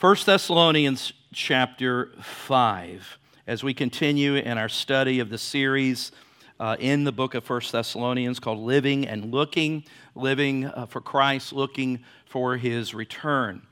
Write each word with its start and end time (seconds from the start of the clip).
1 0.00 0.16
Thessalonians 0.26 1.12
chapter 1.32 2.10
5, 2.20 3.18
as 3.46 3.62
we 3.62 3.72
continue 3.72 4.34
in 4.34 4.58
our 4.58 4.68
study 4.68 5.20
of 5.20 5.30
the 5.30 5.38
series 5.38 6.10
uh, 6.58 6.76
in 6.80 7.04
the 7.04 7.12
book 7.12 7.34
of 7.34 7.48
1 7.48 7.60
Thessalonians 7.70 8.40
called 8.40 8.58
Living 8.58 9.06
and 9.06 9.32
Looking, 9.32 9.84
Living 10.16 10.66
uh, 10.66 10.86
for 10.86 11.00
Christ, 11.00 11.52
Looking 11.52 12.00
for 12.26 12.56
His 12.56 12.92
Return. 12.92 13.62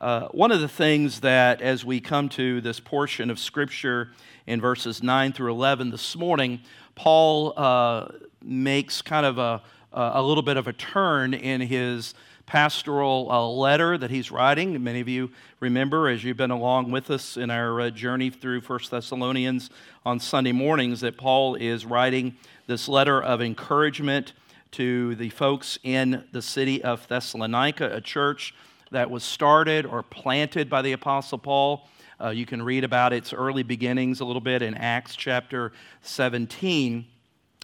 Uh, 0.00 0.28
one 0.28 0.52
of 0.52 0.60
the 0.60 0.68
things 0.68 1.20
that, 1.20 1.60
as 1.60 1.84
we 1.84 2.00
come 2.00 2.28
to 2.30 2.60
this 2.60 2.78
portion 2.78 3.28
of 3.28 3.40
Scripture 3.40 4.12
in 4.46 4.60
verses 4.60 5.02
9 5.02 5.32
through 5.32 5.50
11 5.50 5.90
this 5.90 6.16
morning, 6.16 6.60
Paul 6.94 7.54
uh, 7.56 8.06
makes 8.40 9.02
kind 9.02 9.26
of 9.26 9.38
a, 9.38 9.60
a 9.92 10.22
little 10.22 10.44
bit 10.44 10.56
of 10.56 10.68
a 10.68 10.72
turn 10.72 11.34
in 11.34 11.60
his 11.60 12.14
pastoral 12.46 13.28
uh, 13.30 13.46
letter 13.46 13.96
that 13.98 14.10
he's 14.10 14.30
writing. 14.30 14.82
Many 14.82 15.00
of 15.00 15.08
you 15.08 15.30
remember 15.60 16.08
as 16.08 16.24
you've 16.24 16.36
been 16.36 16.50
along 16.50 16.90
with 16.90 17.10
us 17.10 17.36
in 17.36 17.50
our 17.50 17.80
uh, 17.80 17.90
journey 17.90 18.30
through 18.30 18.60
First 18.62 18.90
Thessalonians 18.90 19.70
on 20.04 20.20
Sunday 20.20 20.52
mornings 20.52 21.00
that 21.00 21.16
Paul 21.16 21.54
is 21.54 21.86
writing 21.86 22.36
this 22.66 22.88
letter 22.88 23.22
of 23.22 23.40
encouragement 23.40 24.32
to 24.72 25.14
the 25.16 25.28
folks 25.30 25.78
in 25.82 26.24
the 26.32 26.42
city 26.42 26.82
of 26.82 27.06
Thessalonica, 27.08 27.94
a 27.94 28.00
church 28.00 28.54
that 28.90 29.10
was 29.10 29.24
started 29.24 29.86
or 29.86 30.02
planted 30.02 30.68
by 30.68 30.82
the 30.82 30.92
Apostle 30.92 31.38
Paul. 31.38 31.88
Uh, 32.20 32.28
you 32.30 32.46
can 32.46 32.62
read 32.62 32.84
about 32.84 33.12
its 33.12 33.32
early 33.32 33.62
beginnings 33.62 34.20
a 34.20 34.24
little 34.24 34.40
bit 34.40 34.62
in 34.62 34.74
Acts 34.74 35.16
chapter 35.16 35.72
17. 36.02 37.06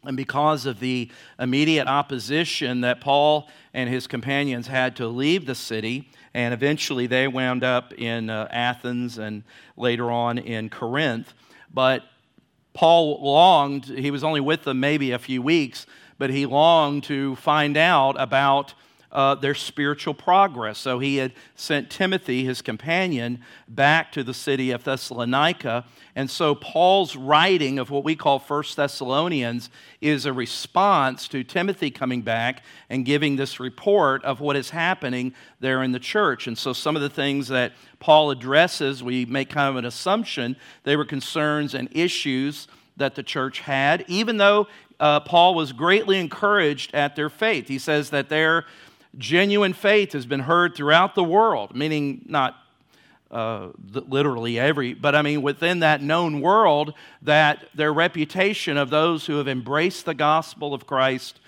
And 0.08 0.16
because 0.16 0.64
of 0.64 0.80
the 0.80 1.10
immediate 1.38 1.86
opposition 1.86 2.80
that 2.80 2.98
Paul 2.98 3.46
and 3.74 3.90
his 3.90 4.06
companions 4.06 4.66
had 4.66 4.96
to 4.96 5.06
leave 5.06 5.44
the 5.44 5.54
city, 5.54 6.08
and 6.32 6.54
eventually 6.54 7.06
they 7.06 7.28
wound 7.28 7.62
up 7.62 7.92
in 7.92 8.30
uh, 8.30 8.48
Athens 8.50 9.18
and 9.18 9.42
later 9.76 10.10
on 10.10 10.38
in 10.38 10.70
Corinth. 10.70 11.34
But 11.74 12.04
Paul 12.72 13.22
longed, 13.22 13.84
he 13.84 14.10
was 14.10 14.24
only 14.24 14.40
with 14.40 14.64
them 14.64 14.80
maybe 14.80 15.10
a 15.10 15.18
few 15.18 15.42
weeks, 15.42 15.84
but 16.16 16.30
he 16.30 16.46
longed 16.46 17.04
to 17.04 17.36
find 17.36 17.76
out 17.76 18.18
about 18.18 18.72
uh, 19.10 19.34
their 19.34 19.54
spiritual 19.54 20.14
progress. 20.14 20.78
So 20.78 20.98
he 20.98 21.16
had 21.16 21.32
sent 21.54 21.90
Timothy, 21.90 22.44
his 22.44 22.60
companion, 22.60 23.40
back 23.66 24.12
to 24.12 24.22
the 24.22 24.34
city 24.34 24.70
of 24.70 24.84
Thessalonica. 24.84 25.84
And 26.14 26.30
so 26.30 26.54
Paul's 26.54 27.16
writing 27.16 27.78
of 27.78 27.90
what 27.90 28.04
we 28.04 28.16
call 28.16 28.38
First 28.38 28.76
Thessalonians 28.76 29.70
is 30.00 30.26
a 30.26 30.32
response 30.32 31.26
to 31.28 31.42
Timothy 31.42 31.90
coming 31.90 32.22
back 32.22 32.62
and 32.90 33.04
giving 33.04 33.36
this 33.36 33.58
report 33.58 34.24
of 34.24 34.40
what 34.40 34.56
is 34.56 34.70
happening 34.70 35.32
there 35.60 35.82
in 35.82 35.92
the 35.92 35.98
church. 35.98 36.46
And 36.46 36.58
so 36.58 36.72
some 36.72 36.96
of 36.96 37.02
the 37.02 37.10
things 37.10 37.48
that 37.48 37.72
Paul 38.00 38.30
addresses, 38.30 39.02
we 39.02 39.24
make 39.24 39.48
kind 39.48 39.70
of 39.70 39.76
an 39.76 39.84
assumption 39.84 40.56
they 40.84 40.96
were 40.96 41.04
concerns 41.04 41.74
and 41.74 41.88
issues 41.92 42.68
that 42.96 43.14
the 43.14 43.22
church 43.22 43.60
had, 43.60 44.04
even 44.08 44.36
though 44.36 44.66
uh, 45.00 45.20
Paul 45.20 45.54
was 45.54 45.72
greatly 45.72 46.18
encouraged 46.18 46.94
at 46.94 47.16
their 47.16 47.30
faith. 47.30 47.68
He 47.68 47.78
says 47.78 48.10
that 48.10 48.28
their 48.28 48.64
genuine 49.16 49.72
faith 49.72 50.12
has 50.12 50.26
been 50.26 50.40
heard 50.40 50.74
throughout 50.74 51.14
the 51.14 51.24
world, 51.24 51.74
meaning 51.74 52.24
not 52.26 52.56
uh, 53.30 53.68
literally 53.92 54.58
every, 54.58 54.94
but 54.94 55.14
I 55.14 55.22
mean 55.22 55.42
within 55.42 55.80
that 55.80 56.02
known 56.02 56.40
world, 56.40 56.94
that 57.22 57.68
their 57.74 57.92
reputation 57.92 58.76
of 58.76 58.90
those 58.90 59.26
who 59.26 59.36
have 59.36 59.48
embraced 59.48 60.04
the 60.04 60.14
gospel 60.14 60.74
of 60.74 60.86
Christ 60.86 61.40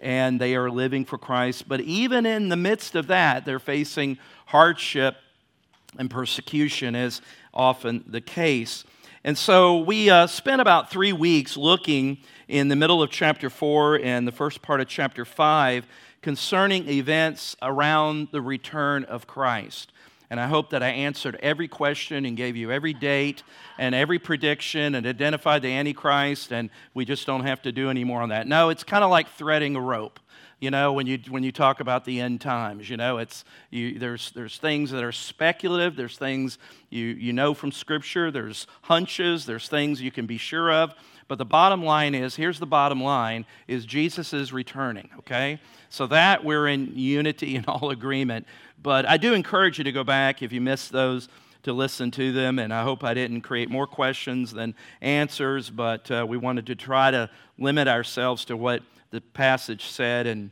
and 0.00 0.40
they 0.40 0.56
are 0.56 0.70
living 0.70 1.04
for 1.04 1.18
Christ. 1.18 1.68
But 1.68 1.82
even 1.82 2.26
in 2.26 2.48
the 2.48 2.56
midst 2.56 2.94
of 2.94 3.08
that, 3.08 3.44
they're 3.44 3.58
facing 3.58 4.18
hardship 4.46 5.16
and 5.98 6.10
persecution, 6.10 6.94
as 6.96 7.20
often 7.52 8.04
the 8.06 8.20
case. 8.20 8.84
And 9.22 9.36
so 9.36 9.78
we 9.78 10.08
uh, 10.08 10.26
spent 10.26 10.62
about 10.62 10.90
three 10.90 11.12
weeks 11.12 11.56
looking 11.56 12.18
in 12.48 12.68
the 12.68 12.76
middle 12.76 13.02
of 13.02 13.10
chapter 13.10 13.50
4 13.50 13.96
and 13.96 14.26
the 14.26 14.32
first 14.32 14.62
part 14.62 14.80
of 14.80 14.88
chapter 14.88 15.24
5 15.24 15.86
concerning 16.22 16.88
events 16.88 17.56
around 17.62 18.28
the 18.32 18.42
return 18.42 19.04
of 19.04 19.26
Christ. 19.26 19.92
And 20.30 20.38
I 20.38 20.46
hope 20.46 20.70
that 20.70 20.82
I 20.82 20.90
answered 20.90 21.36
every 21.42 21.66
question 21.66 22.24
and 22.24 22.36
gave 22.36 22.56
you 22.56 22.70
every 22.70 22.92
date 22.92 23.42
and 23.78 23.96
every 23.96 24.20
prediction 24.20 24.94
and 24.94 25.04
identified 25.04 25.62
the 25.62 25.72
Antichrist, 25.72 26.52
and 26.52 26.70
we 26.94 27.04
just 27.04 27.26
don't 27.26 27.44
have 27.44 27.62
to 27.62 27.72
do 27.72 27.90
any 27.90 28.04
more 28.04 28.22
on 28.22 28.28
that. 28.28 28.46
No, 28.46 28.68
it's 28.68 28.84
kind 28.84 29.02
of 29.02 29.10
like 29.10 29.28
threading 29.30 29.74
a 29.74 29.80
rope. 29.80 30.20
You 30.60 30.70
know, 30.70 30.92
when 30.92 31.06
you, 31.06 31.18
when 31.30 31.42
you 31.42 31.50
talk 31.52 31.80
about 31.80 32.04
the 32.04 32.20
end 32.20 32.42
times, 32.42 32.88
you 32.88 32.98
know, 32.98 33.16
it's, 33.18 33.44
you, 33.70 33.98
there's, 33.98 34.30
there's 34.32 34.58
things 34.58 34.90
that 34.90 35.02
are 35.02 35.10
speculative, 35.10 35.96
there's 35.96 36.18
things 36.18 36.58
you, 36.90 37.06
you 37.06 37.32
know 37.32 37.54
from 37.54 37.72
Scripture, 37.72 38.30
there's 38.30 38.66
hunches, 38.82 39.46
there's 39.46 39.68
things 39.68 40.02
you 40.02 40.12
can 40.12 40.26
be 40.26 40.36
sure 40.36 40.70
of. 40.70 40.94
But 41.30 41.38
the 41.38 41.44
bottom 41.44 41.84
line 41.84 42.16
is 42.16 42.34
here's 42.34 42.58
the 42.58 42.66
bottom 42.66 43.00
line 43.00 43.46
is 43.68 43.86
Jesus 43.86 44.32
is 44.32 44.52
returning, 44.52 45.10
okay? 45.20 45.60
So 45.88 46.08
that 46.08 46.44
we're 46.44 46.66
in 46.66 46.90
unity 46.96 47.54
and 47.54 47.64
all 47.68 47.90
agreement. 47.90 48.48
But 48.82 49.08
I 49.08 49.16
do 49.16 49.32
encourage 49.32 49.78
you 49.78 49.84
to 49.84 49.92
go 49.92 50.02
back 50.02 50.42
if 50.42 50.50
you 50.52 50.60
missed 50.60 50.90
those 50.90 51.28
to 51.62 51.72
listen 51.72 52.10
to 52.10 52.32
them. 52.32 52.58
And 52.58 52.74
I 52.74 52.82
hope 52.82 53.04
I 53.04 53.14
didn't 53.14 53.42
create 53.42 53.70
more 53.70 53.86
questions 53.86 54.52
than 54.52 54.74
answers, 55.00 55.70
but 55.70 56.10
uh, 56.10 56.26
we 56.28 56.36
wanted 56.36 56.66
to 56.66 56.74
try 56.74 57.12
to 57.12 57.30
limit 57.58 57.86
ourselves 57.86 58.44
to 58.46 58.56
what 58.56 58.82
the 59.12 59.20
passage 59.20 59.84
said. 59.84 60.26
And 60.26 60.50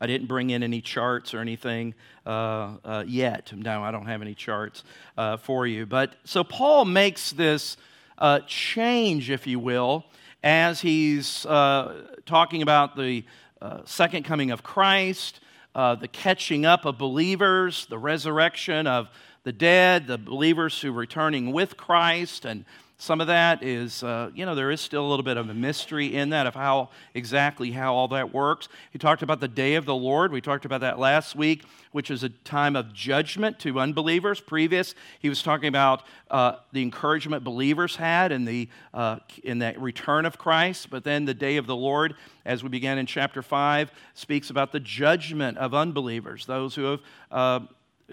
I 0.00 0.08
didn't 0.08 0.26
bring 0.26 0.50
in 0.50 0.64
any 0.64 0.80
charts 0.80 1.34
or 1.34 1.38
anything 1.38 1.94
uh, 2.26 2.78
uh, 2.84 3.04
yet. 3.06 3.52
No, 3.54 3.84
I 3.84 3.92
don't 3.92 4.06
have 4.06 4.22
any 4.22 4.34
charts 4.34 4.82
uh, 5.16 5.36
for 5.36 5.68
you. 5.68 5.86
But 5.86 6.16
so 6.24 6.42
Paul 6.42 6.84
makes 6.84 7.30
this 7.30 7.76
uh, 8.18 8.40
change, 8.46 9.30
if 9.30 9.46
you 9.46 9.58
will, 9.58 10.04
as 10.42 10.80
he's 10.80 11.46
uh, 11.46 12.02
talking 12.26 12.62
about 12.62 12.96
the 12.96 13.24
uh, 13.60 13.80
second 13.84 14.24
coming 14.24 14.50
of 14.50 14.62
Christ, 14.62 15.40
uh, 15.74 15.94
the 15.94 16.08
catching 16.08 16.66
up 16.66 16.84
of 16.84 16.98
believers, 16.98 17.86
the 17.86 17.98
resurrection 17.98 18.86
of 18.86 19.08
the 19.44 19.52
dead, 19.52 20.06
the 20.06 20.18
believers 20.18 20.80
who 20.80 20.90
are 20.90 20.92
returning 20.92 21.52
with 21.52 21.76
Christ, 21.76 22.44
and 22.44 22.64
some 23.00 23.20
of 23.20 23.28
that 23.28 23.62
is, 23.62 24.02
uh, 24.02 24.30
you 24.34 24.44
know, 24.44 24.56
there 24.56 24.72
is 24.72 24.80
still 24.80 25.06
a 25.06 25.08
little 25.08 25.22
bit 25.22 25.36
of 25.36 25.48
a 25.48 25.54
mystery 25.54 26.16
in 26.16 26.30
that 26.30 26.48
of 26.48 26.56
how 26.56 26.90
exactly 27.14 27.70
how 27.70 27.94
all 27.94 28.08
that 28.08 28.34
works. 28.34 28.68
He 28.90 28.98
talked 28.98 29.22
about 29.22 29.38
the 29.38 29.46
day 29.46 29.76
of 29.76 29.84
the 29.84 29.94
Lord. 29.94 30.32
We 30.32 30.40
talked 30.40 30.64
about 30.64 30.80
that 30.80 30.98
last 30.98 31.36
week, 31.36 31.64
which 31.92 32.10
is 32.10 32.24
a 32.24 32.28
time 32.28 32.74
of 32.74 32.92
judgment 32.92 33.60
to 33.60 33.78
unbelievers. 33.78 34.40
Previous, 34.40 34.96
he 35.20 35.28
was 35.28 35.44
talking 35.44 35.68
about 35.68 36.02
uh, 36.28 36.56
the 36.72 36.82
encouragement 36.82 37.44
believers 37.44 37.94
had 37.94 38.32
in 38.32 38.44
the 38.44 38.68
uh, 38.92 39.18
in 39.44 39.60
that 39.60 39.80
return 39.80 40.26
of 40.26 40.36
Christ. 40.36 40.90
But 40.90 41.04
then 41.04 41.24
the 41.24 41.34
day 41.34 41.56
of 41.56 41.68
the 41.68 41.76
Lord, 41.76 42.16
as 42.44 42.64
we 42.64 42.68
began 42.68 42.98
in 42.98 43.06
chapter 43.06 43.42
five, 43.42 43.92
speaks 44.14 44.50
about 44.50 44.72
the 44.72 44.80
judgment 44.80 45.56
of 45.56 45.72
unbelievers, 45.72 46.46
those 46.46 46.74
who 46.74 46.82
have 46.82 47.00
uh, 47.30 47.60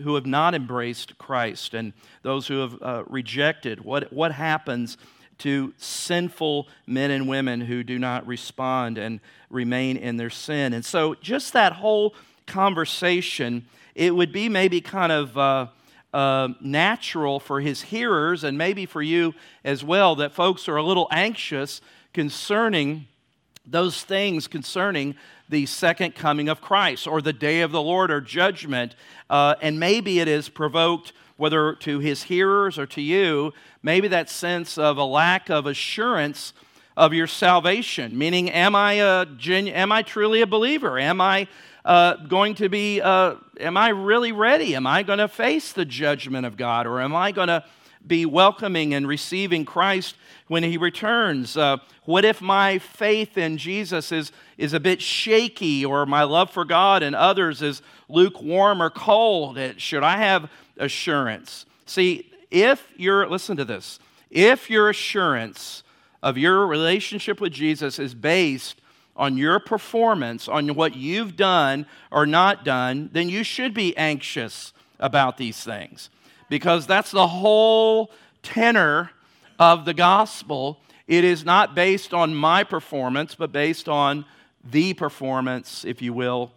who 0.04 0.16
have 0.16 0.26
not 0.26 0.54
embraced 0.54 1.18
Christ 1.18 1.74
and 1.74 1.94
those 2.22 2.48
who 2.48 2.60
have 2.60 2.82
uh, 2.82 3.04
rejected? 3.08 3.84
What, 3.84 4.12
what 4.12 4.32
happens 4.32 4.98
to 5.40 5.74
sinful 5.78 6.68
men 6.88 7.12
and 7.12 7.28
women 7.28 7.62
who 7.62 7.84
do 7.84 8.00
not 8.00 8.26
respond 8.26 8.98
and 8.98 9.20
remain 9.50 9.98
in 9.98 10.18
their 10.18 10.30
sin? 10.30 10.74
And 10.74 10.84
so, 10.84 11.16
just 11.16 11.54
that 11.54 11.74
whole 11.74 12.16
conversation, 12.46 13.66
it 13.96 14.16
would 14.16 14.32
be 14.32 14.50
maybe 14.50 14.82
kind 14.82 15.12
of. 15.12 15.38
Uh, 15.38 15.68
uh, 16.14 16.48
natural 16.62 17.42
for 17.42 17.60
his 17.60 17.82
hearers 17.82 18.46
and 18.46 18.58
maybe 18.58 18.86
for 18.86 19.02
you 19.02 19.34
as 19.66 19.84
well 19.84 20.16
that 20.16 20.32
folks 20.32 20.70
are 20.70 20.78
a 20.78 20.82
little 20.82 21.10
anxious 21.12 21.82
concerning 22.14 23.06
those 23.68 24.02
things 24.04 24.48
concerning 24.48 25.16
the 25.50 25.66
second 25.66 26.16
coming 26.16 26.50
of 26.50 26.62
Christ 26.62 27.08
or 27.08 27.22
the 27.22 27.34
day 27.34 27.62
of 27.62 27.72
the 27.72 27.82
Lord 27.82 28.12
or 28.12 28.22
judgment. 28.22 28.96
Uh, 29.30 29.56
and 29.62 29.80
maybe 29.80 30.20
it 30.20 30.28
is 30.28 30.50
provoked, 30.50 31.14
whether 31.38 31.74
to 31.76 32.00
his 32.00 32.24
hearers 32.24 32.80
or 32.80 32.86
to 32.88 33.02
you, 33.02 33.54
maybe 33.84 34.08
that 34.08 34.30
sense 34.30 34.78
of 34.78 34.98
a 34.98 35.04
lack 35.04 35.50
of 35.50 35.66
assurance 35.66 36.54
of 36.98 37.14
your 37.14 37.28
salvation. 37.28 38.18
Meaning, 38.18 38.50
am 38.50 38.76
I, 38.76 38.94
a 38.94 39.26
genu- 39.26 39.74
am 39.74 39.92
I 39.92 40.02
truly 40.02 40.42
a 40.42 40.48
believer? 40.48 40.98
Am 40.98 41.20
I 41.20 41.48
uh, 41.84 42.16
going 42.16 42.56
to 42.56 42.70
be, 42.70 43.02
uh, 43.02 43.36
am 43.60 43.78
I 43.78 43.90
really 43.90 44.32
ready? 44.32 44.76
Am 44.76 44.88
I 44.88 45.04
going 45.04 45.20
to 45.20 45.28
face 45.28 45.74
the 45.74 45.86
judgment 45.86 46.46
of 46.46 46.58
God? 46.58 46.88
Or 46.88 47.02
am 47.02 47.16
I 47.16 47.32
going 47.32 47.50
to 47.50 47.64
be 48.08 48.26
welcoming 48.26 48.94
and 48.94 49.08
receiving 49.08 49.66
Christ 49.66 50.16
when 50.48 50.64
he 50.64 50.78
returns? 50.78 51.58
Uh, 51.58 51.78
what 52.04 52.26
if 52.26 52.42
my 52.42 52.78
faith 52.78 53.38
in 53.38 53.58
Jesus 53.58 54.12
is, 54.12 54.32
is 54.58 54.74
a 54.74 54.80
bit 54.80 55.02
shaky 55.02 55.84
or 55.86 56.06
my 56.06 56.24
love 56.24 56.52
for 56.52 56.66
God 56.66 57.04
and 57.04 57.16
others 57.16 57.62
is 57.62 57.82
lukewarm 58.10 58.82
or 58.82 58.90
cold? 58.90 59.60
Should 59.78 60.04
I 60.04 60.18
have 60.18 60.50
assurance? 60.78 61.66
See, 61.86 62.32
if 62.52 62.88
you're, 62.96 63.28
listen 63.28 63.58
to 63.58 63.66
this, 63.66 64.00
if 64.30 64.70
your 64.70 64.90
assurance 64.90 65.84
of 66.22 66.38
your 66.38 66.66
relationship 66.68 67.40
with 67.42 67.54
Jesus 67.54 68.00
is 68.00 68.14
based 68.14 68.82
on 69.16 69.38
your 69.38 69.60
performance, 69.60 70.48
on 70.48 70.76
what 70.76 70.96
you've 70.96 71.36
done 71.36 71.86
or 72.12 72.26
not 72.26 72.66
done, 72.66 73.10
then 73.14 73.30
you 73.30 73.44
should 73.44 73.74
be 73.74 73.96
anxious 73.98 74.74
about 75.00 75.38
these 75.38 75.64
things 75.64 76.10
because 76.50 76.88
that's 76.88 77.12
the 77.12 77.28
whole 77.28 78.12
tenor 78.44 79.12
of 79.60 79.86
the 79.86 79.94
gospel. 79.94 80.80
It 81.08 81.24
is 81.24 81.46
not 81.46 81.76
based 81.76 82.14
on 82.14 82.34
my 82.36 82.64
performance, 82.64 83.36
but 83.36 83.52
based 83.52 83.88
on 83.88 84.26
the 84.64 84.94
performance, 84.94 85.86
if 85.86 86.02
you 86.02 86.14
will, 86.14 86.52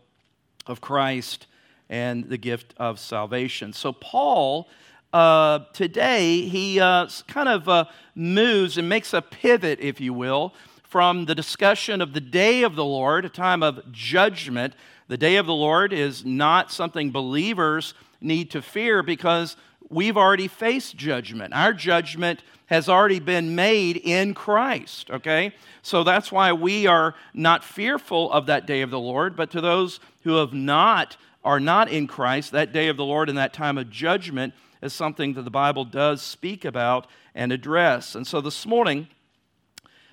of 0.66 0.80
Christ 0.80 1.46
and 1.88 2.28
the 2.28 2.38
gift 2.38 2.74
of 2.76 2.98
salvation. 2.98 3.72
So, 3.72 3.92
Paul, 3.92 4.68
uh, 5.12 5.60
today, 5.72 6.42
he 6.42 6.80
uh, 6.80 7.08
kind 7.26 7.48
of 7.48 7.68
uh, 7.68 7.84
moves 8.14 8.76
and 8.76 8.88
makes 8.88 9.14
a 9.14 9.22
pivot, 9.22 9.80
if 9.80 10.00
you 10.00 10.12
will, 10.12 10.54
from 10.82 11.26
the 11.26 11.34
discussion 11.34 12.00
of 12.00 12.12
the 12.12 12.20
day 12.20 12.62
of 12.62 12.74
the 12.74 12.84
Lord, 12.84 13.24
a 13.24 13.30
time 13.30 13.62
of 13.62 13.90
judgment. 13.92 14.74
The 15.08 15.16
day 15.16 15.36
of 15.36 15.46
the 15.46 15.54
Lord 15.54 15.92
is 15.92 16.24
not 16.24 16.70
something 16.70 17.10
believers 17.10 17.94
need 18.20 18.50
to 18.50 18.62
fear 18.62 19.02
because 19.02 19.56
we've 19.90 20.16
already 20.16 20.48
faced 20.48 20.96
judgment. 20.96 21.54
Our 21.54 21.72
judgment 21.72 22.42
has 22.66 22.88
already 22.88 23.20
been 23.20 23.54
made 23.54 23.96
in 23.96 24.34
Christ, 24.34 25.10
okay? 25.10 25.54
So 25.82 26.04
that's 26.04 26.30
why 26.30 26.52
we 26.52 26.86
are 26.86 27.14
not 27.32 27.64
fearful 27.64 28.30
of 28.30 28.46
that 28.46 28.66
day 28.66 28.82
of 28.82 28.90
the 28.90 28.98
Lord, 28.98 29.36
but 29.36 29.50
to 29.52 29.60
those 29.60 30.00
who 30.24 30.36
have 30.36 30.52
not 30.52 31.16
are 31.44 31.60
not 31.60 31.88
in 31.88 32.06
Christ, 32.06 32.52
that 32.52 32.72
day 32.72 32.88
of 32.88 32.96
the 32.96 33.04
Lord 33.04 33.28
and 33.28 33.38
that 33.38 33.54
time 33.54 33.78
of 33.78 33.88
judgment 33.88 34.52
is 34.82 34.92
something 34.92 35.34
that 35.34 35.42
the 35.42 35.50
Bible 35.50 35.84
does 35.84 36.20
speak 36.20 36.64
about 36.64 37.06
and 37.34 37.52
address. 37.52 38.14
And 38.14 38.26
so 38.26 38.40
this 38.40 38.66
morning 38.66 39.08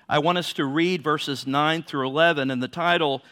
I 0.08 0.20
want 0.20 0.38
us 0.38 0.52
to 0.54 0.64
read 0.64 1.02
verses 1.02 1.46
9 1.46 1.82
through 1.82 2.06
11 2.06 2.50
and 2.50 2.62
the 2.62 2.68
title 2.68 3.22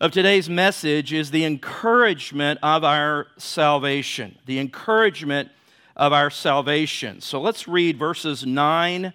of 0.00 0.12
today's 0.12 0.48
message 0.48 1.12
is 1.12 1.30
the 1.30 1.44
encouragement 1.44 2.58
of 2.62 2.84
our 2.84 3.26
salvation. 3.36 4.38
The 4.46 4.58
encouragement 4.58 5.50
of 6.00 6.14
our 6.14 6.30
salvation. 6.30 7.20
So 7.20 7.42
let's 7.42 7.68
read 7.68 7.98
verses 7.98 8.46
9 8.46 9.12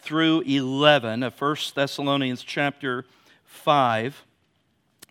through 0.00 0.42
11 0.42 1.22
of 1.22 1.40
1 1.40 1.56
Thessalonians 1.74 2.42
chapter 2.42 3.06
5. 3.46 4.22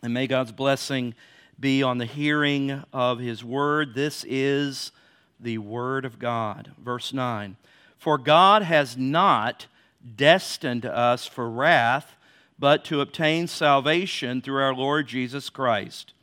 And 0.04 0.14
may 0.14 0.28
God's 0.28 0.52
blessing 0.52 1.16
be 1.60 1.82
on 1.82 1.98
the 1.98 2.06
hearing 2.06 2.84
of 2.94 3.18
his 3.18 3.44
word. 3.44 3.96
This 3.96 4.24
is 4.30 4.92
the 5.40 5.58
word 5.58 6.06
of 6.06 6.20
God. 6.20 6.74
Verse 6.78 7.12
9 7.12 7.56
For 7.98 8.20
God 8.20 8.62
has 8.62 8.96
not 8.96 9.66
destined 10.16 10.86
us 10.86 11.26
for 11.26 11.50
wrath, 11.50 12.16
but 12.60 12.86
to 12.86 13.02
obtain 13.02 13.48
salvation 13.48 14.44
through 14.44 14.62
our 14.62 14.76
Lord 14.76 15.08
Jesus 15.08 15.50
Christ, 15.50 16.14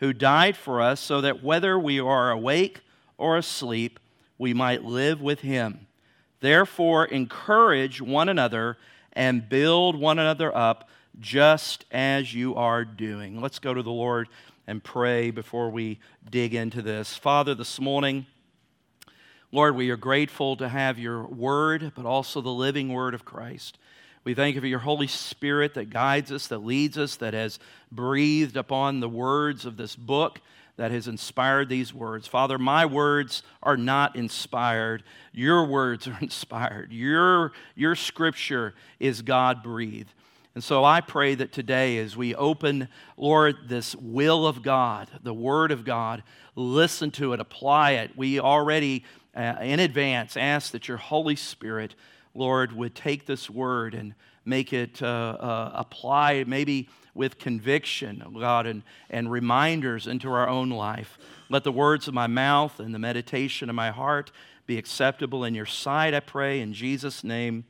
who 0.00 0.12
died 0.12 0.54
for 0.54 0.82
us, 0.82 1.00
so 1.00 1.22
that 1.22 1.42
whether 1.42 1.78
we 1.78 1.98
are 1.98 2.30
awake 2.30 2.80
or 3.16 3.38
asleep, 3.38 3.98
we 4.40 4.54
might 4.54 4.82
live 4.82 5.20
with 5.20 5.40
him. 5.40 5.86
Therefore, 6.40 7.04
encourage 7.04 8.00
one 8.00 8.30
another 8.30 8.78
and 9.12 9.46
build 9.46 9.94
one 9.94 10.18
another 10.18 10.56
up 10.56 10.88
just 11.18 11.84
as 11.90 12.32
you 12.32 12.54
are 12.54 12.82
doing. 12.82 13.42
Let's 13.42 13.58
go 13.58 13.74
to 13.74 13.82
the 13.82 13.90
Lord 13.90 14.28
and 14.66 14.82
pray 14.82 15.30
before 15.30 15.68
we 15.68 15.98
dig 16.30 16.54
into 16.54 16.80
this. 16.80 17.14
Father, 17.14 17.54
this 17.54 17.78
morning, 17.78 18.24
Lord, 19.52 19.76
we 19.76 19.90
are 19.90 19.98
grateful 19.98 20.56
to 20.56 20.70
have 20.70 20.98
your 20.98 21.24
word, 21.24 21.92
but 21.94 22.06
also 22.06 22.40
the 22.40 22.48
living 22.48 22.94
word 22.94 23.12
of 23.12 23.26
Christ. 23.26 23.76
We 24.24 24.32
thank 24.32 24.54
you 24.54 24.62
for 24.62 24.66
your 24.66 24.78
Holy 24.78 25.06
Spirit 25.06 25.74
that 25.74 25.90
guides 25.90 26.32
us, 26.32 26.46
that 26.46 26.64
leads 26.64 26.96
us, 26.96 27.16
that 27.16 27.34
has 27.34 27.58
breathed 27.92 28.56
upon 28.56 29.00
the 29.00 29.08
words 29.08 29.66
of 29.66 29.76
this 29.76 29.94
book 29.94 30.40
that 30.80 30.92
has 30.92 31.08
inspired 31.08 31.68
these 31.68 31.92
words. 31.92 32.26
Father, 32.26 32.56
my 32.56 32.86
words 32.86 33.42
are 33.62 33.76
not 33.76 34.16
inspired. 34.16 35.02
Your 35.30 35.66
words 35.66 36.08
are 36.08 36.16
inspired. 36.22 36.90
Your, 36.90 37.52
your 37.74 37.94
scripture 37.94 38.72
is 38.98 39.20
God 39.20 39.62
breathed. 39.62 40.14
And 40.54 40.64
so 40.64 40.82
I 40.82 41.02
pray 41.02 41.34
that 41.34 41.52
today, 41.52 41.98
as 41.98 42.16
we 42.16 42.34
open, 42.34 42.88
Lord, 43.18 43.56
this 43.68 43.94
will 43.94 44.46
of 44.46 44.62
God, 44.62 45.10
the 45.22 45.34
Word 45.34 45.70
of 45.70 45.84
God, 45.84 46.22
listen 46.56 47.10
to 47.10 47.34
it, 47.34 47.40
apply 47.40 47.90
it. 47.90 48.16
We 48.16 48.40
already, 48.40 49.04
uh, 49.36 49.56
in 49.60 49.80
advance, 49.80 50.34
ask 50.34 50.72
that 50.72 50.88
your 50.88 50.96
Holy 50.96 51.36
Spirit, 51.36 51.94
Lord, 52.34 52.72
would 52.72 52.94
take 52.94 53.26
this 53.26 53.50
Word 53.50 53.92
and 53.92 54.14
make 54.44 54.72
it 54.72 55.02
uh, 55.02 55.06
uh, 55.06 55.72
apply 55.74 56.44
maybe 56.46 56.88
with 57.14 57.38
conviction, 57.38 58.24
God, 58.38 58.66
and, 58.66 58.82
and 59.10 59.30
reminders 59.30 60.06
into 60.06 60.30
our 60.30 60.48
own 60.48 60.70
life. 60.70 61.18
Let 61.48 61.64
the 61.64 61.72
words 61.72 62.08
of 62.08 62.14
my 62.14 62.26
mouth 62.26 62.80
and 62.80 62.94
the 62.94 62.98
meditation 62.98 63.68
of 63.68 63.74
my 63.74 63.90
heart 63.90 64.30
be 64.66 64.78
acceptable 64.78 65.44
in 65.44 65.54
your 65.54 65.66
sight, 65.66 66.14
I 66.14 66.20
pray. 66.20 66.60
In 66.60 66.72
Jesus' 66.72 67.24
name, 67.24 67.64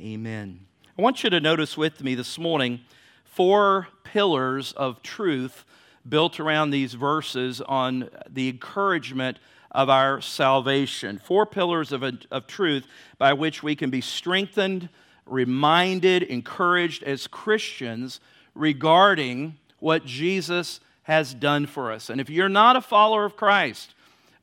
amen. 0.00 0.60
I 0.98 1.02
want 1.02 1.22
you 1.22 1.30
to 1.30 1.40
notice 1.40 1.76
with 1.76 2.02
me 2.02 2.14
this 2.14 2.38
morning 2.38 2.80
four 3.24 3.88
pillars 4.02 4.72
of 4.72 5.02
truth 5.02 5.64
built 6.08 6.40
around 6.40 6.70
these 6.70 6.94
verses 6.94 7.60
on 7.60 8.08
the 8.28 8.48
encouragement 8.48 9.38
of 9.70 9.90
our 9.90 10.20
salvation. 10.20 11.20
Four 11.22 11.46
pillars 11.46 11.92
of, 11.92 12.02
of 12.02 12.46
truth 12.46 12.86
by 13.18 13.32
which 13.34 13.62
we 13.62 13.76
can 13.76 13.90
be 13.90 14.00
strengthened, 14.00 14.88
reminded, 15.30 16.22
encouraged 16.22 17.02
as 17.02 17.26
Christians 17.26 18.20
regarding 18.54 19.56
what 19.78 20.04
Jesus 20.04 20.80
has 21.04 21.32
done 21.34 21.66
for 21.66 21.92
us. 21.92 22.10
And 22.10 22.20
if 22.20 22.28
you're 22.28 22.48
not 22.48 22.76
a 22.76 22.80
follower 22.80 23.24
of 23.24 23.36
Christ 23.36 23.94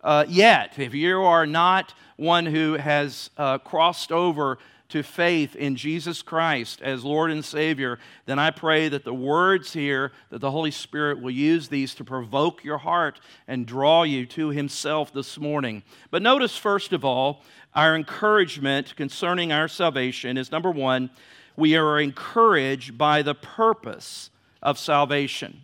uh, 0.03 0.25
yet, 0.27 0.77
if 0.77 0.93
you 0.93 1.21
are 1.21 1.45
not 1.45 1.93
one 2.15 2.45
who 2.45 2.73
has 2.73 3.29
uh, 3.37 3.57
crossed 3.57 4.11
over 4.11 4.57
to 4.89 5.01
faith 5.01 5.55
in 5.55 5.75
Jesus 5.75 6.21
Christ 6.21 6.81
as 6.81 7.03
Lord 7.03 7.31
and 7.31 7.43
Savior, 7.43 7.97
then 8.25 8.39
I 8.39 8.51
pray 8.51 8.87
that 8.89 9.03
the 9.03 9.13
words 9.13 9.73
here, 9.73 10.11
that 10.29 10.39
the 10.39 10.51
Holy 10.51 10.71
Spirit 10.71 11.21
will 11.21 11.31
use 11.31 11.67
these 11.67 11.95
to 11.95 12.03
provoke 12.03 12.63
your 12.63 12.77
heart 12.77 13.19
and 13.47 13.65
draw 13.65 14.03
you 14.03 14.25
to 14.27 14.49
Himself 14.49 15.11
this 15.11 15.39
morning. 15.39 15.83
But 16.11 16.21
notice, 16.21 16.55
first 16.55 16.93
of 16.93 17.03
all, 17.03 17.41
our 17.73 17.95
encouragement 17.95 18.95
concerning 18.95 19.51
our 19.51 19.67
salvation 19.67 20.37
is 20.37 20.51
number 20.51 20.71
one, 20.71 21.09
we 21.57 21.75
are 21.75 21.99
encouraged 21.99 22.97
by 22.97 23.21
the 23.21 23.35
purpose 23.35 24.29
of 24.61 24.77
salvation. 24.77 25.63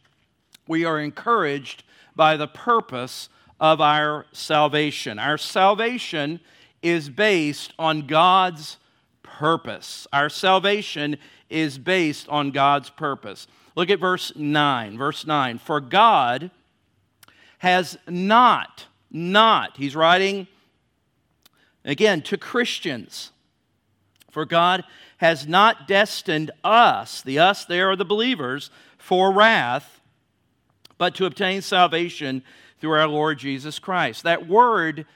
We 0.67 0.85
are 0.85 1.00
encouraged 1.00 1.83
by 2.15 2.38
the 2.38 2.47
purpose 2.47 3.29
of 3.59 3.81
our 3.81 4.25
salvation. 4.31 5.19
Our 5.19 5.38
salvation 5.38 6.39
is 6.81 7.09
based 7.09 7.74
on 7.77 8.07
God's 8.07 8.77
purpose. 9.41 10.05
Our 10.13 10.29
salvation 10.29 11.17
is 11.50 11.79
based 11.79 12.29
on 12.29 12.51
God's 12.51 12.91
purpose. 12.91 13.48
Look 13.75 13.89
at 13.89 14.00
verse 14.00 14.31
9. 14.36 15.00
Verse 15.00 15.25
9. 15.25 15.57
For 15.57 15.81
God 15.81 16.51
has 17.57 17.98
not, 18.07 18.86
not, 19.10 19.77
he's 19.77 19.95
writing 19.95 20.45
again 21.83 22.21
to 22.21 22.38
Christians. 22.38 23.31
For 24.29 24.45
God 24.45 24.83
has 25.17 25.48
not 25.48 25.88
destined 25.88 26.51
us, 26.63 27.24
the 27.24 27.39
us 27.39 27.65
there 27.65 27.89
are 27.89 27.95
the 27.95 28.05
believers, 28.05 28.69
for 29.00 29.31
wrath, 29.31 30.01
but 31.00 31.15
to 31.15 31.25
obtain 31.25 31.63
salvation 31.63 32.43
through 32.79 32.91
our 32.91 33.07
Lord 33.07 33.39
Jesus 33.39 33.79
Christ. 33.79 34.21
That 34.21 34.48
word 34.48 35.07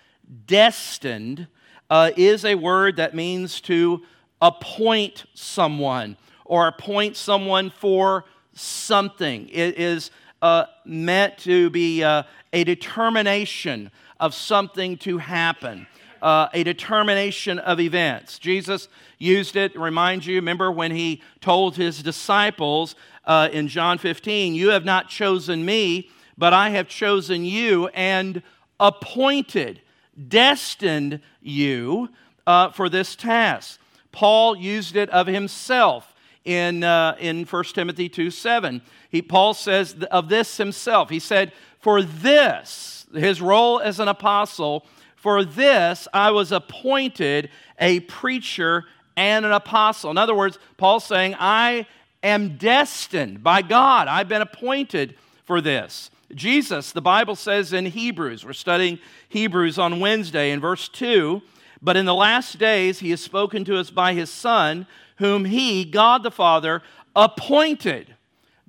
destined 0.48 1.46
uh, 1.92 2.10
is 2.18 2.44
a 2.44 2.56
word 2.56 2.96
that 2.96 3.14
means 3.14 3.62
to 3.62 4.02
appoint 4.42 5.26
someone 5.34 6.18
or 6.44 6.68
appoint 6.68 7.16
someone 7.16 7.70
for 7.70 8.26
something. 8.54 9.50
It 9.50 9.78
is 9.78 10.12
uh, 10.42 10.66
meant 10.86 11.38
to 11.40 11.70
be 11.70 12.04
uh, 12.04 12.24
a 12.54 12.64
determination 12.64 13.92
of 14.20 14.34
something 14.34 14.98
to 14.98 15.18
happen 15.18 15.88
uh, 16.26 16.50
a 16.54 16.64
determination 16.64 17.60
of 17.60 17.80
events. 17.80 18.40
Jesus 18.40 18.88
used 19.20 19.56
it, 19.56 19.78
remind 19.78 20.26
you, 20.26 20.36
remember 20.36 20.72
when 20.72 20.90
he 20.90 21.22
told 21.40 21.76
his 21.76 22.02
disciples 22.02 22.96
uh, 23.26 23.50
in 23.52 23.68
John 23.68 24.00
15, 24.00 24.56
You 24.56 24.70
have 24.70 24.84
not 24.84 25.08
chosen 25.08 25.64
me, 25.64 26.10
but 26.36 26.52
I 26.52 26.72
have 26.72 26.88
chosen 26.88 27.46
you 27.46 27.90
and 27.90 28.42
appointed, 28.80 29.82
destined 30.28 31.22
you 31.42 32.10
uh, 32.48 32.72
for 32.72 32.90
this 32.90 33.16
task. 33.16 33.80
Paul 34.16 34.56
used 34.56 34.96
it 34.96 35.10
of 35.10 35.28
himself 35.28 36.16
in, 36.46 36.86
uh, 36.86 37.18
in 37.20 37.44
1 37.44 37.64
Timothy 37.66 38.08
2 38.08 38.32
7. 38.32 38.82
He, 39.10 39.22
Paul 39.22 39.54
says 39.54 39.94
of 40.10 40.30
this 40.30 40.56
himself, 40.56 41.10
he 41.10 41.20
said, 41.20 41.52
For 41.80 42.02
this, 42.02 43.06
his 43.14 43.42
role 43.42 43.82
as 43.82 44.00
an 44.00 44.08
apostle, 44.08 44.86
for 45.18 45.44
this 45.44 46.08
I 46.14 46.32
was 46.32 46.54
appointed 46.54 47.50
a 47.78 48.00
preacher 48.02 48.86
and 49.18 49.46
an 49.46 49.52
apostle. 49.52 50.12
In 50.12 50.18
other 50.18 50.36
words, 50.36 50.60
Paul's 50.78 51.04
saying, 51.04 51.36
I 51.38 51.86
am 52.24 52.58
destined 52.58 53.44
by 53.44 53.62
God. 53.62 54.08
I've 54.08 54.30
been 54.30 54.42
appointed 54.42 55.16
for 55.44 55.60
this. 55.60 56.10
Jesus. 56.34 56.94
The 56.94 57.02
Bible 57.02 57.36
says 57.36 57.74
in 57.74 57.86
Hebrews, 57.86 58.46
we're 58.46 58.54
studying 58.54 58.98
Hebrews 59.28 59.78
on 59.78 60.00
Wednesday 60.00 60.52
in 60.52 60.62
verse 60.62 60.88
2 60.88 61.42
But 61.82 61.98
in 61.98 62.06
the 62.06 62.16
last 62.16 62.58
days 62.58 63.00
he 63.00 63.10
has 63.12 63.22
spoken 63.22 63.66
to 63.66 63.78
us 63.78 63.90
by 63.90 64.14
his 64.14 64.30
Son, 64.30 64.88
whom 65.18 65.46
he, 65.46 65.86
God 65.86 66.24
the 66.24 66.32
Father, 66.32 66.82
appointed, 67.16 68.16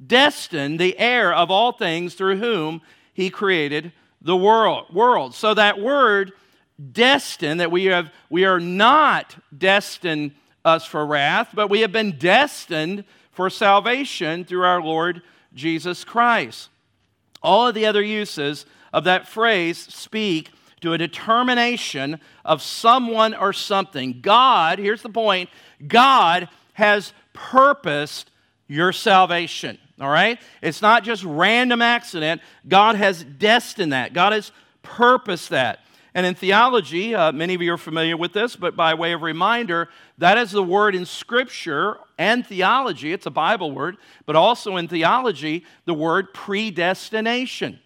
destined, 0.04 0.78
the 0.78 0.98
heir 0.98 1.32
of 1.32 1.50
all 1.50 1.72
things, 1.72 2.14
through 2.14 2.36
whom 2.36 2.82
he 3.12 3.30
created 3.30 3.92
the 4.20 4.36
world. 4.36 4.92
world. 4.92 5.34
So 5.34 5.54
that 5.54 5.80
word 5.80 6.32
destined, 6.92 7.60
that 7.60 7.70
we 7.70 7.86
have 7.86 8.12
we 8.28 8.44
are 8.44 8.60
not 8.60 9.36
destined 9.56 10.32
us 10.64 10.84
for 10.84 11.06
wrath, 11.06 11.50
but 11.54 11.70
we 11.70 11.80
have 11.80 11.92
been 11.92 12.18
destined 12.18 13.04
for 13.32 13.48
salvation 13.50 14.44
through 14.44 14.64
our 14.64 14.82
Lord 14.82 15.22
Jesus 15.54 16.04
Christ. 16.04 16.68
All 17.42 17.68
of 17.68 17.74
the 17.74 17.86
other 17.86 18.02
uses 18.02 18.66
of 18.92 19.04
that 19.04 19.28
phrase 19.28 19.78
speak 19.78 20.50
to 20.86 20.92
a 20.92 20.98
determination 20.98 22.20
of 22.44 22.62
someone 22.62 23.34
or 23.34 23.52
something. 23.52 24.20
God, 24.20 24.78
here's 24.78 25.02
the 25.02 25.08
point 25.08 25.50
God 25.86 26.48
has 26.74 27.12
purposed 27.32 28.30
your 28.68 28.92
salvation. 28.92 29.78
All 30.00 30.08
right? 30.08 30.40
It's 30.62 30.82
not 30.82 31.02
just 31.02 31.24
random 31.24 31.82
accident. 31.82 32.40
God 32.68 32.94
has 32.94 33.24
destined 33.24 33.92
that. 33.92 34.12
God 34.12 34.32
has 34.32 34.52
purposed 34.82 35.50
that. 35.50 35.80
And 36.14 36.24
in 36.24 36.34
theology, 36.34 37.14
uh, 37.14 37.32
many 37.32 37.54
of 37.54 37.62
you 37.62 37.72
are 37.72 37.78
familiar 37.78 38.16
with 38.16 38.32
this, 38.32 38.54
but 38.56 38.76
by 38.76 38.94
way 38.94 39.12
of 39.12 39.22
reminder, 39.22 39.88
that 40.18 40.38
is 40.38 40.52
the 40.52 40.62
word 40.62 40.94
in 40.94 41.04
Scripture 41.04 41.98
and 42.16 42.46
theology. 42.46 43.12
It's 43.12 43.26
a 43.26 43.30
Bible 43.30 43.72
word, 43.72 43.96
but 44.24 44.36
also 44.36 44.76
in 44.76 44.86
theology, 44.86 45.64
the 45.84 45.94
word 45.94 46.32
predestination. 46.32 47.80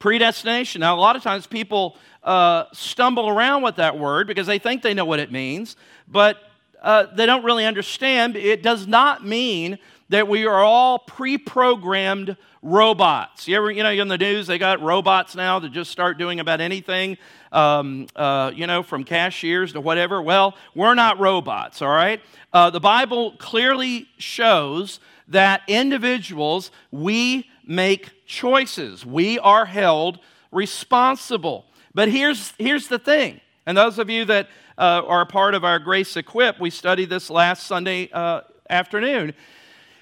Predestination. 0.00 0.80
Now, 0.80 0.96
a 0.96 1.00
lot 1.00 1.14
of 1.14 1.22
times 1.22 1.46
people 1.46 1.96
uh, 2.24 2.64
stumble 2.72 3.28
around 3.28 3.62
with 3.62 3.76
that 3.76 3.98
word 3.98 4.26
because 4.26 4.46
they 4.46 4.58
think 4.58 4.82
they 4.82 4.94
know 4.94 5.04
what 5.04 5.20
it 5.20 5.30
means, 5.30 5.76
but 6.08 6.38
uh, 6.82 7.06
they 7.14 7.26
don't 7.26 7.44
really 7.44 7.66
understand. 7.66 8.34
It 8.34 8.62
does 8.62 8.86
not 8.86 9.24
mean 9.24 9.78
that 10.08 10.26
we 10.26 10.46
are 10.46 10.64
all 10.64 10.98
pre 10.98 11.38
programmed 11.38 12.36
robots. 12.62 13.46
You 13.48 13.56
ever, 13.56 13.70
you 13.70 13.82
know, 13.82 13.90
in 13.90 14.08
the 14.08 14.18
news, 14.18 14.46
they 14.46 14.58
got 14.58 14.80
robots 14.80 15.34
now 15.34 15.58
that 15.58 15.72
just 15.72 15.90
start 15.90 16.18
doing 16.18 16.40
about 16.40 16.60
anything, 16.60 17.16
um, 17.52 18.06
uh, 18.16 18.52
you 18.54 18.66
know, 18.66 18.82
from 18.82 19.04
cashiers 19.04 19.72
to 19.74 19.80
whatever. 19.80 20.20
Well, 20.20 20.56
we're 20.74 20.94
not 20.94 21.18
robots, 21.18 21.80
all 21.80 21.88
right? 21.88 22.20
Uh, 22.52 22.70
the 22.70 22.80
Bible 22.80 23.32
clearly 23.38 24.08
shows 24.18 25.00
that 25.28 25.62
individuals, 25.68 26.70
we 26.90 27.48
make 27.70 28.26
choices, 28.26 29.06
we 29.06 29.38
are 29.38 29.64
held 29.64 30.18
responsible. 30.50 31.64
But 31.94 32.08
here's, 32.08 32.52
here's 32.58 32.88
the 32.88 32.98
thing, 32.98 33.40
and 33.64 33.76
those 33.78 34.00
of 34.00 34.10
you 34.10 34.24
that 34.24 34.48
uh, 34.76 35.02
are 35.06 35.20
a 35.20 35.26
part 35.26 35.54
of 35.54 35.64
our 35.64 35.78
Grace 35.78 36.16
Equip, 36.16 36.58
we 36.58 36.70
studied 36.70 37.10
this 37.10 37.30
last 37.30 37.68
Sunday 37.68 38.10
uh, 38.12 38.40
afternoon 38.68 39.34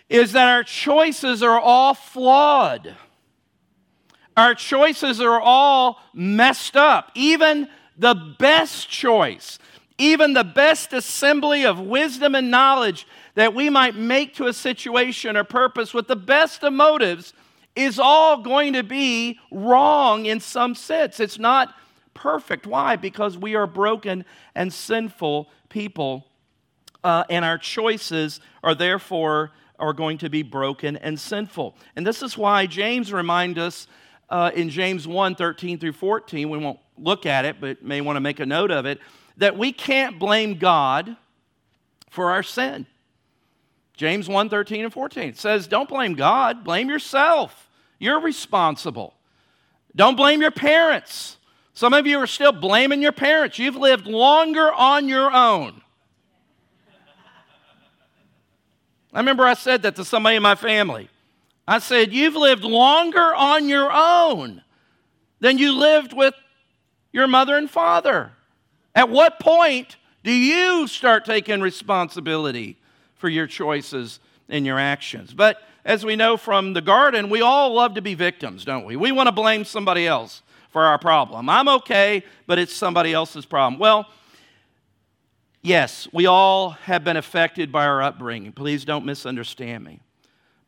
is 0.09 0.33
that 0.33 0.49
our 0.49 0.65
choices 0.65 1.43
are 1.43 1.61
all 1.61 1.93
flawed. 1.93 2.95
Our 4.35 4.55
choices 4.55 5.21
are 5.21 5.39
all 5.39 6.01
messed 6.15 6.75
up. 6.75 7.11
Even 7.15 7.69
the 7.99 8.15
best 8.39 8.89
choice, 8.89 9.59
even 9.99 10.33
the 10.33 10.45
best 10.45 10.95
assembly 10.95 11.67
of 11.67 11.79
wisdom 11.79 12.35
and 12.35 12.51
knowledge 12.51 13.07
that 13.35 13.55
we 13.55 13.69
might 13.69 13.95
make 13.95 14.35
to 14.37 14.47
a 14.47 14.55
situation 14.55 15.37
or 15.37 15.45
purpose 15.45 15.93
with 15.93 16.07
the 16.07 16.17
best 16.17 16.63
of 16.63 16.73
motives 16.73 17.35
is 17.77 17.99
all 17.99 18.43
going 18.43 18.73
to 18.73 18.83
be 18.83 19.39
wrong 19.51 20.27
in 20.27 20.41
some 20.41 20.75
sense. 20.75 21.21
It's 21.21 21.39
not 21.39 21.75
perfect. 22.15 22.67
Why? 22.67 22.97
Because 22.97 23.39
we 23.39 23.55
are 23.55 23.67
broken 23.67 24.25
and 24.55 24.73
sinful 24.73 25.49
people, 25.69 26.27
uh, 27.05 27.25
and 27.31 27.45
our 27.45 27.59
choices 27.59 28.41
are 28.63 28.75
therefore 28.75 29.53
are 29.79 29.93
going 29.93 30.19
to 30.19 30.29
be 30.29 30.43
broken 30.43 30.97
and 30.97 31.19
sinful. 31.19 31.77
And 31.95 32.07
this 32.07 32.23
is 32.23 32.37
why 32.37 32.67
James 32.67 33.13
reminds 33.13 33.59
us 33.59 33.87
uh, 34.29 34.51
in 34.55 34.69
James 34.69 35.07
1 35.07 35.37
13 35.37 35.79
through 35.79 35.93
14, 35.93 36.51
we 36.51 36.59
won't 36.59 36.81
look 36.99 37.25
at 37.25 37.45
it, 37.45 37.61
but 37.61 37.83
may 37.83 38.01
want 38.01 38.17
to 38.17 38.21
make 38.21 38.41
a 38.41 38.47
note 38.47 38.71
of 38.71 38.85
it, 38.85 39.01
that 39.37 39.57
we 39.57 39.73
can't 39.73 40.19
blame 40.19 40.59
God 40.59 41.17
for 42.11 42.31
our 42.33 42.43
sin. 42.43 42.87
James 43.99 44.27
1 44.27 44.49
13 44.49 44.85
and 44.85 44.93
14 44.93 45.35
says, 45.35 45.67
Don't 45.67 45.89
blame 45.89 46.15
God, 46.15 46.65
blame 46.65 46.89
yourself. 46.89 47.69
You're 47.99 48.21
responsible. 48.21 49.15
Don't 49.95 50.17
blame 50.17 50.41
your 50.41 50.51
parents. 50.51 51.37
Some 51.75 51.93
of 51.93 52.07
you 52.07 52.19
are 52.19 52.27
still 52.27 52.53
blaming 52.53 53.03
your 53.03 53.13
parents. 53.13 53.59
You've 53.59 53.77
lived 53.77 54.07
longer 54.07 54.73
on 54.73 55.09
your 55.09 55.31
own 55.31 55.83
I 59.13 59.21
remember 59.21 59.45
I 59.45 59.55
said 59.55 59.83
that 59.83 59.97
to 59.97 60.05
somebody 60.05 60.37
in 60.37 60.43
my 60.43 60.55
family. 60.55 61.09
I 61.67 61.79
said, 61.79 62.13
You've 62.13 62.37
lived 62.37 62.65
longer 62.65 63.35
on 63.35 63.69
your 63.69 63.91
own 63.93 64.63
than 65.41 65.59
you 65.59 65.73
lived 65.73 66.13
with 66.13 66.35
your 67.13 67.27
mother 67.27 67.57
and 67.57 67.71
father. 67.71 68.33
At 68.95 69.09
what 69.09 69.41
point 69.41 69.97
do 70.25 70.33
you 70.33 70.87
start 70.87 71.25
taking 71.25 71.61
responsibility 71.61 72.78
for 73.19 73.29
your 73.29 73.47
choices 73.47 74.21
and 74.49 74.65
your 74.65 74.79
actions? 74.79 75.35
But 75.35 75.63
as 75.85 76.05
we 76.05 76.17
know 76.17 76.37
from 76.37 76.73
the 76.73 76.81
garden, 76.81 77.31
we 77.31 77.43
all 77.43 77.75
love 77.75 77.95
to 77.95 78.03
be 78.03 78.15
victims, 78.15 78.65
don't 78.65 78.85
we? 78.85 78.97
We 78.97 79.13
want 79.13 79.29
to 79.29 79.33
blame 79.33 79.65
somebody 79.65 80.07
else 80.07 80.43
for 80.71 80.85
our 80.85 80.99
problem. 80.99 81.49
I'm 81.49 81.69
okay, 81.69 82.25
but 82.47 82.59
it's 82.59 82.75
somebody 82.75 83.13
else's 83.13 83.47
problem. 83.47 83.79
Well, 83.79 84.07
Yes, 85.63 86.07
we 86.13 86.27
all 86.27 86.71
have 86.71 87.03
been 87.03 87.17
affected 87.17 87.73
by 87.73 87.85
our 87.87 88.01
upbringing. 88.01 88.53
Please 88.53 88.85
don't 88.85 89.05
misunderstand 89.05 89.85
me. 89.85 90.01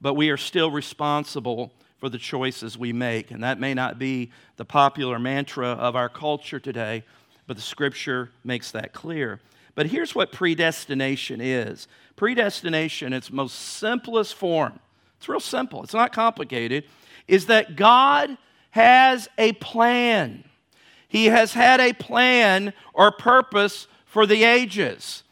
But 0.01 0.15
we 0.15 0.31
are 0.31 0.37
still 0.37 0.71
responsible 0.71 1.73
for 1.99 2.09
the 2.09 2.19
choices 2.19 2.77
we 2.77 2.93
make. 2.93 3.31
And 3.31 3.43
that 3.45 3.61
may 3.61 3.73
not 3.73 3.99
be 3.99 4.33
the 4.57 4.65
popular 4.65 5.19
mantra 5.19 5.69
of 5.69 5.95
our 5.95 6.09
culture 6.09 6.59
today, 6.59 7.05
but 7.47 7.57
the 7.57 7.63
scripture 7.63 8.31
makes 8.43 8.73
that 8.73 8.93
clear. 8.93 9.41
But 9.75 9.87
here's 9.87 10.15
what 10.15 10.33
predestination 10.33 11.41
is 11.41 11.89
predestination, 12.17 13.13
its 13.13 13.31
most 13.31 13.55
simplest 13.55 14.35
form, 14.35 14.79
it's 15.17 15.29
real 15.29 15.41
simple, 15.41 15.83
it's 15.83 15.95
not 15.95 16.13
complicated, 16.13 16.85
is 17.27 17.47
that 17.47 17.77
God 17.77 18.37
has 18.71 19.29
a 19.39 19.53
plan. 19.53 20.45
He 21.09 21.27
has 21.27 21.53
had 21.53 21.81
a 21.81 21.93
plan 21.93 22.73
or 22.95 23.11
purpose 23.11 23.89
for 24.05 24.27
the 24.27 24.45
ages. 24.45 25.23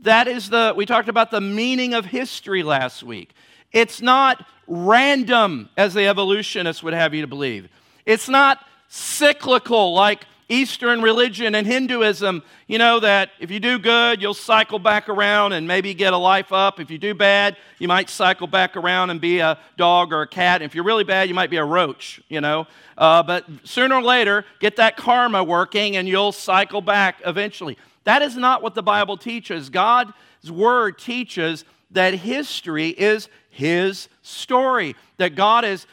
That 0.00 0.26
is 0.26 0.50
the, 0.50 0.74
we 0.76 0.84
talked 0.84 1.08
about 1.08 1.30
the 1.30 1.40
meaning 1.40 1.94
of 1.94 2.06
history 2.06 2.62
last 2.62 3.02
week. 3.02 3.32
It's 3.72 4.02
not 4.02 4.44
random, 4.66 5.70
as 5.76 5.94
the 5.94 6.06
evolutionists 6.06 6.82
would 6.82 6.94
have 6.94 7.14
you 7.14 7.22
to 7.22 7.26
believe. 7.26 7.68
It's 8.04 8.28
not 8.28 8.64
cyclical 8.88 9.94
like 9.94 10.26
Eastern 10.52 11.00
religion 11.00 11.54
and 11.54 11.66
Hinduism, 11.66 12.42
you 12.66 12.76
know, 12.76 13.00
that 13.00 13.30
if 13.40 13.50
you 13.50 13.58
do 13.58 13.78
good, 13.78 14.20
you'll 14.20 14.34
cycle 14.34 14.78
back 14.78 15.08
around 15.08 15.54
and 15.54 15.66
maybe 15.66 15.94
get 15.94 16.12
a 16.12 16.16
life 16.18 16.52
up. 16.52 16.78
If 16.78 16.90
you 16.90 16.98
do 16.98 17.14
bad, 17.14 17.56
you 17.78 17.88
might 17.88 18.10
cycle 18.10 18.46
back 18.46 18.76
around 18.76 19.08
and 19.08 19.18
be 19.18 19.38
a 19.38 19.58
dog 19.78 20.12
or 20.12 20.22
a 20.22 20.26
cat. 20.26 20.60
If 20.60 20.74
you're 20.74 20.84
really 20.84 21.04
bad, 21.04 21.28
you 21.28 21.34
might 21.34 21.48
be 21.48 21.56
a 21.56 21.64
roach, 21.64 22.20
you 22.28 22.42
know. 22.42 22.66
Uh, 22.98 23.22
but 23.22 23.46
sooner 23.64 23.94
or 23.94 24.02
later, 24.02 24.44
get 24.60 24.76
that 24.76 24.98
karma 24.98 25.42
working 25.42 25.96
and 25.96 26.06
you'll 26.06 26.32
cycle 26.32 26.82
back 26.82 27.22
eventually. 27.24 27.78
That 28.04 28.20
is 28.20 28.36
not 28.36 28.62
what 28.62 28.74
the 28.74 28.82
Bible 28.82 29.16
teaches. 29.16 29.70
God's 29.70 30.12
word 30.50 30.98
teaches 30.98 31.64
that 31.92 32.12
history 32.12 32.88
is 32.88 33.30
his 33.48 34.08
story, 34.22 34.96
that 35.16 35.34
God 35.34 35.64
is 35.64 35.86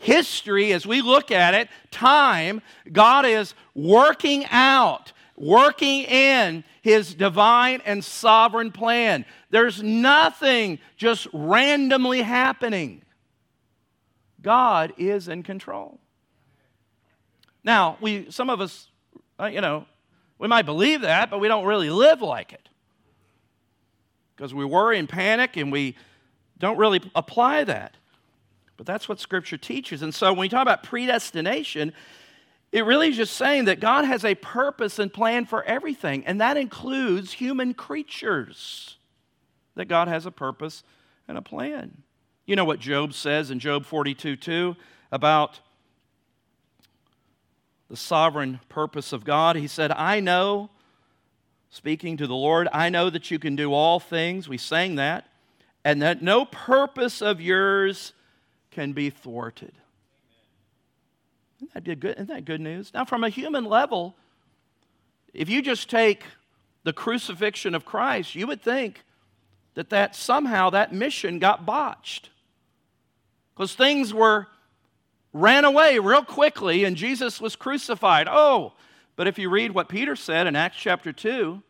history 0.00 0.72
as 0.72 0.86
we 0.86 1.02
look 1.02 1.30
at 1.30 1.54
it, 1.54 1.68
time, 1.90 2.62
God 2.90 3.26
is 3.26 3.54
working 3.74 4.46
out, 4.50 5.12
working 5.36 6.04
in 6.04 6.64
his 6.82 7.14
divine 7.14 7.82
and 7.84 8.02
sovereign 8.02 8.72
plan. 8.72 9.26
There's 9.50 9.82
nothing 9.82 10.78
just 10.96 11.28
randomly 11.32 12.22
happening. 12.22 13.02
God 14.40 14.94
is 14.96 15.28
in 15.28 15.42
control. 15.42 16.00
Now, 17.62 17.98
we 18.00 18.30
some 18.30 18.48
of 18.48 18.62
us, 18.62 18.88
uh, 19.38 19.46
you 19.46 19.60
know, 19.60 19.84
we 20.38 20.48
might 20.48 20.64
believe 20.64 21.02
that, 21.02 21.30
but 21.30 21.40
we 21.40 21.48
don't 21.48 21.66
really 21.66 21.90
live 21.90 22.22
like 22.22 22.54
it. 22.54 22.70
Because 24.34 24.54
we 24.54 24.64
worry 24.64 24.98
and 24.98 25.06
panic 25.06 25.58
and 25.58 25.70
we 25.70 25.94
don't 26.58 26.78
really 26.78 27.02
apply 27.14 27.64
that. 27.64 27.96
But 28.80 28.86
that's 28.86 29.10
what 29.10 29.20
Scripture 29.20 29.58
teaches. 29.58 30.00
And 30.00 30.14
so 30.14 30.32
when 30.32 30.40
we 30.40 30.48
talk 30.48 30.62
about 30.62 30.82
predestination, 30.82 31.92
it 32.72 32.86
really 32.86 33.08
is 33.08 33.16
just 33.18 33.36
saying 33.36 33.66
that 33.66 33.78
God 33.78 34.06
has 34.06 34.24
a 34.24 34.34
purpose 34.34 34.98
and 34.98 35.12
plan 35.12 35.44
for 35.44 35.62
everything, 35.64 36.24
and 36.24 36.40
that 36.40 36.56
includes 36.56 37.34
human 37.34 37.74
creatures. 37.74 38.96
That 39.74 39.84
God 39.84 40.08
has 40.08 40.24
a 40.24 40.30
purpose 40.30 40.82
and 41.28 41.36
a 41.36 41.42
plan. 41.42 42.04
You 42.46 42.56
know 42.56 42.64
what 42.64 42.80
Job 42.80 43.12
says 43.12 43.50
in 43.50 43.58
Job 43.58 43.84
42 43.84 44.36
2? 44.36 44.76
about 45.12 45.60
the 47.90 47.98
sovereign 47.98 48.60
purpose 48.70 49.12
of 49.12 49.24
God. 49.24 49.56
He 49.56 49.66
said, 49.66 49.92
I 49.92 50.20
know, 50.20 50.70
speaking 51.68 52.16
to 52.16 52.26
the 52.26 52.34
Lord, 52.34 52.66
I 52.72 52.88
know 52.88 53.10
that 53.10 53.30
you 53.30 53.38
can 53.38 53.56
do 53.56 53.74
all 53.74 54.00
things. 54.00 54.48
We 54.48 54.56
sang 54.56 54.94
that. 54.94 55.26
And 55.84 56.00
that 56.00 56.22
no 56.22 56.46
purpose 56.46 57.20
of 57.20 57.42
yours 57.42 58.14
can 58.70 58.92
be 58.92 59.10
thwarted. 59.10 59.72
Isn't 61.58 61.84
that 61.84 62.00
good, 62.00 62.14
isn't 62.14 62.28
that 62.28 62.44
good 62.44 62.60
news? 62.60 62.92
Now, 62.94 63.04
from 63.04 63.24
a 63.24 63.28
human 63.28 63.64
level, 63.64 64.16
if 65.34 65.48
you 65.48 65.62
just 65.62 65.90
take 65.90 66.24
the 66.84 66.92
crucifixion 66.92 67.74
of 67.74 67.84
Christ, 67.84 68.34
you 68.34 68.46
would 68.46 68.62
think 68.62 69.04
that, 69.74 69.90
that 69.90 70.16
somehow 70.16 70.70
that 70.70 70.92
mission 70.92 71.38
got 71.38 71.66
botched. 71.66 72.30
Because 73.54 73.74
things 73.74 74.14
were 74.14 74.46
ran 75.32 75.64
away 75.64 75.98
real 75.98 76.24
quickly 76.24 76.84
and 76.84 76.96
Jesus 76.96 77.40
was 77.40 77.56
crucified. 77.56 78.26
Oh, 78.28 78.72
but 79.16 79.26
if 79.26 79.38
you 79.38 79.50
read 79.50 79.72
what 79.72 79.88
Peter 79.88 80.16
said 80.16 80.46
in 80.46 80.56
Acts 80.56 80.78
chapter 80.78 81.12
2, 81.12 81.62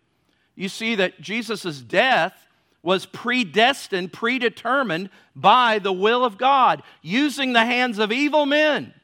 you 0.54 0.68
see 0.68 0.94
that 0.94 1.20
Jesus' 1.20 1.80
death 1.80 2.46
was 2.82 3.06
predestined, 3.06 4.12
predetermined 4.12 5.10
by 5.36 5.78
the 5.78 5.92
will 5.92 6.24
of 6.24 6.38
God, 6.38 6.82
using 7.02 7.52
the 7.52 7.64
hands 7.64 7.98
of 7.98 8.10
evil 8.10 8.46
men, 8.46 8.94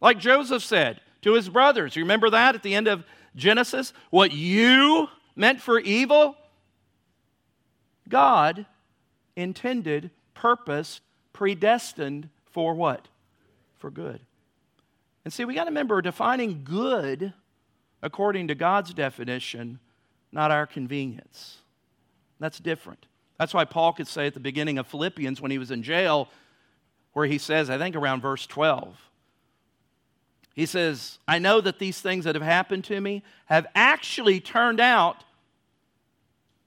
like 0.00 0.18
Joseph 0.18 0.62
said 0.62 1.00
to 1.22 1.34
his 1.34 1.48
brothers. 1.48 1.96
You 1.96 2.02
remember 2.02 2.30
that 2.30 2.54
at 2.54 2.62
the 2.62 2.74
end 2.74 2.88
of 2.88 3.04
Genesis? 3.34 3.92
What 4.10 4.32
you 4.32 5.08
meant 5.34 5.60
for 5.60 5.78
evil, 5.78 6.36
God 8.08 8.66
intended, 9.34 10.10
purpose, 10.34 11.00
predestined 11.32 12.28
for 12.50 12.74
what? 12.74 13.08
For 13.78 13.90
good. 13.90 14.20
And 15.24 15.32
see, 15.32 15.44
we 15.44 15.54
got 15.54 15.64
to 15.64 15.70
remember 15.70 16.02
defining 16.02 16.64
good 16.64 17.32
according 18.02 18.48
to 18.48 18.54
God's 18.54 18.92
definition, 18.92 19.78
not 20.32 20.50
our 20.50 20.66
convenience. 20.66 21.58
That's 22.40 22.58
different. 22.58 23.06
That's 23.42 23.52
why 23.52 23.64
Paul 23.64 23.92
could 23.92 24.06
say 24.06 24.28
at 24.28 24.34
the 24.34 24.38
beginning 24.38 24.78
of 24.78 24.86
Philippians 24.86 25.40
when 25.40 25.50
he 25.50 25.58
was 25.58 25.72
in 25.72 25.82
jail, 25.82 26.28
where 27.12 27.26
he 27.26 27.38
says, 27.38 27.70
I 27.70 27.76
think 27.76 27.96
around 27.96 28.20
verse 28.20 28.46
12, 28.46 28.96
he 30.54 30.64
says, 30.64 31.18
I 31.26 31.40
know 31.40 31.60
that 31.60 31.80
these 31.80 32.00
things 32.00 32.24
that 32.24 32.36
have 32.36 32.44
happened 32.44 32.84
to 32.84 33.00
me 33.00 33.24
have 33.46 33.66
actually 33.74 34.38
turned 34.38 34.78
out, 34.78 35.24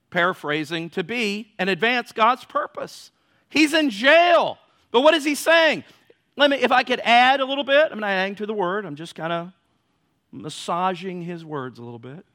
paraphrasing, 0.10 0.90
to 0.90 1.04
be 1.06 1.54
and 1.58 1.70
advance 1.70 2.12
God's 2.12 2.44
purpose. 2.44 3.10
He's 3.48 3.74
in 3.74 3.90
jail. 3.90 4.58
But 4.92 5.00
what 5.00 5.14
is 5.14 5.24
he 5.24 5.36
saying? 5.36 5.86
Let 6.36 6.50
me, 6.50 6.58
if 6.58 6.74
I 6.74 6.84
could 6.84 7.00
add 7.06 7.40
a 7.40 7.46
little 7.46 7.64
bit, 7.64 7.88
I'm 7.90 8.00
not 8.00 8.10
adding 8.10 8.36
to 8.36 8.46
the 8.46 8.54
word, 8.54 8.86
I'm 8.86 8.98
just 8.98 9.16
kind 9.16 9.32
of 9.32 9.54
massaging 10.30 11.22
his 11.22 11.46
words 11.46 11.80
a 11.80 11.84
little 11.84 12.00
bit. 12.00 12.26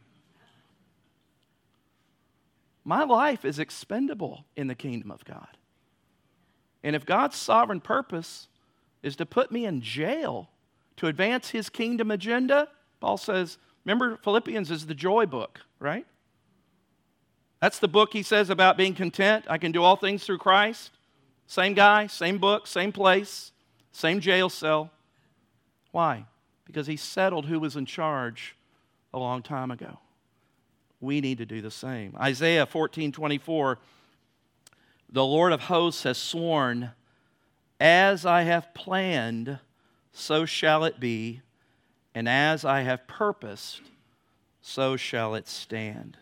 My 2.84 3.04
life 3.04 3.44
is 3.44 3.58
expendable 3.58 4.44
in 4.56 4.66
the 4.66 4.74
kingdom 4.74 5.10
of 5.10 5.24
God. 5.24 5.56
And 6.82 6.96
if 6.96 7.04
God's 7.04 7.36
sovereign 7.36 7.80
purpose 7.80 8.48
is 9.02 9.16
to 9.16 9.26
put 9.26 9.52
me 9.52 9.66
in 9.66 9.82
jail 9.82 10.50
to 10.96 11.06
advance 11.06 11.50
his 11.50 11.68
kingdom 11.68 12.10
agenda, 12.10 12.68
Paul 13.00 13.18
says, 13.18 13.58
remember, 13.84 14.16
Philippians 14.16 14.70
is 14.70 14.86
the 14.86 14.94
joy 14.94 15.26
book, 15.26 15.60
right? 15.78 16.06
That's 17.60 17.78
the 17.78 17.88
book 17.88 18.12
he 18.12 18.22
says 18.22 18.48
about 18.48 18.78
being 18.78 18.94
content. 18.94 19.44
I 19.48 19.58
can 19.58 19.72
do 19.72 19.82
all 19.82 19.96
things 19.96 20.24
through 20.24 20.38
Christ. 20.38 20.90
Same 21.46 21.74
guy, 21.74 22.06
same 22.06 22.38
book, 22.38 22.66
same 22.66 22.92
place, 22.92 23.52
same 23.92 24.20
jail 24.20 24.48
cell. 24.48 24.90
Why? 25.90 26.24
Because 26.64 26.86
he 26.86 26.96
settled 26.96 27.46
who 27.46 27.60
was 27.60 27.76
in 27.76 27.84
charge 27.84 28.56
a 29.12 29.18
long 29.18 29.42
time 29.42 29.70
ago 29.70 29.98
we 31.00 31.20
need 31.20 31.38
to 31.38 31.46
do 31.46 31.60
the 31.62 31.70
same. 31.70 32.14
Isaiah 32.20 32.66
14 32.66 33.12
24, 33.12 33.78
the 35.10 35.24
Lord 35.24 35.52
of 35.52 35.62
hosts 35.62 36.02
has 36.04 36.18
sworn, 36.18 36.90
As 37.80 38.26
I 38.26 38.42
have 38.42 38.74
planned, 38.74 39.58
so 40.12 40.44
shall 40.44 40.84
it 40.84 41.00
be, 41.00 41.40
and 42.14 42.28
as 42.28 42.64
I 42.64 42.82
have 42.82 43.06
purposed, 43.06 43.80
so 44.60 44.96
shall 44.96 45.34
it 45.34 45.48
stand. 45.48 46.16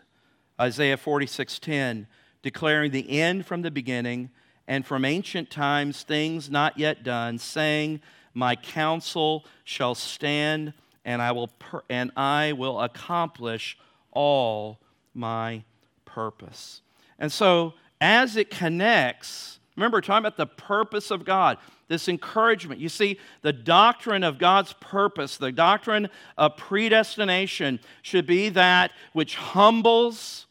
Isaiah 0.59 0.97
46:10 0.97 2.07
declaring 2.41 2.91
the 2.91 3.19
end 3.19 3.45
from 3.45 3.61
the 3.61 3.71
beginning 3.71 4.29
and 4.67 4.85
from 4.85 5.03
ancient 5.03 5.49
times 5.49 6.03
things 6.03 6.49
not 6.49 6.77
yet 6.77 7.03
done 7.03 7.37
saying 7.37 8.01
my 8.33 8.55
counsel 8.55 9.45
shall 9.63 9.95
stand 9.95 10.73
and 11.03 11.21
I 11.21 11.31
will 11.31 11.47
per- 11.47 11.83
and 11.89 12.11
I 12.15 12.53
will 12.53 12.79
accomplish 12.79 13.77
all 14.19 14.77
my 15.13 15.63
purpose. 16.03 16.81
And 17.19 17.31
so, 17.31 17.73
as 18.01 18.35
it 18.35 18.49
connects, 18.49 19.59
remember, 19.77 20.01
talking 20.01 20.25
about 20.25 20.35
the 20.35 20.45
purpose 20.45 21.09
of 21.09 21.23
God, 21.23 21.57
this 21.87 22.09
encouragement. 22.09 22.81
You 22.81 22.89
see, 22.89 23.17
the 23.43 23.53
doctrine 23.53 24.25
of 24.25 24.37
God's 24.37 24.73
purpose, 24.81 25.37
the 25.37 25.53
doctrine 25.53 26.09
of 26.37 26.57
predestination, 26.57 27.79
should 28.01 28.25
be 28.25 28.49
that 28.49 28.91
which 29.13 29.35
humbles 29.35 30.47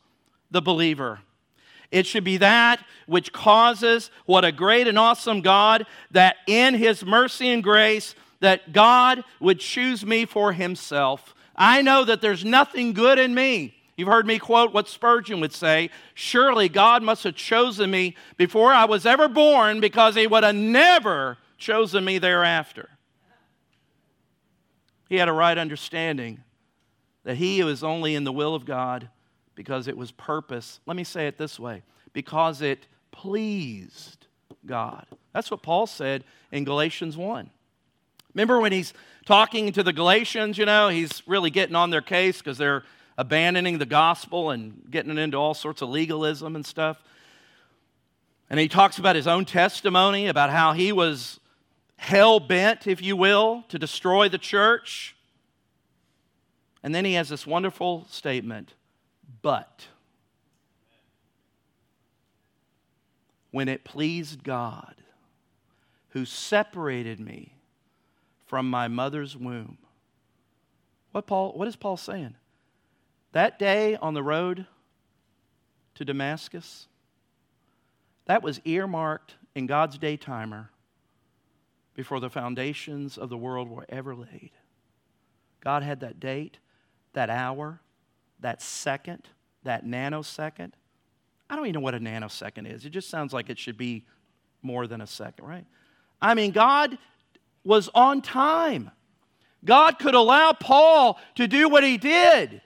the 0.51 0.63
believer. 0.63 1.21
It 1.91 2.07
should 2.07 2.25
be 2.25 2.39
that 2.39 2.83
which 3.07 3.35
causes 3.35 4.11
what 4.25 4.47
a 4.47 4.53
great 4.53 4.89
and 4.89 4.99
awesome 4.99 5.43
God 5.43 5.85
that 6.13 6.37
in 6.47 6.73
his 6.73 7.05
mercy 7.05 7.51
and 7.51 7.63
grace 7.63 8.15
that 8.41 8.73
God 8.73 9.25
would 9.41 9.61
choose 9.61 10.07
me 10.07 10.25
for 10.25 10.55
himself 10.55 11.35
I 11.59 11.83
know 11.83 12.05
that 12.05 12.21
there's 12.21 12.45
nothing 12.45 12.93
good 12.93 13.19
in 13.19 13.35
me. 13.35 13.75
You've 13.97 14.09
heard 14.09 14.29
me 14.29 14.39
quote 14.39 14.73
what 14.73 14.89
Spurgeon 14.89 15.41
would 15.41 15.53
say 15.53 15.91
Surely 16.15 16.69
God 16.69 17.03
must 17.03 17.25
have 17.25 17.35
chosen 17.35 17.91
me 17.91 18.17
before 18.37 18.73
I 18.73 18.85
was 18.85 19.05
ever 19.05 19.29
born 19.29 19.81
because 19.81 20.15
he 20.15 20.29
would 20.29 20.45
have 20.45 20.55
never 20.55 21.37
chosen 21.59 22.05
me 22.05 22.19
thereafter. 22.19 22.89
He 25.09 25.17
had 25.17 25.29
a 25.29 25.33
right 25.33 25.59
understanding 25.59 26.45
that 27.25 27.37
he 27.37 27.65
was 27.65 27.83
only 27.83 28.15
in 28.15 28.23
the 28.23 28.33
will 28.33 28.55
of 28.55 28.65
God 28.65 29.09
because 29.57 29.89
it 29.89 29.97
was 29.97 30.13
purpose. 30.13 30.79
Let 30.87 30.97
me 30.97 31.03
say 31.05 31.27
it 31.27 31.37
this 31.37 31.59
way 31.59 31.83
because 32.13 32.63
it 32.63 32.87
pleased 33.11 34.29
God. 34.65 35.07
That's 35.33 35.51
what 35.51 35.63
Paul 35.63 35.89
said 35.89 36.23
in 36.53 36.65
Galatians 36.65 37.17
1. 37.17 37.51
Remember 38.35 38.61
when 38.61 38.73
he's 38.73 38.93
talking 39.27 39.73
to 39.73 39.83
the 39.83 39.93
Galatians, 39.93 40.59
you 40.59 40.65
know, 40.65 40.89
he's 40.89 41.23
really 41.27 41.51
getting 41.51 41.75
on 41.75 41.91
their 41.91 42.01
case 42.01 42.39
because 42.39 42.59
they're 42.59 42.85
abandoning 43.17 43.79
the 43.79 43.87
gospel 43.87 44.51
and 44.51 44.83
getting 44.91 45.17
into 45.19 45.37
all 45.37 45.55
sorts 45.55 45.83
of 45.83 45.89
legalism 45.89 46.55
and 46.55 46.65
stuff. 46.65 47.03
And 48.51 48.59
he 48.59 48.69
talks 48.69 48.99
about 48.99 49.17
his 49.17 49.27
own 49.27 49.45
testimony, 49.45 50.29
about 50.29 50.51
how 50.51 50.73
he 50.73 50.93
was 50.93 51.41
hell 51.97 52.41
bent, 52.41 52.87
if 52.87 53.03
you 53.03 53.17
will, 53.17 53.65
to 53.69 53.79
destroy 53.79 54.29
the 54.29 54.39
church. 54.39 55.17
And 56.83 56.95
then 56.95 57.05
he 57.05 57.15
has 57.15 57.29
this 57.29 57.47
wonderful 57.47 58.07
statement 58.09 58.75
but 59.43 59.87
when 63.51 63.69
it 63.69 63.85
pleased 63.85 64.43
God, 64.43 64.95
who 66.11 66.25
separated 66.25 67.21
me 67.21 67.55
from 68.49 68.69
my 68.69 68.89
mother's 68.89 69.37
womb. 69.37 69.79
What, 71.13 71.27
Paul, 71.27 71.53
what 71.53 71.69
is 71.69 71.77
Paul 71.77 71.97
saying? 71.97 72.35
That 73.33 73.59
day 73.59 73.97
on 73.97 74.15
the 74.15 74.23
road 74.23 74.67
to 75.95 76.05
Damascus, 76.05 76.89
that 78.25 78.43
was 78.43 78.61
earmarked 78.65 79.37
in 79.55 79.67
God's 79.67 79.99
day 79.99 80.17
timer 80.17 80.71
before 81.95 82.21
the 82.21 82.31
foundations 82.31 83.19
of 83.19 83.29
the 83.29 83.37
world 83.37 83.69
were 83.69 83.85
ever 83.89 84.15
laid. 84.15 84.53
God 85.61 85.83
had 85.83 86.01
that 86.01 86.19
date, 86.19 86.59
that 87.13 87.29
hour, 87.29 87.81
that 88.41 88.63
second, 88.63 89.29
that 89.65 89.85
nanosecond. 89.85 90.73
I 91.51 91.57
don't 91.57 91.67
even 91.67 91.75
know 91.75 91.81
what 91.81 91.95
a 91.95 92.01
nanosecond 92.01 92.73
is. 92.73 92.87
It 92.87 92.91
just 92.91 93.11
sounds 93.11 93.33
like 93.33 93.51
it 93.51 93.59
should 93.59 93.77
be 93.77 94.07
more 94.63 94.87
than 94.87 95.01
a 95.01 95.07
second, 95.07 95.47
right? 95.47 95.67
I 96.21 96.35
mean, 96.35 96.53
God 96.53 96.99
was 97.65 97.89
on 97.95 98.23
time. 98.23 98.91
God 99.65 99.99
could 99.99 100.15
allow 100.15 100.53
Paul 100.53 101.19
to 101.35 101.47
do 101.47 101.69
what 101.69 101.85
he 101.85 101.99
did 101.99 102.61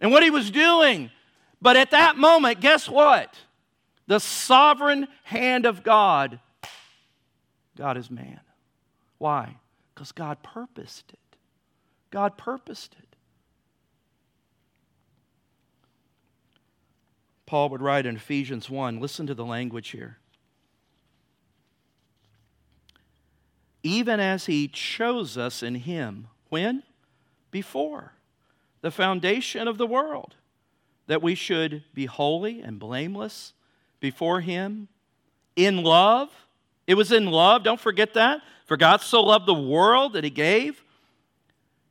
and 0.00 0.10
what 0.10 0.22
he 0.22 0.30
was 0.30 0.50
doing. 0.50 1.10
But 1.60 1.76
at 1.76 1.90
that 1.90 2.16
moment, 2.16 2.60
guess 2.60 2.88
what? 2.88 3.34
The 4.06 4.20
sovereign 4.20 5.08
hand 5.24 5.66
of 5.66 5.82
God, 5.82 6.38
God 7.76 7.96
is 7.96 8.10
man. 8.10 8.40
Why? 9.18 9.56
Because 9.94 10.12
God 10.12 10.42
purposed 10.42 11.12
it. 11.12 11.36
God 12.10 12.38
purposed 12.38 12.94
it. 12.98 13.04
Paul 17.44 17.70
would 17.70 17.82
write 17.82 18.06
in 18.06 18.16
Ephesians 18.16 18.70
1, 18.70 19.00
listen 19.00 19.26
to 19.26 19.34
the 19.34 19.44
language 19.44 19.88
here. 19.88 20.18
Even 23.82 24.20
as 24.20 24.46
he 24.46 24.68
chose 24.68 25.36
us 25.36 25.62
in 25.62 25.76
him. 25.76 26.28
When? 26.48 26.82
Before 27.50 28.12
the 28.80 28.90
foundation 28.90 29.66
of 29.66 29.78
the 29.78 29.86
world, 29.86 30.34
that 31.06 31.22
we 31.22 31.34
should 31.34 31.82
be 31.94 32.06
holy 32.06 32.60
and 32.60 32.78
blameless 32.78 33.52
before 34.00 34.40
him 34.40 34.88
in 35.56 35.82
love. 35.82 36.28
It 36.86 36.94
was 36.94 37.10
in 37.10 37.26
love, 37.26 37.64
don't 37.64 37.80
forget 37.80 38.14
that. 38.14 38.40
For 38.66 38.76
God 38.76 39.00
so 39.00 39.22
loved 39.22 39.46
the 39.46 39.54
world 39.54 40.12
that 40.12 40.24
he 40.24 40.30
gave. 40.30 40.84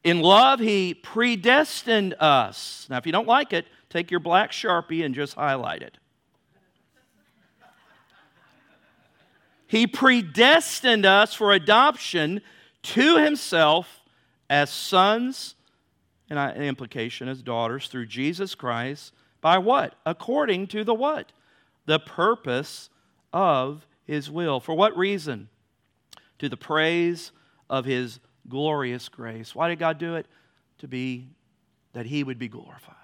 In 0.03 0.21
love, 0.21 0.59
he 0.59 0.93
predestined 0.93 2.13
us. 2.19 2.87
Now, 2.89 2.97
if 2.97 3.05
you 3.05 3.11
don't 3.11 3.27
like 3.27 3.51
it, 3.51 3.65
take 3.89 4.11
your 4.11 4.19
black 4.19 4.51
sharpie 4.51 5.03
and 5.03 5.13
just 5.13 5.33
highlight 5.33 5.81
it. 5.81 5.97
He 9.67 9.85
predestined 9.85 11.05
us 11.05 11.33
for 11.33 11.51
adoption 11.51 12.41
to 12.83 13.17
himself 13.17 14.01
as 14.49 14.69
sons, 14.69 15.55
and 16.29 16.39
an 16.39 16.61
implication 16.63 17.27
as 17.27 17.41
daughters, 17.41 17.87
through 17.87 18.05
Jesus 18.05 18.55
Christ. 18.55 19.13
By 19.41 19.57
what? 19.57 19.95
According 20.05 20.67
to 20.67 20.83
the 20.83 20.93
what? 20.93 21.31
The 21.85 21.99
purpose 21.99 22.89
of 23.33 23.85
his 24.05 24.31
will. 24.31 24.59
For 24.59 24.73
what 24.73 24.97
reason? 24.97 25.49
To 26.39 26.49
the 26.49 26.57
praise 26.57 27.31
of 27.69 27.85
his 27.85 28.19
glorious 28.47 29.09
grace. 29.09 29.53
Why 29.53 29.69
did 29.69 29.79
God 29.79 29.97
do 29.97 30.15
it? 30.15 30.25
To 30.79 30.87
be 30.87 31.27
that 31.93 32.05
he 32.05 32.23
would 32.23 32.39
be 32.39 32.47
glorified. 32.47 32.95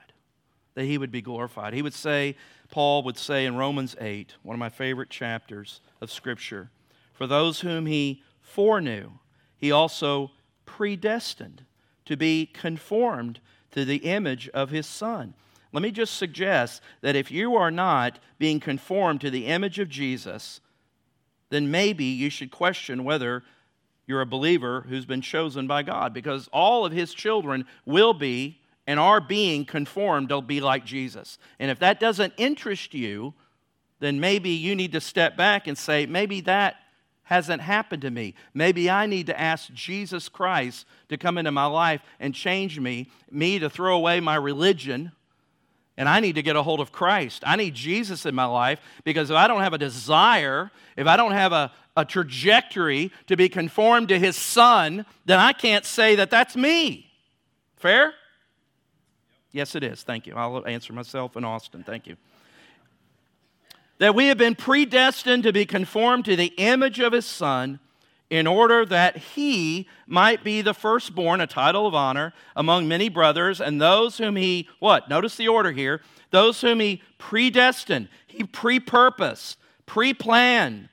That 0.75 0.85
he 0.85 0.97
would 0.97 1.11
be 1.11 1.21
glorified. 1.21 1.73
He 1.73 1.81
would 1.81 1.93
say, 1.93 2.35
Paul 2.71 3.03
would 3.03 3.17
say 3.17 3.45
in 3.45 3.55
Romans 3.55 3.95
8, 3.99 4.35
one 4.41 4.55
of 4.55 4.59
my 4.59 4.69
favorite 4.69 5.09
chapters 5.09 5.81
of 6.01 6.11
Scripture, 6.11 6.71
for 7.13 7.27
those 7.27 7.59
whom 7.59 7.85
he 7.85 8.23
foreknew, 8.41 9.11
he 9.55 9.71
also 9.71 10.31
predestined 10.65 11.63
to 12.05 12.17
be 12.17 12.45
conformed 12.47 13.39
to 13.71 13.85
the 13.85 13.97
image 13.97 14.49
of 14.49 14.71
his 14.71 14.87
Son. 14.87 15.33
Let 15.71 15.81
me 15.81 15.91
just 15.91 16.17
suggest 16.17 16.81
that 17.01 17.15
if 17.15 17.31
you 17.31 17.55
are 17.55 17.71
not 17.71 18.19
being 18.37 18.59
conformed 18.59 19.21
to 19.21 19.31
the 19.31 19.47
image 19.47 19.79
of 19.79 19.89
Jesus, 19.89 20.61
then 21.49 21.71
maybe 21.71 22.05
you 22.05 22.29
should 22.29 22.51
question 22.51 23.03
whether 23.03 23.43
you're 24.05 24.21
a 24.21 24.25
believer 24.25 24.85
who's 24.87 25.05
been 25.05 25.21
chosen 25.21 25.65
by 25.65 25.81
God 25.81 26.13
because 26.13 26.49
all 26.51 26.85
of 26.85 26.91
his 26.91 27.13
children 27.13 27.65
will 27.85 28.13
be 28.13 28.59
and 28.85 28.99
our 28.99 29.21
being 29.21 29.65
conformed 29.65 30.29
to 30.29 30.41
be 30.41 30.59
like 30.59 30.85
Jesus. 30.85 31.37
And 31.59 31.71
if 31.71 31.79
that 31.79 31.99
doesn't 31.99 32.33
interest 32.37 32.93
you, 32.93 33.33
then 33.99 34.19
maybe 34.19 34.49
you 34.49 34.75
need 34.75 34.91
to 34.91 35.01
step 35.01 35.37
back 35.37 35.67
and 35.67 35.77
say, 35.77 36.05
maybe 36.05 36.41
that 36.41 36.75
hasn't 37.23 37.61
happened 37.61 38.01
to 38.01 38.11
me. 38.11 38.35
Maybe 38.53 38.89
I 38.89 39.05
need 39.05 39.27
to 39.27 39.39
ask 39.39 39.71
Jesus 39.73 40.27
Christ 40.27 40.85
to 41.07 41.17
come 41.17 41.37
into 41.37 41.51
my 41.51 41.65
life 41.65 42.01
and 42.19 42.35
change 42.35 42.79
me, 42.79 43.09
me 43.31 43.59
to 43.59 43.69
throw 43.69 43.95
away 43.95 44.19
my 44.19 44.35
religion. 44.35 45.13
And 45.95 46.09
I 46.09 46.19
need 46.19 46.35
to 46.35 46.41
get 46.41 46.57
a 46.57 46.63
hold 46.63 46.81
of 46.81 46.91
Christ. 46.91 47.43
I 47.45 47.55
need 47.55 47.75
Jesus 47.75 48.25
in 48.25 48.35
my 48.35 48.45
life 48.45 48.81
because 49.05 49.29
if 49.29 49.37
I 49.37 49.47
don't 49.47 49.61
have 49.61 49.73
a 49.73 49.77
desire, 49.77 50.69
if 50.97 51.07
I 51.07 51.15
don't 51.15 51.31
have 51.31 51.53
a, 51.53 51.71
a 51.95 52.03
trajectory 52.03 53.11
to 53.27 53.37
be 53.37 53.47
conformed 53.47 54.09
to 54.09 54.19
His 54.19 54.35
Son, 54.35 55.05
then 55.25 55.39
I 55.39 55.53
can't 55.53 55.85
say 55.85 56.15
that 56.15 56.29
that's 56.29 56.57
me. 56.57 57.09
Fair? 57.77 58.13
Yes, 59.53 59.75
it 59.75 59.83
is. 59.83 60.01
Thank 60.01 60.27
you. 60.27 60.33
I'll 60.35 60.67
answer 60.67 60.91
myself 60.91 61.37
in 61.37 61.45
Austin. 61.45 61.83
Thank 61.83 62.07
you. 62.07 62.17
That 63.99 64.15
we 64.15 64.25
have 64.25 64.37
been 64.37 64.55
predestined 64.55 65.43
to 65.43 65.53
be 65.53 65.65
conformed 65.65 66.25
to 66.25 66.35
the 66.35 66.51
image 66.57 66.99
of 66.99 67.13
his 67.13 67.25
Son 67.25 67.79
in 68.31 68.47
order 68.47 68.83
that 68.83 69.15
he 69.17 69.87
might 70.07 70.43
be 70.43 70.63
the 70.63 70.73
firstborn, 70.73 71.39
a 71.39 71.45
title 71.45 71.85
of 71.85 71.93
honor, 71.93 72.33
among 72.55 72.87
many 72.87 73.07
brothers, 73.07 73.61
and 73.61 73.79
those 73.79 74.17
whom 74.17 74.35
he, 74.35 74.67
what? 74.79 75.07
Notice 75.07 75.35
the 75.35 75.47
order 75.47 75.71
here. 75.71 76.01
Those 76.31 76.59
whom 76.59 76.79
he 76.79 77.03
predestined, 77.19 78.09
he 78.25 78.43
pre 78.43 78.79
purposed, 78.79 79.59
pre 79.85 80.15
planned, 80.15 80.89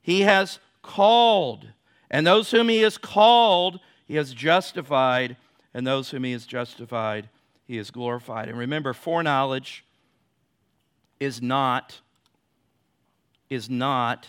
he 0.00 0.22
has 0.22 0.58
called. 0.80 1.66
And 2.10 2.26
those 2.26 2.50
whom 2.50 2.70
he 2.70 2.80
has 2.80 2.96
called, 2.96 3.80
he 4.06 4.14
has 4.16 4.32
justified. 4.32 5.36
And 5.74 5.86
those 5.86 6.08
whom 6.08 6.24
he 6.24 6.32
has 6.32 6.46
justified, 6.46 7.28
he 7.66 7.78
is 7.78 7.90
glorified. 7.90 8.48
And 8.48 8.56
remember, 8.56 8.92
foreknowledge 8.92 9.84
is 11.18 11.42
not 11.42 12.00
is 13.48 13.70
not 13.70 14.28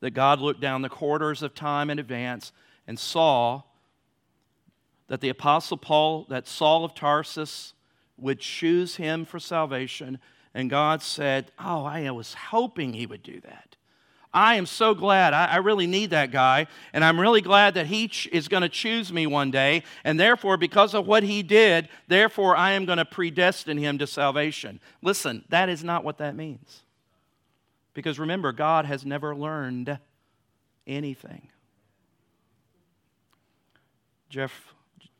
that 0.00 0.10
God 0.10 0.40
looked 0.40 0.60
down 0.60 0.82
the 0.82 0.88
corridors 0.88 1.42
of 1.42 1.52
time 1.52 1.90
in 1.90 1.98
advance 1.98 2.52
and 2.86 2.96
saw 2.96 3.62
that 5.08 5.20
the 5.20 5.28
apostle 5.28 5.76
Paul, 5.76 6.26
that 6.28 6.46
Saul 6.46 6.84
of 6.84 6.94
Tarsus 6.94 7.74
would 8.16 8.38
choose 8.38 8.96
him 8.96 9.24
for 9.24 9.40
salvation 9.40 10.20
and 10.54 10.70
God 10.70 11.02
said, 11.02 11.52
"Oh, 11.58 11.84
I 11.84 12.10
was 12.12 12.32
hoping 12.32 12.94
he 12.94 13.04
would 13.04 13.22
do 13.22 13.40
that." 13.42 13.75
I 14.36 14.56
am 14.56 14.66
so 14.66 14.94
glad. 14.94 15.32
I, 15.32 15.46
I, 15.46 15.56
really 15.56 15.86
need 15.86 16.10
that 16.10 16.30
guy. 16.30 16.66
And 16.92 17.02
I'm 17.02 17.18
really 17.18 17.40
glad 17.40 17.72
that 17.72 17.86
he 17.86 18.06
ch- 18.06 18.28
is 18.30 18.48
going 18.48 18.60
to 18.60 18.68
choose 18.68 19.10
me 19.10 19.26
one 19.26 19.50
day. 19.50 19.82
And 20.04 20.20
therefore, 20.20 20.58
because 20.58 20.92
of 20.94 21.06
what 21.06 21.22
he 21.22 21.42
did, 21.42 21.88
therefore, 22.06 22.54
I 22.54 22.72
am 22.72 22.84
going 22.84 22.98
to 22.98 23.06
predestine 23.06 23.78
him 23.78 23.96
to 23.96 24.06
salvation. 24.06 24.78
Listen, 25.00 25.42
that 25.48 25.70
is 25.70 25.82
not 25.82 26.04
what 26.04 26.18
that 26.18 26.36
means. 26.36 26.82
Because 27.94 28.18
remember, 28.18 28.52
God 28.52 28.84
has 28.84 29.06
never 29.06 29.34
learned 29.34 29.98
anything. 30.86 31.48
Jeff, 34.28 34.74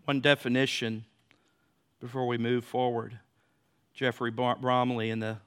one 0.05 0.21
definition 0.21 1.07
before 2.01 2.27
we 2.27 2.37
move 2.37 2.67
forward. 2.67 3.19
Geoffrey 3.95 4.31
Bromiley 4.31 5.11
in 5.11 5.21
the 5.21 5.39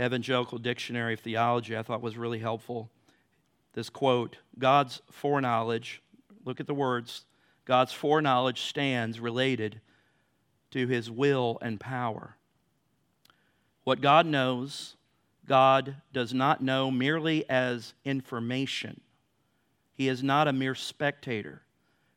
Evangelical 0.00 0.58
Dictionary 0.58 1.14
of 1.14 1.20
Theology 1.20 1.76
I 1.76 1.82
thought 1.82 2.02
was 2.02 2.16
really 2.16 2.38
helpful. 2.38 2.90
This 3.72 3.90
quote 3.90 4.36
God's 4.58 5.02
foreknowledge, 5.10 6.02
look 6.44 6.60
at 6.60 6.66
the 6.66 6.74
words, 6.74 7.24
God's 7.64 7.92
foreknowledge 7.92 8.62
stands 8.62 9.20
related 9.20 9.80
to 10.70 10.86
his 10.86 11.10
will 11.10 11.58
and 11.62 11.80
power. 11.80 12.36
What 13.84 14.00
God 14.00 14.26
knows, 14.26 14.96
God 15.46 15.96
does 16.12 16.34
not 16.34 16.62
know 16.62 16.90
merely 16.90 17.48
as 17.48 17.94
information. 18.04 19.00
He 19.94 20.08
is 20.08 20.22
not 20.22 20.48
a 20.48 20.52
mere 20.52 20.74
spectator. 20.74 21.62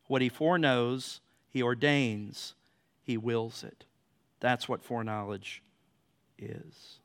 What 0.07 0.21
he 0.21 0.29
foreknows, 0.29 1.21
he 1.49 1.61
ordains, 1.61 2.55
he 3.03 3.17
wills 3.17 3.63
it. 3.63 3.85
That's 4.39 4.67
what 4.67 4.83
foreknowledge 4.83 5.61
is. 6.37 6.99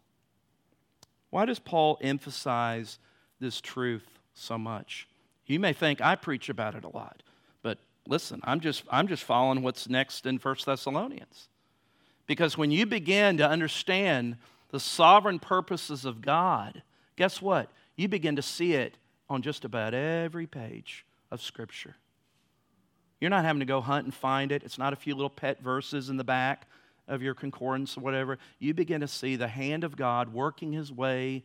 Why 1.35 1.47
does 1.47 1.59
Paul 1.59 1.99
emphasize 2.01 3.01
this 3.41 3.61
truth 3.61 4.21
so 4.35 4.57
much? 4.57 5.09
You 5.47 5.59
may 5.59 5.73
think 5.73 6.01
I 6.01 6.15
preach 6.15 6.49
about 6.49 6.77
it 6.77 6.85
a 6.85 6.89
lot, 6.89 7.25
but 7.61 7.79
listen, 8.07 8.41
I'm 8.45 8.61
just, 8.61 8.85
I'm 8.89 9.09
just 9.09 9.25
following 9.25 9.61
what's 9.61 9.89
next 9.89 10.27
in 10.27 10.37
1 10.37 10.57
Thessalonians. 10.65 11.49
Because 12.29 12.57
when 12.57 12.71
you 12.71 12.87
begin 12.87 13.37
to 13.39 13.49
understand 13.49 14.37
the 14.71 14.79
sovereign 14.79 15.41
purposes 15.41 16.05
of 16.05 16.23
God, 16.23 16.85
guess 17.17 17.43
what? 17.43 17.69
You 17.97 18.07
begin 18.07 18.37
to 18.37 18.43
see 18.43 18.75
it 18.75 18.97
on 19.29 19.43
just 19.43 19.65
about 19.65 19.93
every 19.93 20.47
page 20.47 21.05
of 21.33 21.43
Scripture. 21.43 21.97
You're 23.21 23.31
not 23.31 23.45
having 23.45 23.59
to 23.59 23.67
go 23.67 23.81
hunt 23.81 24.05
and 24.05 24.15
find 24.15 24.53
it. 24.53 24.63
It's 24.63 24.79
not 24.79 24.93
a 24.93 24.97
few 24.97 25.17
little 25.17 25.31
pet 25.31 25.61
verses 25.61 26.11
in 26.11 26.17
the 26.17 26.23
back 26.23 26.69
of 27.07 27.23
your 27.23 27.35
concordance 27.35 27.97
or 27.97 28.01
whatever, 28.01 28.39
you 28.59 28.75
begin 28.75 29.01
to 29.01 29.09
see 29.09 29.37
the 29.37 29.49
hand 29.49 29.85
of 29.85 29.97
God 29.97 30.33
working 30.33 30.73
his 30.73 30.91
way 30.91 31.45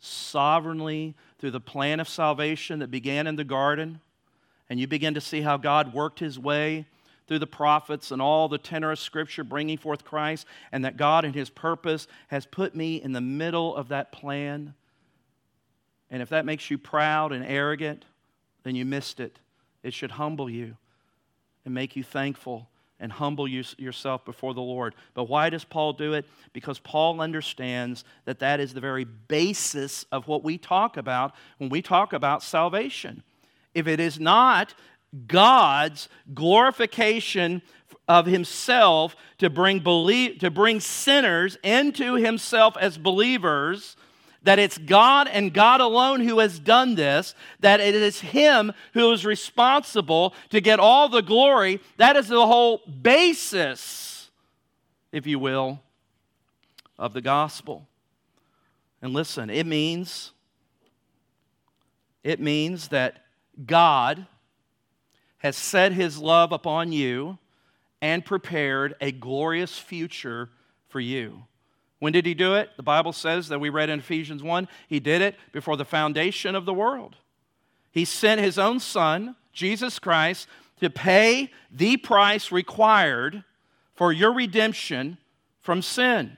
sovereignly 0.00 1.14
through 1.38 1.50
the 1.50 1.60
plan 1.60 2.00
of 2.00 2.08
salvation 2.08 2.78
that 2.78 2.90
began 2.90 3.26
in 3.26 3.36
the 3.36 3.44
garden. 3.44 4.00
And 4.70 4.78
you 4.78 4.86
begin 4.86 5.14
to 5.14 5.20
see 5.20 5.40
how 5.40 5.56
God 5.56 5.94
worked 5.94 6.20
his 6.20 6.38
way 6.38 6.86
through 7.26 7.38
the 7.38 7.46
prophets 7.46 8.10
and 8.10 8.22
all 8.22 8.48
the 8.48 8.58
tenor 8.58 8.90
of 8.90 8.98
Scripture 8.98 9.44
bringing 9.44 9.76
forth 9.76 10.04
Christ, 10.04 10.46
and 10.72 10.84
that 10.84 10.96
God 10.96 11.26
in 11.26 11.34
his 11.34 11.50
purpose 11.50 12.06
has 12.28 12.46
put 12.46 12.74
me 12.74 12.96
in 13.02 13.12
the 13.12 13.20
middle 13.20 13.76
of 13.76 13.88
that 13.88 14.12
plan. 14.12 14.74
And 16.10 16.22
if 16.22 16.30
that 16.30 16.46
makes 16.46 16.70
you 16.70 16.78
proud 16.78 17.32
and 17.32 17.44
arrogant, 17.44 18.06
then 18.62 18.74
you 18.74 18.86
missed 18.86 19.20
it. 19.20 19.38
It 19.82 19.92
should 19.92 20.12
humble 20.12 20.48
you 20.48 20.76
and 21.66 21.74
make 21.74 21.96
you 21.96 22.02
thankful 22.02 22.68
and 23.00 23.12
humble 23.12 23.46
you, 23.46 23.62
yourself 23.76 24.24
before 24.24 24.54
the 24.54 24.60
Lord. 24.60 24.94
But 25.14 25.24
why 25.24 25.50
does 25.50 25.64
Paul 25.64 25.92
do 25.92 26.14
it? 26.14 26.26
Because 26.52 26.78
Paul 26.78 27.20
understands 27.20 28.04
that 28.24 28.40
that 28.40 28.60
is 28.60 28.74
the 28.74 28.80
very 28.80 29.04
basis 29.04 30.04
of 30.10 30.26
what 30.26 30.42
we 30.42 30.58
talk 30.58 30.96
about 30.96 31.34
when 31.58 31.70
we 31.70 31.82
talk 31.82 32.12
about 32.12 32.42
salvation. 32.42 33.22
If 33.74 33.86
it 33.86 34.00
is 34.00 34.18
not 34.18 34.74
God's 35.26 36.08
glorification 36.34 37.62
of 38.08 38.26
himself 38.26 39.14
to 39.38 39.50
bring, 39.50 39.80
belie- 39.80 40.36
to 40.38 40.50
bring 40.50 40.80
sinners 40.80 41.56
into 41.62 42.14
himself 42.14 42.76
as 42.78 42.98
believers, 42.98 43.96
that 44.42 44.58
it's 44.58 44.78
God 44.78 45.28
and 45.28 45.52
God 45.52 45.80
alone 45.80 46.20
who 46.20 46.38
has 46.38 46.58
done 46.58 46.94
this, 46.94 47.34
that 47.60 47.80
it 47.80 47.94
is 47.94 48.20
Him 48.20 48.72
who 48.94 49.10
is 49.12 49.24
responsible 49.26 50.34
to 50.50 50.60
get 50.60 50.80
all 50.80 51.08
the 51.08 51.22
glory. 51.22 51.80
That 51.96 52.16
is 52.16 52.28
the 52.28 52.46
whole 52.46 52.78
basis, 52.86 54.30
if 55.12 55.26
you 55.26 55.38
will, 55.38 55.80
of 56.98 57.12
the 57.12 57.20
gospel. 57.20 57.86
And 59.02 59.12
listen, 59.12 59.50
it 59.50 59.66
means 59.66 60.32
it 62.24 62.40
means 62.40 62.88
that 62.88 63.24
God 63.64 64.26
has 65.38 65.56
set 65.56 65.92
his 65.92 66.18
love 66.18 66.52
upon 66.52 66.92
you 66.92 67.38
and 68.02 68.24
prepared 68.24 68.94
a 69.00 69.12
glorious 69.12 69.78
future 69.78 70.50
for 70.88 71.00
you. 71.00 71.44
When 71.98 72.12
did 72.12 72.26
he 72.26 72.34
do 72.34 72.54
it? 72.54 72.70
The 72.76 72.82
Bible 72.82 73.12
says 73.12 73.48
that 73.48 73.58
we 73.58 73.70
read 73.70 73.90
in 73.90 73.98
Ephesians 73.98 74.42
1 74.42 74.68
he 74.88 75.00
did 75.00 75.20
it 75.22 75.36
before 75.52 75.76
the 75.76 75.84
foundation 75.84 76.54
of 76.54 76.64
the 76.64 76.74
world. 76.74 77.16
He 77.90 78.04
sent 78.04 78.40
his 78.40 78.58
own 78.58 78.78
son, 78.80 79.34
Jesus 79.52 79.98
Christ, 79.98 80.46
to 80.80 80.90
pay 80.90 81.50
the 81.72 81.96
price 81.96 82.52
required 82.52 83.42
for 83.94 84.12
your 84.12 84.32
redemption 84.32 85.18
from 85.60 85.82
sin. 85.82 86.36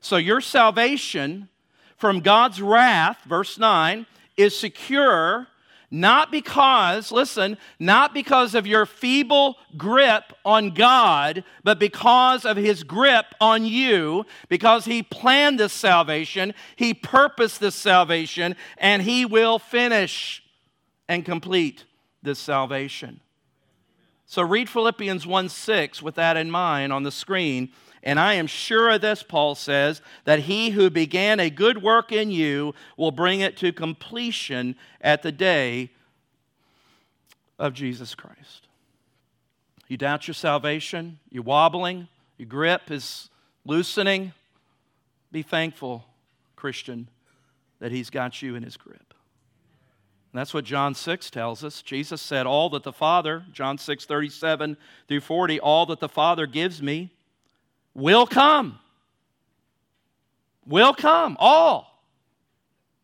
So 0.00 0.16
your 0.16 0.40
salvation 0.40 1.48
from 1.96 2.20
God's 2.20 2.60
wrath, 2.60 3.18
verse 3.24 3.58
9, 3.58 4.06
is 4.36 4.58
secure 4.58 5.46
not 5.90 6.30
because, 6.30 7.12
listen, 7.12 7.56
not 7.78 8.12
because 8.12 8.54
of 8.54 8.66
your 8.66 8.86
feeble 8.86 9.56
grip 9.76 10.32
on 10.44 10.70
God, 10.70 11.44
but 11.62 11.78
because 11.78 12.44
of 12.44 12.56
his 12.56 12.82
grip 12.82 13.26
on 13.40 13.64
you, 13.64 14.26
because 14.48 14.84
he 14.84 15.02
planned 15.02 15.60
this 15.60 15.72
salvation, 15.72 16.54
he 16.74 16.92
purposed 16.92 17.60
this 17.60 17.74
salvation, 17.74 18.56
and 18.78 19.02
he 19.02 19.24
will 19.24 19.58
finish 19.58 20.42
and 21.08 21.24
complete 21.24 21.84
this 22.22 22.38
salvation. 22.38 23.20
So 24.26 24.42
read 24.42 24.68
Philippians 24.68 25.24
1 25.24 25.48
6 25.48 26.02
with 26.02 26.16
that 26.16 26.36
in 26.36 26.50
mind 26.50 26.92
on 26.92 27.04
the 27.04 27.12
screen. 27.12 27.70
And 28.06 28.20
I 28.20 28.34
am 28.34 28.46
sure 28.46 28.90
of 28.90 29.00
this, 29.00 29.24
Paul 29.24 29.56
says, 29.56 30.00
that 30.26 30.38
he 30.38 30.70
who 30.70 30.90
began 30.90 31.40
a 31.40 31.50
good 31.50 31.82
work 31.82 32.12
in 32.12 32.30
you 32.30 32.72
will 32.96 33.10
bring 33.10 33.40
it 33.40 33.56
to 33.56 33.72
completion 33.72 34.76
at 35.00 35.24
the 35.24 35.32
day 35.32 35.90
of 37.58 37.74
Jesus 37.74 38.14
Christ. 38.14 38.68
You 39.88 39.96
doubt 39.96 40.28
your 40.28 40.36
salvation, 40.36 41.18
you're 41.30 41.42
wobbling, 41.42 42.06
your 42.38 42.46
grip 42.46 42.92
is 42.92 43.28
loosening. 43.64 44.32
Be 45.32 45.42
thankful, 45.42 46.04
Christian, 46.54 47.08
that 47.80 47.90
he's 47.90 48.08
got 48.08 48.40
you 48.40 48.54
in 48.54 48.62
his 48.62 48.76
grip. 48.76 49.14
That's 50.32 50.54
what 50.54 50.64
John 50.64 50.94
6 50.94 51.30
tells 51.30 51.64
us. 51.64 51.82
Jesus 51.82 52.22
said, 52.22 52.46
All 52.46 52.70
that 52.70 52.84
the 52.84 52.92
Father, 52.92 53.44
John 53.52 53.78
6, 53.78 54.04
37 54.04 54.76
through 55.08 55.20
40, 55.22 55.58
all 55.58 55.86
that 55.86 55.98
the 55.98 56.08
Father 56.08 56.46
gives 56.46 56.80
me 56.80 57.10
will 57.96 58.26
come. 58.26 58.78
Will 60.66 60.94
come. 60.94 61.36
All. 61.40 62.04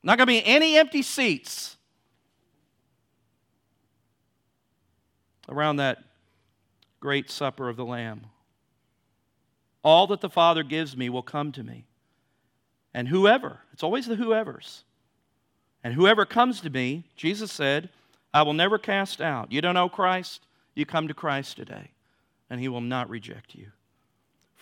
Not 0.02 0.18
going 0.18 0.26
to 0.26 0.32
be 0.32 0.44
any 0.44 0.76
empty 0.76 1.02
seats 1.02 1.76
around 5.48 5.76
that 5.76 5.98
great 7.00 7.30
supper 7.30 7.68
of 7.68 7.76
the 7.76 7.84
Lamb. 7.84 8.26
All 9.82 10.06
that 10.08 10.20
the 10.20 10.30
Father 10.30 10.62
gives 10.62 10.96
me 10.96 11.08
will 11.08 11.22
come 11.22 11.50
to 11.52 11.62
me. 11.62 11.86
And 12.94 13.08
whoever, 13.08 13.60
it's 13.72 13.82
always 13.82 14.06
the 14.06 14.16
whoever's. 14.16 14.84
And 15.82 15.94
whoever 15.94 16.24
comes 16.24 16.60
to 16.60 16.70
me, 16.70 17.04
Jesus 17.16 17.50
said, 17.50 17.88
I 18.34 18.42
will 18.42 18.52
never 18.52 18.78
cast 18.78 19.20
out. 19.20 19.50
You 19.50 19.60
don't 19.60 19.74
know 19.74 19.88
Christ? 19.88 20.46
You 20.74 20.86
come 20.86 21.08
to 21.08 21.14
Christ 21.14 21.56
today, 21.56 21.90
and 22.48 22.60
he 22.60 22.68
will 22.68 22.80
not 22.80 23.10
reject 23.10 23.54
you. 23.54 23.72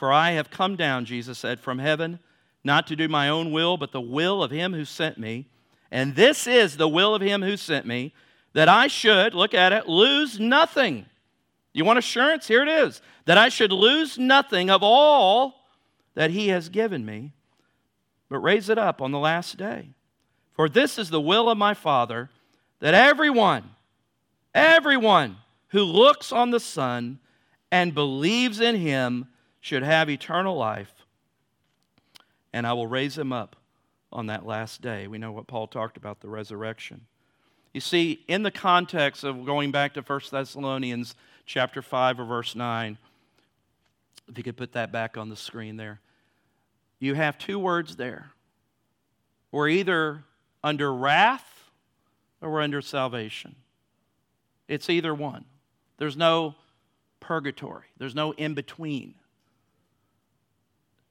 For 0.00 0.10
I 0.10 0.30
have 0.30 0.48
come 0.48 0.76
down, 0.76 1.04
Jesus 1.04 1.36
said, 1.36 1.60
from 1.60 1.78
heaven, 1.78 2.20
not 2.64 2.86
to 2.86 2.96
do 2.96 3.06
my 3.06 3.28
own 3.28 3.52
will, 3.52 3.76
but 3.76 3.92
the 3.92 4.00
will 4.00 4.42
of 4.42 4.50
him 4.50 4.72
who 4.72 4.86
sent 4.86 5.18
me. 5.18 5.46
And 5.90 6.16
this 6.16 6.46
is 6.46 6.78
the 6.78 6.88
will 6.88 7.14
of 7.14 7.20
him 7.20 7.42
who 7.42 7.58
sent 7.58 7.84
me, 7.84 8.14
that 8.54 8.66
I 8.66 8.86
should, 8.86 9.34
look 9.34 9.52
at 9.52 9.74
it, 9.74 9.86
lose 9.86 10.40
nothing. 10.40 11.04
You 11.74 11.84
want 11.84 11.98
assurance? 11.98 12.48
Here 12.48 12.62
it 12.62 12.68
is. 12.70 13.02
That 13.26 13.36
I 13.36 13.50
should 13.50 13.72
lose 13.72 14.16
nothing 14.16 14.70
of 14.70 14.82
all 14.82 15.66
that 16.14 16.30
he 16.30 16.48
has 16.48 16.70
given 16.70 17.04
me, 17.04 17.32
but 18.30 18.38
raise 18.38 18.70
it 18.70 18.78
up 18.78 19.02
on 19.02 19.12
the 19.12 19.18
last 19.18 19.58
day. 19.58 19.90
For 20.54 20.70
this 20.70 20.98
is 20.98 21.10
the 21.10 21.20
will 21.20 21.50
of 21.50 21.58
my 21.58 21.74
Father, 21.74 22.30
that 22.78 22.94
everyone, 22.94 23.68
everyone 24.54 25.36
who 25.68 25.82
looks 25.82 26.32
on 26.32 26.52
the 26.52 26.58
Son 26.58 27.18
and 27.70 27.94
believes 27.94 28.62
in 28.62 28.76
him 28.76 29.26
should 29.60 29.82
have 29.82 30.08
eternal 30.08 30.56
life, 30.56 30.92
and 32.52 32.66
I 32.66 32.72
will 32.72 32.86
raise 32.86 33.16
him 33.16 33.32
up 33.32 33.56
on 34.12 34.26
that 34.26 34.46
last 34.46 34.80
day. 34.80 35.06
We 35.06 35.18
know 35.18 35.32
what 35.32 35.46
Paul 35.46 35.66
talked 35.66 35.96
about 35.96 36.20
the 36.20 36.28
resurrection. 36.28 37.06
You 37.72 37.80
see, 37.80 38.24
in 38.26 38.42
the 38.42 38.50
context 38.50 39.22
of 39.22 39.44
going 39.44 39.70
back 39.70 39.94
to 39.94 40.00
1 40.00 40.20
Thessalonians 40.30 41.14
chapter 41.46 41.82
5 41.82 42.20
or 42.20 42.24
verse 42.24 42.56
9, 42.56 42.98
if 44.28 44.38
you 44.38 44.44
could 44.44 44.56
put 44.56 44.72
that 44.72 44.90
back 44.90 45.16
on 45.16 45.28
the 45.28 45.36
screen 45.36 45.76
there, 45.76 46.00
you 46.98 47.14
have 47.14 47.38
two 47.38 47.58
words 47.58 47.96
there. 47.96 48.32
We're 49.52 49.68
either 49.68 50.24
under 50.62 50.92
wrath 50.92 51.70
or 52.40 52.50
we're 52.50 52.60
under 52.60 52.80
salvation. 52.80 53.54
It's 54.68 54.90
either 54.90 55.14
one. 55.14 55.44
There's 55.98 56.16
no 56.16 56.54
purgatory, 57.20 57.86
there's 57.98 58.14
no 58.14 58.32
in 58.32 58.54
between. 58.54 59.14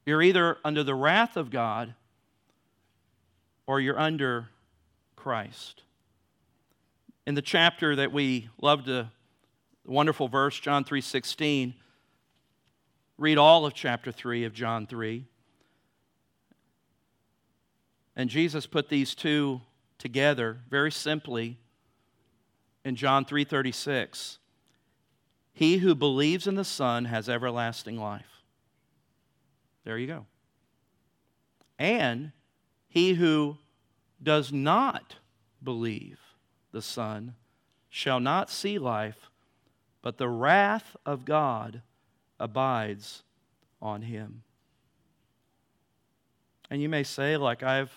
You're 0.10 0.24
either 0.24 0.58
under 0.66 0.84
the 0.84 0.96
wrath 0.96 1.38
of 1.38 1.52
God 1.52 1.94
or 3.68 3.80
you're 3.80 4.00
under 4.00 4.50
Christ. 5.16 5.84
In 7.28 7.36
the 7.36 7.44
chapter 7.44 7.96
that 7.96 8.12
we 8.12 8.50
love 8.60 8.86
to 8.86 9.12
the 9.86 9.92
wonderful 9.92 10.28
verse 10.28 10.60
John 10.60 10.84
3:16 10.84 11.76
read 13.20 13.38
all 13.38 13.68
of 13.68 13.76
chapter 13.76 14.12
3 14.12 14.46
of 14.46 14.52
John 14.52 14.88
3. 14.88 15.28
And 18.16 18.32
Jesus 18.32 18.66
put 18.66 18.90
these 18.90 19.14
two 19.14 19.62
together 20.00 20.64
very 20.72 20.92
simply 20.92 21.60
in 22.84 22.96
John 22.96 23.26
3:36. 23.26 24.40
He 25.54 25.78
who 25.78 25.94
believes 25.94 26.48
in 26.48 26.56
the 26.56 26.66
Son 26.66 27.06
has 27.06 27.30
everlasting 27.30 28.00
life. 28.00 28.39
There 29.84 29.98
you 29.98 30.08
go. 30.08 30.26
And 31.78 32.32
he 32.88 33.14
who 33.14 33.58
does 34.22 34.52
not 34.52 35.16
believe 35.64 36.20
the 36.72 36.82
Son 36.82 37.36
shall 37.90 38.20
not 38.20 38.50
see 38.50 38.78
life, 38.78 39.30
but 40.02 40.18
the 40.18 40.30
wrath 40.30 40.96
of 41.06 41.26
God 41.26 41.82
abides 42.40 43.24
on 43.82 44.04
him. 44.04 44.44
And 46.70 46.82
you 46.82 46.90
may 46.90 47.04
say, 47.04 47.38
like 47.38 47.64
I've 47.64 47.92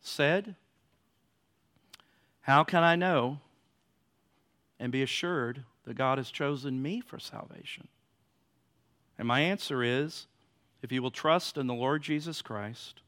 said, 0.00 0.54
how 2.42 2.64
can 2.64 2.82
I 2.82 2.96
know 2.96 3.38
and 4.78 4.92
be 4.92 5.02
assured 5.02 5.64
that 5.84 5.94
God 5.94 6.18
has 6.18 6.30
chosen 6.30 6.82
me 6.82 7.00
for 7.00 7.18
salvation? 7.18 7.88
And 9.18 9.26
my 9.26 9.40
answer 9.40 9.82
is 9.82 10.26
if 10.82 10.90
you 10.90 11.00
will 11.00 11.12
trust 11.12 11.56
in 11.56 11.68
the 11.68 11.74
Lord 11.74 12.02
Jesus 12.02 12.42
Christ 12.42 13.00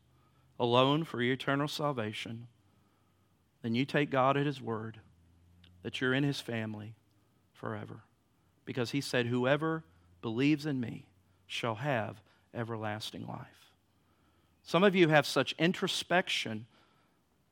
alone 0.59 1.05
for 1.05 1.21
your 1.21 1.35
eternal 1.35 1.67
salvation, 1.67 2.47
then 3.63 3.75
you 3.75 3.85
take 3.85 4.11
God 4.11 4.37
at 4.37 4.47
His 4.47 4.63
word 4.63 5.01
that 5.83 6.01
you're 6.01 6.15
in 6.15 6.23
His 6.23 6.41
family 6.41 6.95
forever. 7.53 8.01
Because 8.65 8.93
He 8.93 9.01
said, 9.01 9.27
Whoever 9.27 9.83
believes 10.23 10.67
in 10.67 10.81
me 10.81 11.07
shall 11.47 11.75
have 11.77 12.23
everlasting 12.55 13.27
life. 13.27 13.73
Some 14.63 14.85
of 14.85 14.95
you 14.95 15.09
have 15.09 15.27
such 15.27 15.55
introspection, 15.59 16.67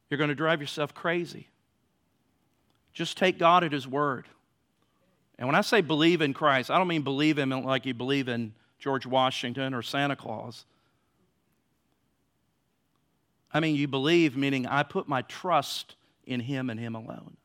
you're 0.09 0.19
going 0.19 0.29
to 0.29 0.35
drive 0.35 0.61
yourself 0.61 0.95
crazy. 0.95 1.49
Just 2.93 3.19
take 3.19 3.39
God 3.39 3.65
at 3.65 3.73
His 3.73 3.89
word. 3.89 4.29
And 5.39 5.49
when 5.49 5.57
I 5.57 5.63
say 5.63 5.81
believe 5.81 6.23
in 6.23 6.33
Christ, 6.33 6.71
I 6.71 6.79
don't 6.79 6.89
mean 6.89 7.03
believe 7.03 7.39
Him 7.39 7.51
like 7.51 7.87
you 7.87 7.95
believe 7.95 8.29
in 8.29 8.55
George 8.83 9.07
Washington 9.07 9.75
or 9.75 9.81
Santa 9.81 10.17
Claus. 10.17 10.67
I 13.55 13.61
mean, 13.61 13.77
you 13.77 13.87
believe, 13.87 14.37
meaning 14.37 14.67
I 14.67 14.83
put 14.83 15.07
my 15.07 15.23
trust 15.23 15.95
in 16.27 16.41
Him 16.41 16.69
and 16.69 16.81
Him 16.81 16.97
alone. 16.97 17.37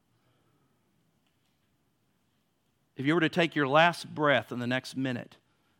If 2.95 3.05
you 3.05 3.13
were 3.13 3.21
to 3.21 3.29
take 3.29 3.55
your 3.55 3.67
last 3.67 4.15
breath 4.15 4.51
in 4.51 4.57
the 4.57 4.65
next 4.65 4.97
minute 4.97 5.35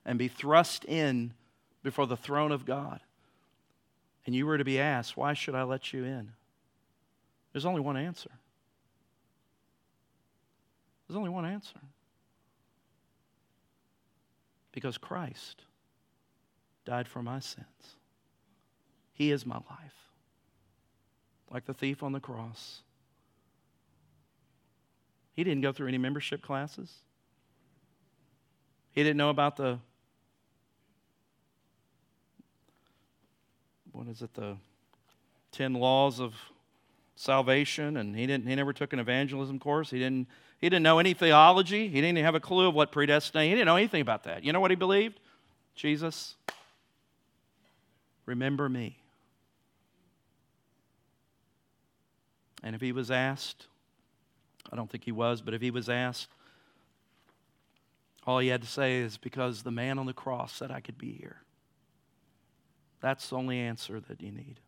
and 0.06 0.20
be 0.20 0.28
thrust 0.28 0.86
in 0.86 1.34
before 1.82 2.06
the 2.06 2.16
throne 2.16 2.52
of 2.52 2.64
God, 2.64 3.00
and 4.28 4.36
you 4.36 4.46
were 4.46 4.60
to 4.60 4.64
be 4.64 4.80
asked, 4.80 5.18
Why 5.18 5.34
should 5.34 5.56
I 5.56 5.64
let 5.64 5.92
you 5.92 6.04
in? 6.04 6.34
There's 7.52 7.66
only 7.66 7.82
one 7.82 7.98
answer. 7.98 8.30
There's 11.08 11.18
only 11.18 11.32
one 11.32 11.46
answer. 11.46 11.80
Because 14.78 15.00
Christ 15.00 15.64
died 16.86 17.08
for 17.08 17.24
my 17.24 17.40
sins. 17.40 17.96
He 19.12 19.32
is 19.32 19.44
my 19.44 19.56
life. 19.56 20.12
Like 21.50 21.66
the 21.66 21.74
thief 21.74 22.04
on 22.04 22.12
the 22.12 22.20
cross. 22.20 22.84
He 25.34 25.44
didn't 25.44 25.62
go 25.62 25.72
through 25.72 25.88
any 25.88 25.98
membership 25.98 26.44
classes. 26.44 26.94
He 28.92 29.02
didn't 29.02 29.18
know 29.18 29.32
about 29.32 29.58
the 29.58 29.80
what 33.94 34.08
is 34.08 34.22
it, 34.22 34.32
the 34.36 34.58
10 35.54 35.74
laws 35.74 36.20
of 36.20 36.36
salvation, 37.18 37.98
and 37.98 38.16
he, 38.16 38.26
didn't, 38.28 38.48
he 38.48 38.56
never 38.56 38.72
took 38.72 38.94
an 38.94 39.00
evangelism 39.00 39.60
course. 39.60 39.90
He 39.90 40.00
didn't, 40.00 40.28
he 40.60 40.70
didn't 40.70 40.84
know 40.84 41.00
any 41.00 41.14
theology. 41.14 41.90
He 41.90 42.00
didn't 42.00 42.18
have 42.24 42.36
a 42.36 42.40
clue 42.40 42.68
of 42.68 42.76
what 42.76 42.92
predestination. 42.92 43.50
He 43.50 43.56
didn't 43.56 43.66
know 43.66 43.76
anything 43.76 44.02
about 44.02 44.24
that. 44.24 44.44
You 44.44 44.54
know 44.54 44.60
what 44.60 44.72
he 44.72 44.76
believed? 44.76 45.20
Jesus, 45.76 46.36
remember 48.26 48.70
me. 48.70 49.00
And 52.64 52.76
if 52.76 52.82
he 52.82 52.92
was 52.92 53.12
asked, 53.12 53.68
I 54.72 54.76
don't 54.76 54.90
think 54.90 55.04
he 55.04 55.12
was, 55.12 55.42
but 55.42 55.54
if 55.54 55.62
he 55.62 55.72
was 55.72 55.90
asked, 55.90 56.30
all 58.26 58.40
he 58.40 58.50
had 58.50 58.62
to 58.62 58.68
say 58.68 58.98
is 58.98 59.18
because 59.18 59.64
the 59.64 59.72
man 59.72 59.98
on 59.98 60.06
the 60.06 60.14
cross 60.14 60.54
said 60.54 60.70
I 60.70 60.82
could 60.82 60.98
be 60.98 61.14
here. 61.14 61.38
That's 63.00 63.30
the 63.30 63.38
only 63.38 63.58
answer 63.58 64.00
that 64.02 64.22
you 64.22 64.32
need. 64.32 64.60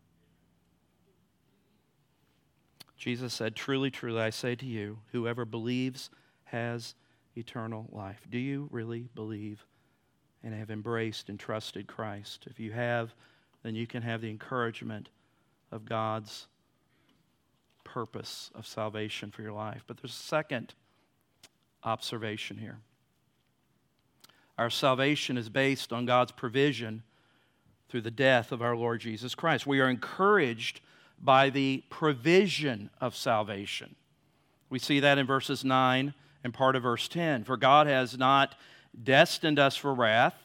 Jesus 2.99 3.33
said, 3.33 3.55
Truly, 3.55 3.89
truly, 3.89 4.21
I 4.21 4.29
say 4.29 4.55
to 4.55 4.65
you, 4.65 4.99
whoever 5.13 5.45
believes 5.45 6.09
has 6.43 6.95
eternal 7.35 7.87
life. 7.91 8.19
Do 8.29 8.37
you 8.37 8.67
really 8.71 9.07
believe 9.15 9.65
and 10.43 10.53
have 10.53 10.69
embraced 10.69 11.29
and 11.29 11.39
trusted 11.39 11.87
Christ? 11.87 12.45
If 12.49 12.59
you 12.59 12.73
have, 12.73 13.15
then 13.63 13.73
you 13.73 13.87
can 13.87 14.03
have 14.03 14.21
the 14.21 14.29
encouragement 14.29 15.09
of 15.71 15.85
God's 15.85 16.47
purpose 17.85 18.51
of 18.53 18.67
salvation 18.67 19.31
for 19.31 19.41
your 19.41 19.53
life. 19.53 19.83
But 19.87 19.97
there's 19.97 20.11
a 20.11 20.23
second 20.23 20.73
observation 21.83 22.57
here. 22.57 22.79
Our 24.57 24.69
salvation 24.69 25.37
is 25.37 25.47
based 25.47 25.93
on 25.93 26.05
God's 26.05 26.33
provision 26.33 27.03
through 27.87 28.01
the 28.01 28.11
death 28.11 28.51
of 28.51 28.61
our 28.61 28.75
Lord 28.75 28.99
Jesus 28.99 29.33
Christ. 29.35 29.65
We 29.65 29.79
are 29.79 29.89
encouraged 29.89 30.81
by 31.21 31.49
the 31.49 31.83
provision 31.89 32.89
of 33.01 33.15
salvation. 33.15 33.95
We 34.69 34.79
see 34.79 34.99
that 34.99 35.17
in 35.17 35.25
verses 35.25 35.63
9 35.63 36.13
and 36.43 36.53
part 36.53 36.75
of 36.75 36.83
verse 36.83 37.07
10. 37.07 37.43
For 37.43 37.57
God 37.57 37.87
has 37.87 38.17
not 38.17 38.55
destined 39.01 39.59
us 39.59 39.75
for 39.75 39.93
wrath, 39.93 40.35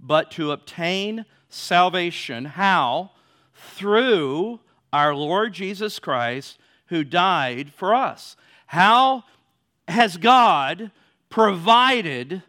but 0.00 0.30
to 0.32 0.52
obtain 0.52 1.24
salvation. 1.48 2.44
How? 2.44 3.12
Through 3.54 4.60
our 4.92 5.14
Lord 5.14 5.52
Jesus 5.52 5.98
Christ, 5.98 6.58
who 6.86 7.04
died 7.04 7.72
for 7.74 7.94
us. 7.94 8.36
How 8.66 9.24
has 9.86 10.16
God 10.16 10.90
provided? 11.30 12.42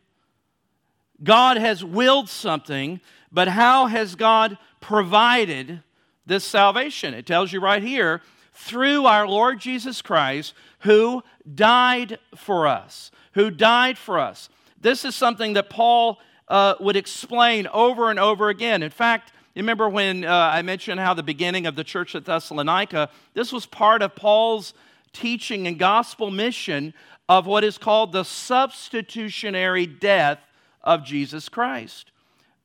God 1.24 1.58
has 1.58 1.84
willed 1.84 2.30
something 2.30 3.02
but 3.32 3.48
how 3.48 3.88
has 3.88 4.15
God 4.15 4.58
provided 4.82 5.84
this 6.30 6.46
salvation? 6.46 7.13
It 7.13 7.26
tells 7.26 7.52
you 7.52 7.60
right 7.60 7.84
here 7.84 8.22
through 8.54 9.06
our 9.06 9.28
Lord 9.28 9.60
Jesus 9.60 10.02
Christ, 10.02 10.54
who 10.80 11.24
died 11.54 12.20
for 12.36 12.68
us. 12.68 13.12
Who 13.34 13.52
died 13.52 13.98
for 13.98 14.20
us. 14.20 14.50
This 14.80 15.04
is 15.04 15.15
something 15.15 15.54
that 15.54 15.70
Paul 15.70 16.20
uh, 16.48 16.76
would 16.80 16.96
explain 16.96 17.68
over 17.68 18.10
and 18.10 18.20
over 18.20 18.50
again. 18.50 18.82
In 18.82 18.89
fact, 18.89 19.34
you 19.54 19.62
remember 19.62 19.89
when 19.89 20.24
uh, 20.24 20.32
I 20.32 20.62
mentioned 20.62 21.00
how 21.00 21.13
the 21.13 21.24
beginning 21.24 21.65
of 21.65 21.76
the 21.76 21.84
church 21.84 22.15
at 22.15 22.26
Thessalonica, 22.26 23.10
this 23.34 23.52
was 23.52 23.65
part 23.65 24.02
of 24.02 24.15
Paul's 24.15 24.74
teaching 25.12 25.68
and 25.68 25.78
gospel 25.78 26.32
mission 26.32 26.94
of 27.28 27.46
what 27.46 27.63
is 27.63 27.78
called 27.78 28.12
the 28.12 28.24
substitutionary 28.24 29.86
death 29.86 30.39
of 30.84 31.04
Jesus 31.04 31.50
Christ. 31.50 32.12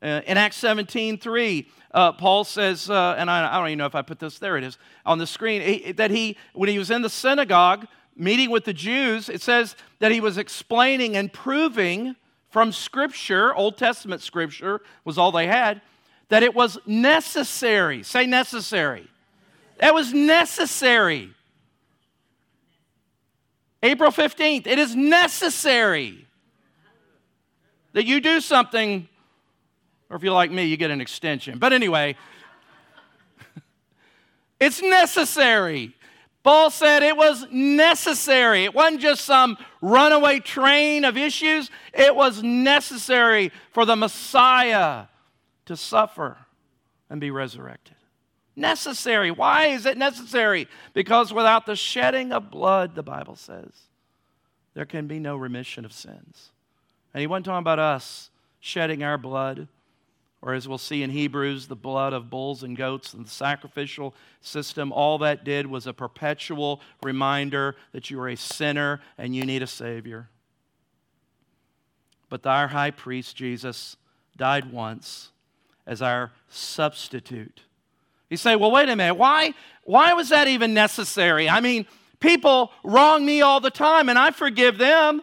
Uh, 0.02 0.20
in 0.26 0.36
Acts 0.36 0.56
17 0.56 1.18
3, 1.18 1.68
uh, 1.92 2.12
Paul 2.12 2.44
says, 2.44 2.90
uh, 2.90 3.14
and 3.16 3.30
I, 3.30 3.54
I, 3.54 3.58
don't 3.58 3.68
even 3.68 3.78
know 3.78 3.86
if 3.86 3.94
I 3.94 4.02
put 4.02 4.18
this, 4.18 4.38
there 4.38 4.56
it 4.56 4.64
is 4.64 4.78
on 5.06 5.18
the 5.18 5.26
screen, 5.26 5.62
he, 5.62 5.92
that 5.92 6.10
he, 6.10 6.36
when 6.52 6.68
he 6.68 6.78
was 6.78 6.90
in 6.90 7.02
the 7.02 7.08
synagogue 7.08 7.86
meeting 8.16 8.50
with 8.50 8.64
the 8.64 8.72
Jews, 8.72 9.28
it 9.28 9.40
says 9.42 9.76
that 10.00 10.12
he 10.12 10.20
was 10.20 10.38
explaining 10.38 11.16
and 11.16 11.32
proving 11.32 12.16
from 12.50 12.72
Scripture, 12.72 13.54
Old 13.54 13.76
Testament 13.76 14.22
Scripture 14.22 14.80
was 15.04 15.18
all 15.18 15.32
they 15.32 15.46
had, 15.46 15.80
that 16.28 16.42
it 16.42 16.54
was 16.54 16.78
necessary. 16.86 18.02
Say 18.02 18.26
necessary. 18.26 19.08
That 19.78 19.94
was 19.94 20.12
necessary. 20.12 21.30
April 23.82 24.10
15th, 24.10 24.66
it 24.66 24.78
is 24.78 24.94
necessary 24.96 26.26
that 27.92 28.06
you 28.06 28.20
do 28.20 28.40
something 28.40 29.08
or 30.14 30.16
if 30.16 30.22
you're 30.22 30.32
like 30.32 30.52
me, 30.52 30.66
you 30.66 30.76
get 30.76 30.92
an 30.92 31.00
extension. 31.00 31.58
But 31.58 31.72
anyway, 31.72 32.14
it's 34.60 34.80
necessary. 34.80 35.92
Paul 36.44 36.70
said 36.70 37.02
it 37.02 37.16
was 37.16 37.44
necessary. 37.50 38.62
It 38.62 38.72
wasn't 38.72 39.00
just 39.00 39.24
some 39.24 39.58
runaway 39.80 40.38
train 40.38 41.04
of 41.04 41.16
issues, 41.16 41.68
it 41.92 42.14
was 42.14 42.44
necessary 42.44 43.50
for 43.72 43.84
the 43.84 43.96
Messiah 43.96 45.06
to 45.66 45.76
suffer 45.76 46.36
and 47.10 47.20
be 47.20 47.32
resurrected. 47.32 47.96
Necessary. 48.54 49.32
Why 49.32 49.66
is 49.66 49.84
it 49.84 49.98
necessary? 49.98 50.68
Because 50.92 51.32
without 51.32 51.66
the 51.66 51.74
shedding 51.74 52.30
of 52.30 52.52
blood, 52.52 52.94
the 52.94 53.02
Bible 53.02 53.34
says, 53.34 53.72
there 54.74 54.86
can 54.86 55.08
be 55.08 55.18
no 55.18 55.36
remission 55.36 55.84
of 55.84 55.92
sins. 55.92 56.52
And 57.12 57.20
he 57.20 57.26
wasn't 57.26 57.46
talking 57.46 57.58
about 57.58 57.80
us 57.80 58.30
shedding 58.60 59.02
our 59.02 59.18
blood 59.18 59.66
or 60.44 60.52
as 60.52 60.68
we'll 60.68 60.76
see 60.76 61.02
in 61.02 61.08
Hebrews, 61.08 61.68
the 61.68 61.74
blood 61.74 62.12
of 62.12 62.28
bulls 62.28 62.62
and 62.62 62.76
goats 62.76 63.14
and 63.14 63.24
the 63.24 63.30
sacrificial 63.30 64.14
system, 64.42 64.92
all 64.92 65.16
that 65.18 65.42
did 65.42 65.66
was 65.66 65.86
a 65.86 65.94
perpetual 65.94 66.82
reminder 67.02 67.76
that 67.92 68.10
you 68.10 68.20
are 68.20 68.28
a 68.28 68.36
sinner 68.36 69.00
and 69.16 69.34
you 69.34 69.46
need 69.46 69.62
a 69.62 69.66
Savior. 69.66 70.28
But 72.28 72.44
our 72.44 72.68
high 72.68 72.90
priest, 72.90 73.34
Jesus, 73.36 73.96
died 74.36 74.70
once 74.70 75.30
as 75.86 76.02
our 76.02 76.30
substitute. 76.50 77.62
You 78.28 78.36
say, 78.36 78.54
well, 78.54 78.70
wait 78.70 78.90
a 78.90 78.96
minute, 78.96 79.14
why, 79.14 79.54
why 79.84 80.12
was 80.12 80.28
that 80.28 80.46
even 80.46 80.74
necessary? 80.74 81.48
I 81.48 81.60
mean, 81.60 81.86
people 82.20 82.70
wrong 82.82 83.24
me 83.24 83.40
all 83.40 83.60
the 83.60 83.70
time 83.70 84.10
and 84.10 84.18
I 84.18 84.30
forgive 84.30 84.76
them. 84.76 85.22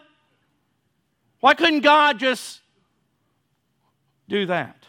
Why 1.38 1.54
couldn't 1.54 1.82
God 1.82 2.18
just 2.18 2.60
do 4.28 4.46
that? 4.46 4.81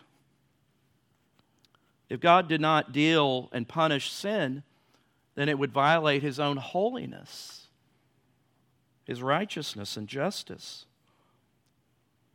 If 2.14 2.20
God 2.20 2.48
did 2.48 2.62
not 2.62 2.92
deal 2.92 3.50
and 3.54 3.68
punish 3.68 4.12
sin, 4.12 4.62
then 5.34 5.50
it 5.50 5.58
would 5.58 5.72
violate 5.72 6.22
his 6.22 6.40
own 6.40 6.58
holiness, 6.58 7.70
his 9.04 9.24
righteousness 9.24 9.98
and 9.98 10.08
justice. 10.08 10.86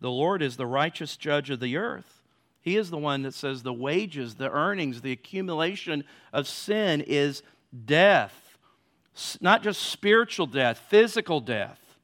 The 0.01 0.11
Lord 0.11 0.43
is 0.43 0.57
the 0.57 0.67
righteous 0.67 1.17
judge 1.17 1.49
of 1.49 1.61
the 1.61 1.77
earth. 1.77 2.25
He 2.61 2.77
is 2.77 2.91
the 2.91 2.99
one 2.99 3.23
that 3.23 3.35
says 3.35 3.63
the 3.63 3.73
wages, 3.73 4.35
the 4.35 4.51
earnings, 4.51 5.01
the 5.01 5.13
accumulation 5.13 6.03
of 6.33 6.49
sin 6.49 7.01
is 7.01 7.45
death. 7.85 8.59
Not 9.41 9.63
just 9.63 9.81
spiritual 9.81 10.47
death, 10.47 10.83
physical 10.89 11.39
death. 11.39 12.01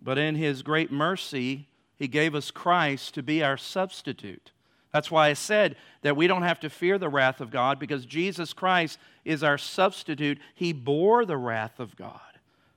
But 0.00 0.16
in 0.16 0.34
His 0.34 0.62
great 0.62 0.90
mercy, 0.90 1.68
He 1.98 2.08
gave 2.08 2.34
us 2.34 2.50
Christ 2.50 3.12
to 3.16 3.22
be 3.22 3.42
our 3.42 3.58
substitute. 3.58 4.52
That's 4.98 5.12
why 5.12 5.28
I 5.28 5.34
said 5.34 5.76
that 6.02 6.16
we 6.16 6.26
don't 6.26 6.42
have 6.42 6.58
to 6.58 6.68
fear 6.68 6.98
the 6.98 7.08
wrath 7.08 7.40
of 7.40 7.52
God 7.52 7.78
because 7.78 8.04
Jesus 8.04 8.52
Christ 8.52 8.98
is 9.24 9.44
our 9.44 9.56
substitute. 9.56 10.40
He 10.56 10.72
bore 10.72 11.24
the 11.24 11.36
wrath 11.36 11.78
of 11.78 11.94
God. 11.94 12.18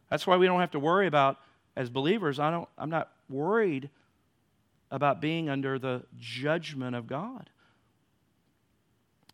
That's 0.08 0.28
why 0.28 0.38
we 0.38 0.46
don't 0.46 0.60
have 0.60 0.70
to 0.70 0.80
worry 0.80 1.08
about, 1.08 1.40
as 1.76 1.90
believers, 1.90 2.40
I 2.40 2.52
don't, 2.52 2.70
I'm 2.78 2.92
not 2.92 3.10
worried 3.28 3.90
about 4.92 5.20
being 5.20 5.50
under 5.50 5.80
the 5.80 6.04
judgment 6.20 6.96
of 6.96 7.08
God 7.08 7.50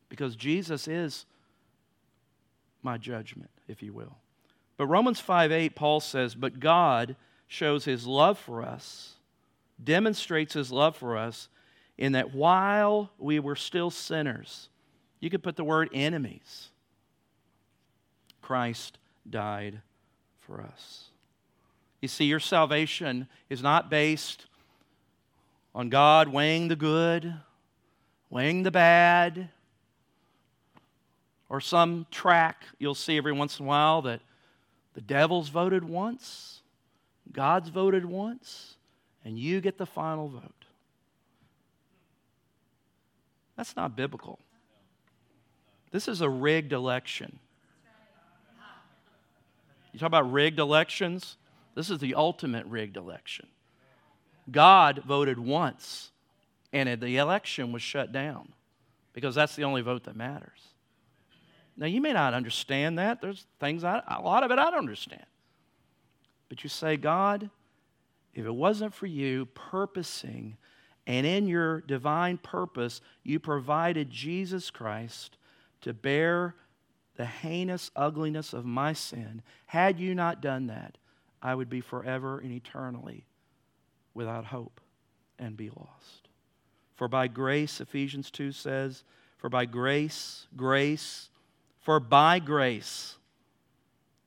because 0.08 0.38
Jesus 0.38 0.88
is 0.88 1.26
my 2.84 2.98
judgment, 2.98 3.52
if 3.68 3.84
you 3.84 3.92
will. 3.92 4.16
But 4.78 4.88
Romans 4.88 5.20
5 5.20 5.52
8, 5.52 5.76
Paul 5.76 6.00
says, 6.00 6.36
But 6.36 6.62
God 6.62 7.18
shows 7.50 7.84
his 7.84 8.08
love 8.08 8.40
for 8.40 8.64
us, 8.64 9.16
demonstrates 9.84 10.54
his 10.54 10.72
love 10.72 10.96
for 10.96 11.18
us 11.18 11.50
in 11.98 12.12
that 12.14 12.34
while 12.34 13.10
we 13.18 13.40
were 13.40 13.56
still 13.56 13.90
sinners, 13.90 14.70
You 15.20 15.30
could 15.30 15.44
put 15.44 15.56
the 15.56 15.64
word 15.64 15.90
enemies. 15.94 16.70
Christ 18.42 18.98
died 19.30 19.82
for 20.40 20.62
us. 20.62 21.06
You 22.02 22.08
see, 22.08 22.26
your 22.26 22.40
salvation 22.40 23.28
is 23.50 23.64
not 23.64 23.90
based 23.90 24.46
on 25.74 25.90
God 25.90 26.28
weighing 26.28 26.68
the 26.68 26.76
good, 26.76 27.34
weighing 28.30 28.64
the 28.64 28.72
bad, 28.72 29.50
or 31.50 31.60
some 31.60 32.06
track 32.12 32.64
you'll 32.78 32.96
see 32.96 33.18
every 33.18 33.32
once 33.32 33.60
in 33.60 33.66
a 33.66 33.68
while 33.68 34.02
that 34.04 34.22
the 34.94 35.02
devil's 35.02 35.50
voted 35.50 35.84
once, 35.84 36.62
God's 37.32 37.70
voted 37.70 38.06
once, 38.06 38.76
and 39.26 39.38
you 39.38 39.62
get 39.62 39.78
the 39.78 39.86
final 39.86 40.28
vote. 40.28 40.57
That's 43.58 43.76
not 43.76 43.96
biblical. 43.96 44.40
This 45.92 46.08
is 46.08 46.22
a 46.22 46.30
rigged 46.30 46.72
election. 46.72 47.40
You 49.92 50.00
talk 50.00 50.08
about 50.08 50.32
rigged 50.32 50.60
elections? 50.60 51.38
This 51.74 51.90
is 51.90 51.98
the 52.00 52.14
ultimate 52.14 52.66
rigged 52.68 52.98
election. 52.98 53.48
God 54.52 55.02
voted 55.06 55.40
once, 55.40 56.12
and 56.72 57.02
the 57.02 57.18
election 57.18 57.72
was 57.72 57.82
shut 57.82 58.12
down 58.12 58.54
because 59.14 59.34
that's 59.34 59.56
the 59.56 59.64
only 59.64 59.82
vote 59.82 60.04
that 60.04 60.16
matters. 60.16 60.60
Now, 61.76 61.88
you 61.88 62.02
may 62.02 62.14
not 62.14 62.34
understand 62.34 62.98
that. 63.00 63.22
There's 63.22 63.46
things, 63.60 63.84
I, 63.84 64.02
a 64.08 64.22
lot 64.22 64.44
of 64.44 64.52
it 64.52 64.60
I 64.60 64.70
don't 64.70 64.80
understand. 64.80 65.26
But 66.50 66.64
you 66.64 66.70
say, 66.70 66.98
God, 66.98 67.50
if 68.34 68.46
it 68.46 68.54
wasn't 68.54 68.94
for 68.94 69.08
you 69.08 69.48
purposing 69.48 70.58
and 71.08 71.26
in 71.26 71.48
your 71.48 71.80
divine 71.82 72.38
purpose, 72.38 73.00
you 73.24 73.40
provided 73.40 74.12
Jesus 74.12 74.70
Christ 74.70 75.38
to 75.82 75.94
bear 75.94 76.54
the 77.16 77.26
heinous 77.26 77.90
ugliness 77.96 78.52
of 78.54 78.66
my 78.66 78.92
sin. 78.92 79.42
Had 79.68 80.00
you 80.00 80.14
not 80.14 80.42
done 80.42 80.68
that, 80.68 80.98
I 81.42 81.56
would 81.56 81.70
be 81.70 81.80
forever 81.80 82.40
and 82.40 82.52
eternally 82.52 83.26
without 84.14 84.46
hope 84.46 84.82
and 85.40 85.56
be 85.56 85.70
lost. 85.70 86.28
For 86.96 87.08
by 87.08 87.28
grace, 87.28 87.80
Ephesians 87.80 88.30
2 88.30 88.52
says, 88.52 89.04
for 89.38 89.50
by 89.50 89.66
grace, 89.66 90.48
grace, 90.58 91.30
for 91.80 92.00
by 92.02 92.40
grace, 92.40 93.16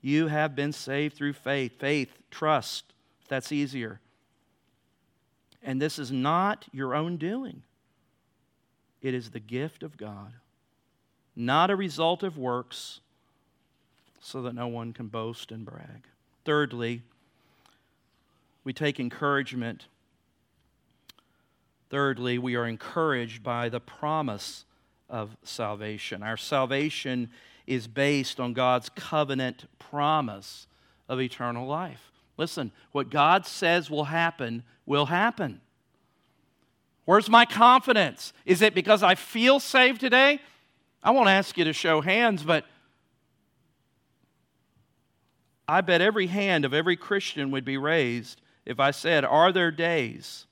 you 0.00 0.28
have 0.28 0.56
been 0.56 0.72
saved 0.72 1.14
through 1.14 1.34
faith. 1.34 1.78
Faith, 1.78 2.10
trust, 2.30 2.84
if 3.20 3.28
that's 3.28 3.52
easier. 3.52 4.00
And 5.62 5.80
this 5.80 5.98
is 5.98 6.10
not 6.10 6.66
your 6.72 6.94
own 6.94 7.16
doing, 7.16 7.62
it 9.02 9.14
is 9.14 9.30
the 9.30 9.40
gift 9.40 9.82
of 9.82 9.96
God, 9.96 10.32
not 11.36 11.70
a 11.70 11.76
result 11.76 12.22
of 12.22 12.36
works, 12.36 13.00
so 14.20 14.42
that 14.42 14.54
no 14.54 14.68
one 14.68 14.92
can 14.92 15.08
boast 15.08 15.50
and 15.50 15.64
brag. 15.64 16.06
Thirdly, 16.44 17.02
we 18.64 18.72
take 18.72 19.00
encouragement. 19.00 19.86
Thirdly, 21.88 22.38
we 22.38 22.54
are 22.54 22.66
encouraged 22.66 23.42
by 23.42 23.68
the 23.68 23.80
promise 23.80 24.64
of 25.08 25.36
salvation. 25.42 26.22
Our 26.22 26.36
salvation 26.36 27.30
is 27.66 27.86
based 27.86 28.38
on 28.38 28.52
God's 28.52 28.88
covenant 28.90 29.64
promise 29.78 30.66
of 31.08 31.20
eternal 31.20 31.66
life. 31.66 32.09
Listen, 32.40 32.72
what 32.92 33.10
God 33.10 33.44
says 33.44 33.90
will 33.90 34.04
happen, 34.04 34.62
will 34.86 35.04
happen. 35.04 35.60
Where's 37.04 37.28
my 37.28 37.44
confidence? 37.44 38.32
Is 38.46 38.62
it 38.62 38.74
because 38.74 39.02
I 39.02 39.14
feel 39.14 39.60
saved 39.60 40.00
today? 40.00 40.40
I 41.02 41.10
won't 41.10 41.28
ask 41.28 41.58
you 41.58 41.64
to 41.64 41.74
show 41.74 42.00
hands, 42.00 42.42
but 42.42 42.64
I 45.68 45.82
bet 45.82 46.00
every 46.00 46.28
hand 46.28 46.64
of 46.64 46.72
every 46.72 46.96
Christian 46.96 47.50
would 47.50 47.66
be 47.66 47.76
raised 47.76 48.40
if 48.64 48.80
I 48.80 48.92
said, 48.92 49.22
Are 49.22 49.52
there 49.52 49.70
days 49.70 50.46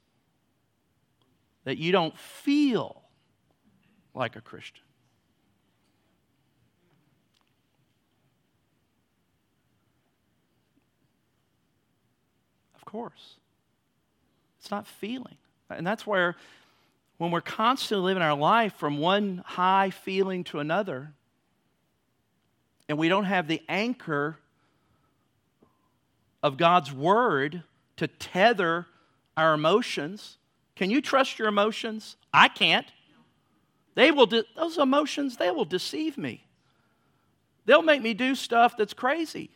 that 1.64 1.78
you 1.78 1.90
don't 1.90 2.18
feel 2.18 3.00
like 4.12 4.36
a 4.36 4.42
Christian? 4.42 4.84
Course. 12.88 13.36
It's 14.58 14.70
not 14.70 14.86
feeling. 14.86 15.36
And 15.68 15.86
that's 15.86 16.06
where, 16.06 16.36
when 17.18 17.30
we're 17.30 17.42
constantly 17.42 18.06
living 18.06 18.22
our 18.22 18.36
life 18.36 18.74
from 18.76 18.98
one 18.98 19.42
high 19.44 19.90
feeling 19.90 20.42
to 20.44 20.58
another, 20.58 21.12
and 22.88 22.96
we 22.96 23.10
don't 23.10 23.24
have 23.24 23.46
the 23.46 23.60
anchor 23.68 24.38
of 26.42 26.56
God's 26.56 26.90
Word 26.90 27.62
to 27.98 28.08
tether 28.08 28.86
our 29.36 29.52
emotions. 29.52 30.38
Can 30.74 30.90
you 30.90 31.02
trust 31.02 31.38
your 31.38 31.48
emotions? 31.48 32.16
I 32.32 32.48
can't. 32.48 32.86
They 33.96 34.10
will 34.12 34.26
de- 34.26 34.44
those 34.56 34.78
emotions, 34.78 35.36
they 35.36 35.50
will 35.50 35.66
deceive 35.66 36.16
me. 36.16 36.46
They'll 37.66 37.82
make 37.82 38.00
me 38.00 38.14
do 38.14 38.34
stuff 38.34 38.78
that's 38.78 38.94
crazy 38.94 39.50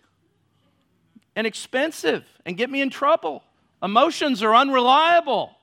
and 1.34 1.46
expensive 1.46 2.24
and 2.44 2.56
get 2.56 2.70
me 2.70 2.80
in 2.80 2.90
trouble. 2.90 3.42
Emotions 3.82 4.42
are 4.42 4.54
unreliable. 4.54 5.56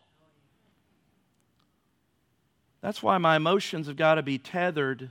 That's 2.81 3.03
why 3.03 3.17
my 3.17 3.35
emotions 3.35 3.87
have 3.87 3.97
got 3.97 4.15
to 4.15 4.23
be 4.23 4.37
tethered 4.37 5.09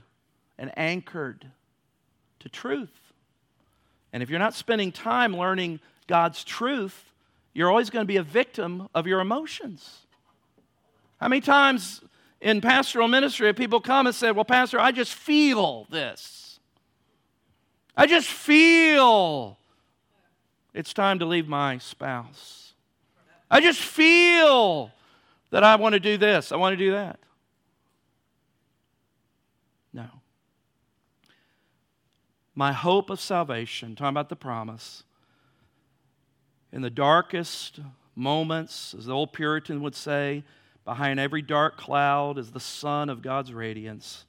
and 0.57 0.71
anchored 0.77 1.45
to 2.39 2.49
truth. 2.49 2.89
And 4.11 4.23
if 4.23 4.29
you're 4.29 4.39
not 4.39 4.53
spending 4.53 4.91
time 4.91 5.35
learning 5.35 5.79
God's 6.07 6.43
truth, 6.43 7.05
you're 7.53 7.69
always 7.69 7.89
going 7.89 8.03
to 8.03 8.07
be 8.07 8.17
a 8.17 8.23
victim 8.23 8.89
of 8.95 9.07
your 9.07 9.19
emotions. 9.19 9.99
How 11.19 11.27
many 11.27 11.41
times 11.41 12.01
in 12.41 12.61
pastoral 12.61 13.07
ministry 13.07 13.47
have 13.47 13.55
people 13.55 13.81
come 13.81 14.07
and 14.07 14.15
said, 14.15 14.35
Well, 14.35 14.45
Pastor, 14.45 14.79
I 14.79 14.91
just 14.91 15.13
feel 15.13 15.85
this. 15.89 16.59
I 17.95 18.07
just 18.07 18.27
feel 18.27 19.57
it's 20.73 20.93
time 20.93 21.19
to 21.19 21.25
leave 21.25 21.47
my 21.47 21.77
spouse. 21.77 22.73
I 23.49 23.61
just 23.61 23.79
feel 23.79 24.91
that 25.49 25.63
I 25.63 25.75
want 25.75 25.93
to 25.93 25.99
do 25.99 26.17
this, 26.17 26.51
I 26.51 26.55
want 26.55 26.73
to 26.73 26.85
do 26.85 26.91
that. 26.91 27.19
No. 29.91 30.07
My 32.53 32.71
hope 32.71 33.09
of 33.09 33.19
salvation, 33.19 33.95
talking 33.95 34.09
about 34.09 34.29
the 34.29 34.35
promise, 34.35 35.03
in 36.71 36.81
the 36.81 36.89
darkest 36.91 37.79
moments, 38.15 38.93
as 38.97 39.05
the 39.05 39.13
old 39.13 39.33
Puritan 39.33 39.81
would 39.81 39.95
say, 39.95 40.43
behind 40.85 41.19
every 41.19 41.41
dark 41.41 41.77
cloud 41.77 42.37
is 42.37 42.51
the 42.51 42.59
sun 42.59 43.09
of 43.09 43.21
God's 43.21 43.53
radiance, 43.53 44.25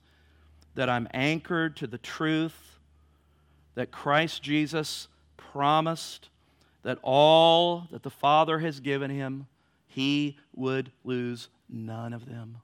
that 0.74 0.88
I'm 0.88 1.09
anchored 1.12 1.76
to 1.76 1.86
the 1.86 1.99
truth 1.99 2.78
that 3.74 3.91
Christ 3.91 4.43
Jesus 4.43 5.09
promised 5.53 6.28
that 6.82 6.99
all 7.03 7.88
that 7.91 8.03
the 8.03 8.11
Father 8.11 8.59
has 8.61 8.80
given 8.80 9.11
him, 9.11 9.47
he 9.86 10.36
would 10.55 10.91
lose 11.05 11.49
none 11.68 12.12
of 12.12 12.26
them. 12.26 12.59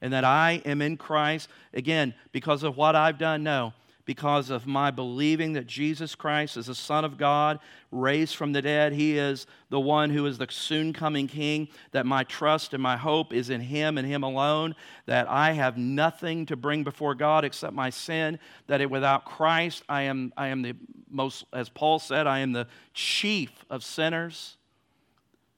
And 0.00 0.12
that 0.12 0.24
I 0.24 0.62
am 0.64 0.80
in 0.82 0.96
Christ, 0.96 1.48
again, 1.72 2.14
because 2.32 2.62
of 2.62 2.76
what 2.76 2.94
I've 2.94 3.18
done? 3.18 3.42
No 3.42 3.72
because 4.08 4.48
of 4.48 4.66
my 4.66 4.90
believing 4.90 5.52
that 5.52 5.66
Jesus 5.66 6.14
Christ 6.14 6.56
is 6.56 6.64
the 6.64 6.74
Son 6.74 7.04
of 7.04 7.18
God, 7.18 7.58
raised 7.90 8.36
from 8.36 8.54
the 8.54 8.62
dead. 8.62 8.94
He 8.94 9.18
is 9.18 9.46
the 9.68 9.78
one 9.78 10.08
who 10.08 10.24
is 10.24 10.38
the 10.38 10.46
soon 10.48 10.94
coming 10.94 11.26
King, 11.26 11.68
that 11.90 12.06
my 12.06 12.24
trust 12.24 12.72
and 12.72 12.82
my 12.82 12.96
hope 12.96 13.34
is 13.34 13.50
in 13.50 13.60
Him 13.60 13.98
and 13.98 14.08
Him 14.08 14.22
alone, 14.22 14.74
that 15.04 15.28
I 15.28 15.52
have 15.52 15.76
nothing 15.76 16.46
to 16.46 16.56
bring 16.56 16.84
before 16.84 17.14
God 17.14 17.44
except 17.44 17.74
my 17.74 17.90
sin, 17.90 18.38
that 18.66 18.80
it, 18.80 18.90
without 18.90 19.26
Christ, 19.26 19.82
I 19.90 20.04
am, 20.04 20.32
I 20.38 20.48
am 20.48 20.62
the 20.62 20.74
most, 21.10 21.44
as 21.52 21.68
Paul 21.68 21.98
said, 21.98 22.26
I 22.26 22.38
am 22.38 22.52
the 22.52 22.66
chief 22.94 23.50
of 23.68 23.84
sinners. 23.84 24.56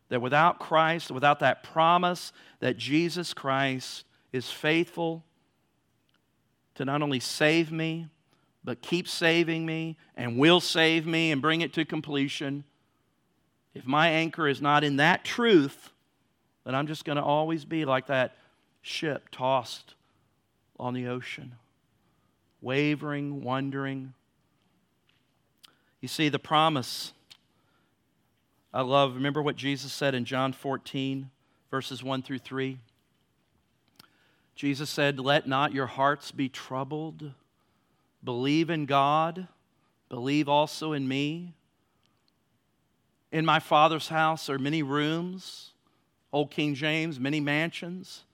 That 0.08 0.20
without 0.20 0.58
Christ, 0.58 1.12
without 1.12 1.38
that 1.38 1.62
promise 1.62 2.32
that 2.58 2.76
Jesus 2.76 3.32
Christ 3.32 4.04
is 4.32 4.50
faithful 4.50 5.24
to 6.74 6.84
not 6.84 7.00
only 7.00 7.20
save 7.20 7.70
me, 7.70 8.08
but 8.62 8.82
keep 8.82 9.08
saving 9.08 9.64
me 9.64 9.96
and 10.16 10.38
will 10.38 10.60
save 10.60 11.06
me 11.06 11.30
and 11.32 11.40
bring 11.40 11.60
it 11.60 11.72
to 11.74 11.84
completion, 11.84 12.64
if 13.74 13.86
my 13.86 14.08
anchor 14.08 14.48
is 14.48 14.60
not 14.60 14.84
in 14.84 14.96
that 14.96 15.24
truth, 15.24 15.90
then 16.64 16.74
I'm 16.74 16.86
just 16.86 17.04
going 17.04 17.16
to 17.16 17.22
always 17.22 17.64
be 17.64 17.84
like 17.84 18.08
that 18.08 18.36
ship 18.82 19.28
tossed 19.30 19.94
on 20.78 20.94
the 20.94 21.06
ocean, 21.06 21.54
wavering, 22.60 23.42
wondering. 23.42 24.14
You 26.00 26.08
see, 26.08 26.28
the 26.28 26.38
promise 26.38 27.12
I 28.72 28.82
love, 28.82 29.14
remember 29.14 29.42
what 29.42 29.56
Jesus 29.56 29.92
said 29.92 30.14
in 30.14 30.24
John 30.24 30.52
14, 30.52 31.30
verses 31.70 32.04
1 32.04 32.22
through 32.22 32.38
3? 32.38 32.78
Jesus 34.54 34.88
said, 34.88 35.18
Let 35.18 35.48
not 35.48 35.72
your 35.72 35.86
hearts 35.86 36.30
be 36.30 36.48
troubled. 36.48 37.32
Believe 38.22 38.70
in 38.70 38.86
God, 38.86 39.48
believe 40.08 40.48
also 40.48 40.92
in 40.92 41.08
me. 41.08 41.54
In 43.32 43.44
my 43.46 43.60
Father's 43.60 44.08
house 44.08 44.50
are 44.50 44.58
many 44.58 44.82
rooms, 44.82 45.72
Old 46.32 46.50
King 46.50 46.74
James, 46.74 47.18
many 47.18 47.40
mansions. 47.40 48.24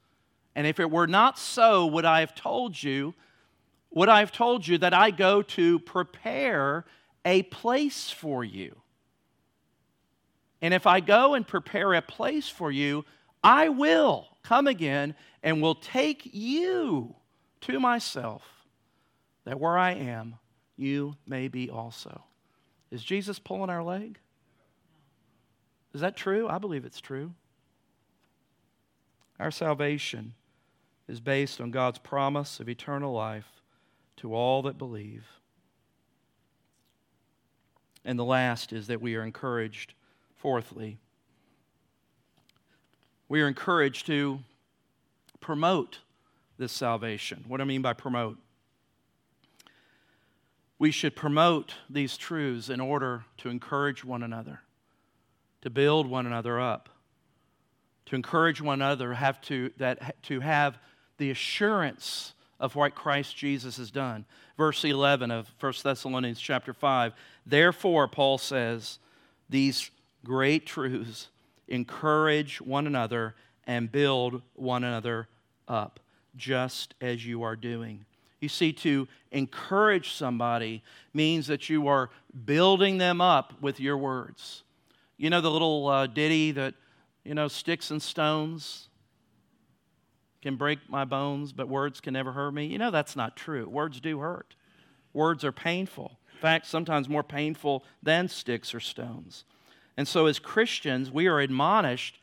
And 0.54 0.66
if 0.66 0.80
it 0.80 0.90
were 0.90 1.06
not 1.06 1.38
so, 1.38 1.86
would 1.86 2.04
I 2.04 2.20
have 2.20 2.34
told 2.34 2.82
you, 2.82 3.14
would 3.90 4.08
I 4.08 4.20
have 4.20 4.32
told 4.32 4.66
you 4.66 4.78
that 4.78 4.94
I 4.94 5.10
go 5.10 5.42
to 5.42 5.78
prepare 5.80 6.84
a 7.24 7.42
place 7.44 8.10
for 8.10 8.42
you? 8.42 8.76
And 10.62 10.72
if 10.72 10.86
I 10.86 11.00
go 11.00 11.34
and 11.34 11.46
prepare 11.46 11.94
a 11.94 12.02
place 12.02 12.48
for 12.48 12.72
you, 12.72 13.04
I 13.44 13.68
will 13.68 14.28
come 14.42 14.66
again 14.66 15.14
and 15.42 15.60
will 15.60 15.74
take 15.74 16.28
you 16.32 17.14
to 17.62 17.78
myself, 17.78 18.42
that 19.46 19.58
where 19.58 19.78
I 19.78 19.92
am, 19.92 20.34
you 20.76 21.16
may 21.26 21.48
be 21.48 21.70
also. 21.70 22.24
Is 22.90 23.02
Jesus 23.02 23.38
pulling 23.38 23.70
our 23.70 23.82
leg? 23.82 24.18
Is 25.94 26.02
that 26.02 26.16
true? 26.16 26.46
I 26.48 26.58
believe 26.58 26.84
it's 26.84 27.00
true. 27.00 27.32
Our 29.40 29.50
salvation 29.50 30.34
is 31.08 31.20
based 31.20 31.60
on 31.60 31.70
God's 31.70 31.98
promise 31.98 32.60
of 32.60 32.68
eternal 32.68 33.14
life 33.14 33.62
to 34.18 34.34
all 34.34 34.62
that 34.62 34.76
believe. 34.76 35.24
And 38.04 38.18
the 38.18 38.24
last 38.24 38.72
is 38.72 38.88
that 38.88 39.00
we 39.00 39.14
are 39.14 39.22
encouraged, 39.22 39.94
fourthly, 40.36 40.98
we 43.28 43.40
are 43.40 43.48
encouraged 43.48 44.06
to 44.06 44.40
promote 45.40 45.98
this 46.58 46.72
salvation. 46.72 47.44
What 47.48 47.56
do 47.56 47.62
I 47.62 47.66
mean 47.66 47.82
by 47.82 47.92
promote? 47.92 48.38
We 50.78 50.90
should 50.90 51.16
promote 51.16 51.74
these 51.88 52.16
truths 52.16 52.68
in 52.68 52.80
order 52.80 53.24
to 53.38 53.48
encourage 53.48 54.04
one 54.04 54.22
another, 54.22 54.60
to 55.62 55.70
build 55.70 56.06
one 56.06 56.26
another 56.26 56.60
up, 56.60 56.88
to 58.06 58.16
encourage 58.16 58.60
one 58.60 58.80
another 58.80 59.14
have 59.14 59.40
to, 59.42 59.70
that, 59.78 60.22
to 60.24 60.40
have 60.40 60.78
the 61.18 61.30
assurance 61.30 62.34
of 62.60 62.74
what 62.74 62.94
Christ 62.94 63.36
Jesus 63.36 63.76
has 63.76 63.90
done. 63.90 64.24
Verse 64.56 64.84
11 64.84 65.30
of 65.30 65.50
1 65.60 65.72
Thessalonians 65.82 66.40
chapter 66.40 66.72
5. 66.72 67.12
Therefore, 67.44 68.08
Paul 68.08 68.38
says, 68.38 68.98
these 69.48 69.90
great 70.24 70.66
truths 70.66 71.28
encourage 71.68 72.60
one 72.60 72.86
another 72.86 73.34
and 73.66 73.90
build 73.90 74.42
one 74.54 74.84
another 74.84 75.28
up, 75.68 76.00
just 76.36 76.94
as 77.00 77.26
you 77.26 77.42
are 77.42 77.56
doing. 77.56 78.04
You 78.40 78.48
see, 78.48 78.72
to 78.74 79.08
encourage 79.32 80.12
somebody 80.12 80.82
means 81.14 81.46
that 81.46 81.68
you 81.68 81.88
are 81.88 82.10
building 82.44 82.98
them 82.98 83.20
up 83.20 83.54
with 83.62 83.80
your 83.80 83.96
words. 83.96 84.62
You 85.16 85.30
know 85.30 85.40
the 85.40 85.50
little 85.50 85.88
uh, 85.88 86.06
ditty 86.06 86.52
that, 86.52 86.74
you 87.24 87.34
know, 87.34 87.48
sticks 87.48 87.90
and 87.90 88.02
stones 88.02 88.88
can 90.42 90.56
break 90.56 90.78
my 90.88 91.04
bones, 91.04 91.52
but 91.52 91.68
words 91.68 92.00
can 92.00 92.12
never 92.12 92.32
hurt 92.32 92.52
me? 92.52 92.66
You 92.66 92.78
know 92.78 92.90
that's 92.90 93.16
not 93.16 93.36
true. 93.36 93.68
Words 93.68 94.00
do 94.00 94.20
hurt, 94.20 94.54
words 95.12 95.44
are 95.44 95.52
painful. 95.52 96.18
In 96.34 96.40
fact, 96.40 96.66
sometimes 96.66 97.08
more 97.08 97.22
painful 97.22 97.82
than 98.02 98.28
sticks 98.28 98.74
or 98.74 98.80
stones. 98.80 99.44
And 99.96 100.06
so, 100.06 100.26
as 100.26 100.38
Christians, 100.38 101.10
we 101.10 101.26
are 101.26 101.40
admonished 101.40 102.20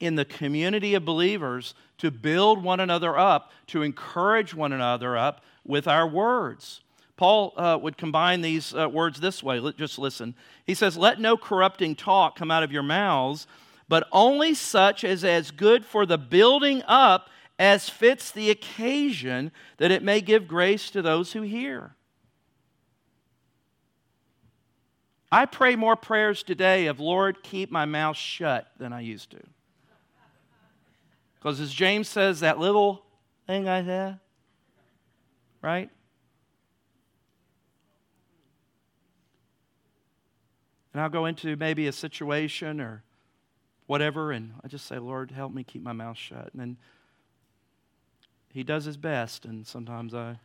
in 0.00 0.14
the 0.14 0.24
community 0.24 0.94
of 0.94 1.04
believers 1.04 1.74
to 1.98 2.10
build 2.10 2.62
one 2.62 2.80
another 2.80 3.18
up, 3.18 3.52
to 3.68 3.82
encourage 3.82 4.54
one 4.54 4.72
another 4.72 5.16
up 5.16 5.42
with 5.64 5.86
our 5.88 6.06
words. 6.06 6.80
Paul 7.16 7.52
uh, 7.56 7.78
would 7.80 7.96
combine 7.96 8.40
these 8.40 8.74
uh, 8.74 8.88
words 8.88 9.20
this 9.20 9.42
way. 9.42 9.60
Let, 9.60 9.76
Just 9.76 9.98
listen. 9.98 10.34
He 10.66 10.74
says, 10.74 10.96
Let 10.96 11.20
no 11.20 11.36
corrupting 11.36 11.94
talk 11.94 12.36
come 12.36 12.50
out 12.50 12.62
of 12.62 12.72
your 12.72 12.82
mouths, 12.82 13.46
but 13.88 14.08
only 14.10 14.54
such 14.54 15.04
as 15.04 15.22
is 15.22 15.50
good 15.50 15.84
for 15.84 16.06
the 16.06 16.18
building 16.18 16.82
up 16.86 17.28
as 17.58 17.88
fits 17.88 18.32
the 18.32 18.50
occasion, 18.50 19.52
that 19.76 19.92
it 19.92 20.02
may 20.02 20.20
give 20.20 20.48
grace 20.48 20.90
to 20.90 21.02
those 21.02 21.32
who 21.32 21.42
hear. 21.42 21.94
I 25.30 25.46
pray 25.46 25.76
more 25.76 25.96
prayers 25.96 26.42
today 26.42 26.86
of, 26.86 27.00
Lord, 27.00 27.42
keep 27.42 27.70
my 27.70 27.84
mouth 27.84 28.16
shut 28.16 28.68
than 28.78 28.92
I 28.92 29.00
used 29.00 29.30
to. 29.32 29.40
Because 31.44 31.60
as 31.60 31.74
James 31.74 32.08
says, 32.08 32.40
that 32.40 32.58
little 32.58 33.04
thing 33.46 33.68
I 33.68 33.82
have, 33.82 34.18
right? 35.60 35.90
And 40.94 41.02
I'll 41.02 41.10
go 41.10 41.26
into 41.26 41.54
maybe 41.56 41.86
a 41.86 41.92
situation 41.92 42.80
or 42.80 43.02
whatever, 43.84 44.32
and 44.32 44.54
I 44.64 44.68
just 44.68 44.86
say, 44.86 44.98
Lord, 44.98 45.32
help 45.32 45.52
me 45.52 45.64
keep 45.64 45.82
my 45.82 45.92
mouth 45.92 46.16
shut. 46.16 46.48
And 46.54 46.62
then 46.62 46.76
He 48.50 48.62
does 48.62 48.86
His 48.86 48.96
best, 48.96 49.44
and 49.44 49.66
sometimes 49.66 50.14
I, 50.14 50.38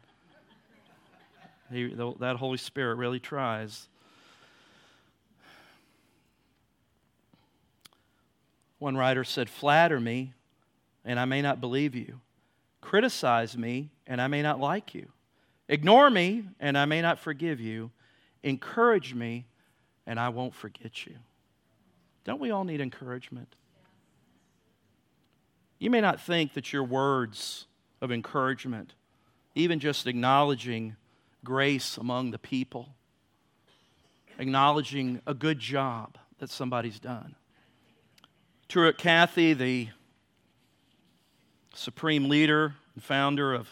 he, 1.72 1.94
that 1.94 2.36
Holy 2.36 2.58
Spirit 2.58 2.96
really 2.96 3.22
tries. 3.22 3.88
One 8.80 8.98
writer 8.98 9.24
said, 9.24 9.50
Flatter 9.50 10.02
me, 10.02 10.34
and 11.10 11.20
I 11.20 11.26
may 11.26 11.42
not 11.42 11.60
believe 11.60 11.96
you. 11.96 12.22
Criticize 12.82 13.58
me, 13.58 13.90
and 14.06 14.22
I 14.22 14.28
may 14.28 14.44
not 14.44 14.60
like 14.60 14.94
you. 14.94 15.08
Ignore 15.68 16.12
me, 16.12 16.44
and 16.60 16.78
I 16.78 16.86
may 16.86 17.02
not 17.02 17.18
forgive 17.18 17.60
you. 17.60 17.90
Encourage 18.44 19.16
me, 19.16 19.48
and 20.06 20.20
I 20.20 20.30
won't 20.30 20.54
forget 20.54 21.08
you. 21.08 21.16
Don't 22.26 22.40
we 22.40 22.52
all 22.52 22.64
need 22.64 22.80
encouragement? 22.80 23.56
You 25.80 25.90
may 25.90 26.00
not 26.00 26.22
think 26.22 26.54
that 26.54 26.72
your 26.72 26.84
words 26.84 27.66
of 28.02 28.12
encouragement, 28.12 28.94
even 29.56 29.80
just 29.80 30.06
acknowledging 30.06 30.96
grace 31.44 31.98
among 31.98 32.30
the 32.30 32.38
people, 32.38 32.90
acknowledging 34.38 35.24
a 35.26 35.34
good 35.34 35.58
job 35.58 36.20
that 36.38 36.52
somebody's 36.52 37.00
done, 37.00 37.34
Truett 38.68 39.00
Cathy, 39.00 39.54
the 39.54 39.90
supreme 41.74 42.30
leader 42.30 42.76
and 42.96 43.04
founder 43.04 43.54
of 43.54 43.68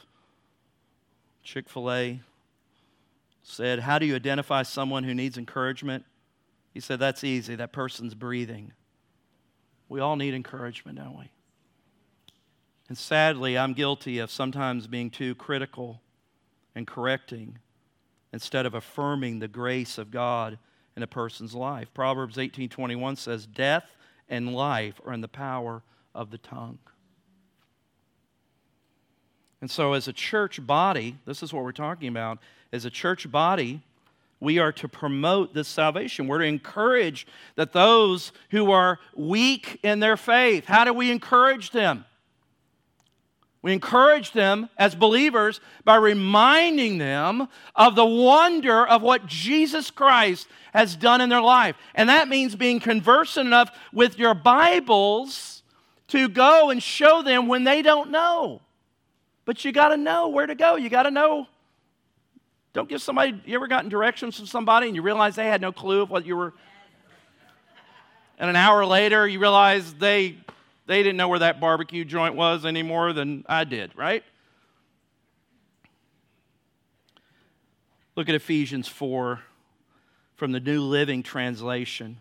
Chick 1.43 1.69
fil 1.69 1.91
A, 1.91 2.21
said, 3.41 3.79
How 3.79 3.99
do 3.99 4.05
you 4.05 4.15
identify 4.15 4.63
someone 4.63 5.03
who 5.03 5.15
needs 5.15 5.37
encouragement? 5.37 6.03
He 6.73 6.79
said, 6.79 6.99
That's 6.99 7.23
easy. 7.23 7.55
That 7.55 7.71
person's 7.71 8.13
breathing. 8.13 8.73
We 9.89 10.01
all 10.01 10.17
need 10.17 10.33
encouragement, 10.33 10.97
don't 10.97 11.17
we? 11.17 11.31
And 12.89 12.97
sadly, 12.97 13.57
I'm 13.57 13.73
guilty 13.73 14.19
of 14.19 14.29
sometimes 14.29 14.87
being 14.87 15.09
too 15.09 15.35
critical 15.35 16.01
and 16.75 16.85
correcting 16.85 17.59
instead 18.33 18.65
of 18.65 18.73
affirming 18.73 19.39
the 19.39 19.47
grace 19.47 19.97
of 19.97 20.11
God 20.11 20.59
in 20.95 21.03
a 21.03 21.07
person's 21.07 21.53
life. 21.53 21.93
Proverbs 21.93 22.37
18:21 22.37 23.15
says, 23.15 23.45
"Death 23.45 23.85
and 24.29 24.53
life 24.53 24.99
are 25.05 25.13
in 25.13 25.21
the 25.21 25.27
power 25.27 25.83
of 26.13 26.31
the 26.31 26.37
tongue. 26.37 26.79
And 29.61 29.71
so, 29.71 29.93
as 29.93 30.07
a 30.07 30.13
church 30.13 30.65
body, 30.65 31.17
this 31.25 31.41
is 31.41 31.51
what 31.51 31.63
we're 31.63 31.71
talking 31.71 32.09
about. 32.09 32.39
As 32.71 32.85
a 32.85 32.89
church 32.89 33.29
body, 33.31 33.81
we 34.39 34.59
are 34.59 34.71
to 34.73 34.87
promote 34.87 35.53
this 35.53 35.67
salvation. 35.67 36.27
We're 36.27 36.39
to 36.39 36.45
encourage 36.45 37.25
that 37.55 37.73
those 37.73 38.31
who 38.51 38.71
are 38.71 38.99
weak 39.15 39.79
in 39.81 39.99
their 39.99 40.17
faith, 40.17 40.65
how 40.65 40.83
do 40.83 40.93
we 40.93 41.09
encourage 41.09 41.71
them? 41.71 42.05
We 43.63 43.73
encourage 43.73 44.31
them 44.31 44.69
as 44.77 44.93
believers 44.93 45.59
by 45.83 45.95
reminding 45.95 46.99
them 46.99 47.47
of 47.75 47.95
the 47.95 48.05
wonder 48.05 48.85
of 48.85 49.01
what 49.01 49.25
Jesus 49.25 49.89
Christ 49.89 50.47
has 50.73 50.95
done 50.95 51.21
in 51.21 51.29
their 51.29 51.41
life. 51.41 51.75
And 51.95 52.07
that 52.07 52.27
means 52.27 52.55
being 52.55 52.79
conversant 52.79 53.47
enough 53.47 53.71
with 53.91 54.19
your 54.19 54.35
Bibles 54.35 55.63
to 56.09 56.29
go 56.29 56.69
and 56.69 56.81
show 56.81 57.23
them 57.23 57.47
when 57.47 57.63
they 57.63 57.81
don't 57.81 58.11
know. 58.11 58.61
But 59.47 59.63
you 59.63 59.71
got 59.71 59.89
to 59.89 59.97
know 59.97 60.27
where 60.27 60.45
to 60.45 60.55
go. 60.55 60.75
You 60.75 60.89
got 60.89 61.03
to 61.03 61.11
know. 61.11 61.47
Don't 62.73 62.89
give 62.89 63.01
somebody, 63.01 63.41
you 63.45 63.55
ever 63.55 63.67
gotten 63.67 63.89
directions 63.89 64.35
from 64.35 64.45
somebody 64.45 64.87
and 64.87 64.95
you 64.95 65.01
realize 65.01 65.35
they 65.35 65.47
had 65.47 65.61
no 65.61 65.71
clue 65.71 66.01
of 66.01 66.09
what 66.09 66.25
you 66.25 66.35
were. 66.35 66.53
And 68.37 68.49
an 68.49 68.57
hour 68.57 68.85
later, 68.85 69.25
you 69.25 69.39
realize 69.39 69.93
they 69.93 70.37
they 70.85 71.01
didn't 71.01 71.15
know 71.15 71.29
where 71.29 71.39
that 71.39 71.61
barbecue 71.61 72.03
joint 72.03 72.35
was 72.35 72.65
any 72.65 72.83
more 72.83 73.13
than 73.13 73.45
I 73.47 73.63
did, 73.63 73.91
right? 73.95 74.23
Look 78.17 78.27
at 78.27 78.35
Ephesians 78.35 78.87
4 78.89 79.39
from 80.35 80.51
the 80.51 80.59
New 80.59 80.81
Living 80.81 81.23
Translation. 81.23 82.17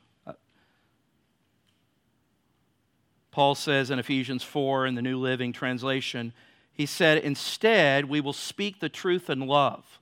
Paul 3.32 3.56
says 3.56 3.90
in 3.90 3.98
Ephesians 3.98 4.42
4 4.44 4.86
in 4.86 4.94
the 4.94 5.02
New 5.02 5.18
Living 5.18 5.52
Translation, 5.52 6.32
He 6.76 6.86
said, 6.86 7.18
Instead, 7.18 8.04
we 8.04 8.20
will 8.20 8.34
speak 8.34 8.80
the 8.80 8.90
truth 8.90 9.30
in 9.30 9.40
love, 9.40 9.98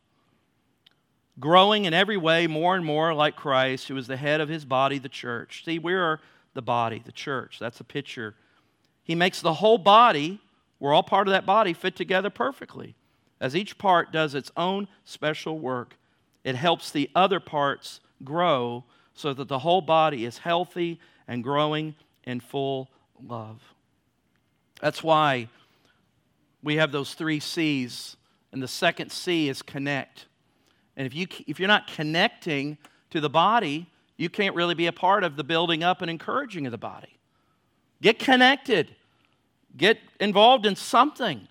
growing 1.39 1.85
in 1.85 1.95
every 1.95 2.17
way 2.17 2.49
more 2.49 2.75
and 2.75 2.85
more 2.85 3.15
like 3.15 3.37
Christ, 3.37 3.87
who 3.87 3.97
is 3.97 4.09
the 4.09 4.17
head 4.17 4.41
of 4.41 4.49
his 4.49 4.65
body, 4.65 4.99
the 4.99 5.09
church. 5.09 5.63
See, 5.65 5.79
we 5.79 5.95
are 5.95 6.21
the 6.55 6.63
body, 6.63 7.01
the 7.05 7.13
church. 7.13 7.59
That's 7.61 7.79
a 7.79 7.85
picture. 7.85 8.35
He 9.05 9.15
makes 9.15 9.41
the 9.41 9.55
whole 9.55 9.79
body, 9.79 10.41
we're 10.81 10.93
all 10.93 11.03
part 11.05 11.29
of 11.29 11.33
that 11.33 11.47
body, 11.47 11.73
fit 11.75 11.95
together 11.95 12.31
perfectly. 12.31 12.97
As 13.41 13.55
each 13.55 13.79
part 13.79 14.11
does 14.11 14.35
its 14.35 14.51
own 14.57 14.89
special 15.05 15.59
work, 15.59 15.97
it 16.43 16.57
helps 16.57 16.91
the 16.91 17.11
other 17.15 17.39
parts 17.39 18.01
grow 18.25 18.85
so 19.15 19.33
that 19.33 19.49
the 19.49 19.61
whole 19.61 19.81
body 19.81 20.25
is 20.25 20.39
healthy 20.39 20.99
and 21.29 21.45
growing 21.45 21.95
in 22.25 22.41
full 22.41 22.89
love. 23.23 23.61
That's 24.81 25.03
why 25.03 25.49
we 26.65 26.77
have 26.77 26.91
those 26.91 27.15
three 27.15 27.39
C's, 27.41 28.17
and 28.51 28.63
the 28.63 28.69
second 28.69 29.13
C 29.13 29.49
is 29.49 29.61
connect. 29.61 30.27
And 30.97 31.07
if, 31.07 31.15
you, 31.15 31.27
if 31.47 31.61
you're 31.61 31.69
not 31.69 31.87
connecting 31.89 32.79
to 33.11 33.21
the 33.21 33.29
body, 33.29 33.87
you 34.17 34.31
can't 34.31 34.55
really 34.55 34.75
be 34.75 34.87
a 34.87 34.93
part 34.93 35.25
of 35.25 35.37
the 35.37 35.45
building 35.45 35.85
up 35.85 36.01
and 36.01 36.11
encouraging 36.11 36.67
of 36.67 36.73
the 36.73 36.79
body. 36.79 37.19
Get 38.01 38.19
connected, 38.19 38.95
get 39.77 39.99
involved 40.19 40.65
in 40.65 40.75
something. 40.75 41.47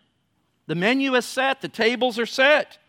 The 0.65 0.75
menu 0.75 1.13
is 1.15 1.25
set, 1.25 1.61
the 1.61 1.67
tables 1.67 2.17
are 2.17 2.25
set. 2.25 2.79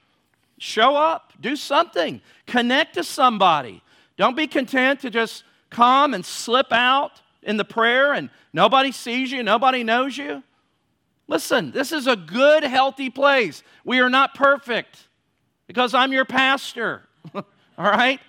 Show 0.59 0.97
up, 0.97 1.33
do 1.41 1.57
something, 1.57 2.22
connect 2.47 2.95
to 2.95 3.05
somebody. 3.05 3.83
Don't 4.16 4.37
be 4.37 4.47
content 4.47 5.01
to 5.01 5.11
just 5.11 5.45
come 5.68 6.14
and 6.14 6.25
slip 6.25 6.72
out 6.72 7.20
in 7.43 7.57
the 7.57 7.64
prayer 7.64 8.14
and 8.14 8.31
nobody 8.53 8.93
sees 8.93 9.31
you, 9.31 9.43
nobody 9.43 9.83
knows 9.83 10.16
you. 10.16 10.43
Listen, 11.27 11.70
this 11.70 11.93
is 11.93 12.07
a 12.07 12.16
good, 12.16 12.64
healthy 12.64 13.11
place. 13.11 13.62
We 13.85 14.01
are 14.01 14.11
not 14.11 14.35
perfect 14.35 15.09
because 15.66 15.95
I'm 15.95 16.12
your 16.12 16.25
pastor. 16.25 17.03
All 17.35 17.45
right? 17.79 18.20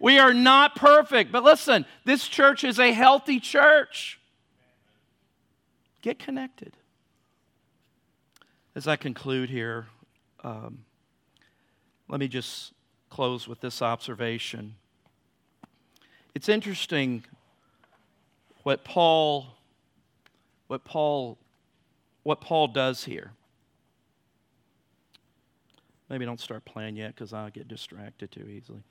We 0.00 0.18
are 0.18 0.34
not 0.34 0.74
perfect. 0.74 1.30
But 1.30 1.44
listen, 1.44 1.86
this 2.04 2.26
church 2.26 2.64
is 2.64 2.80
a 2.80 2.92
healthy 2.92 3.38
church. 3.38 4.18
Get 6.00 6.18
connected. 6.18 6.76
As 8.74 8.88
I 8.88 8.96
conclude 8.96 9.48
here, 9.48 9.86
um, 10.42 10.84
let 12.08 12.18
me 12.18 12.26
just 12.26 12.72
close 13.10 13.46
with 13.46 13.60
this 13.60 13.80
observation. 13.80 14.74
It's 16.34 16.48
interesting 16.48 17.24
what 18.64 18.84
Paul 18.84 19.54
what 20.68 20.84
Paul 20.84 21.36
what 22.22 22.40
Paul 22.40 22.68
does 22.68 23.04
here. 23.04 23.32
Maybe 26.08 26.24
don't 26.24 26.40
start 26.40 26.64
playing 26.64 26.96
yet 26.96 27.14
because 27.14 27.32
I'll 27.32 27.50
get 27.50 27.68
distracted 27.68 28.30
too 28.30 28.48
easily. 28.48 28.82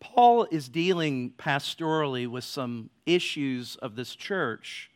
Paul 0.00 0.46
is 0.50 0.68
dealing 0.68 1.32
pastorally 1.38 2.26
with 2.26 2.44
some 2.44 2.90
issues 3.06 3.76
of 3.76 3.96
this 3.96 4.14
church 4.14 4.90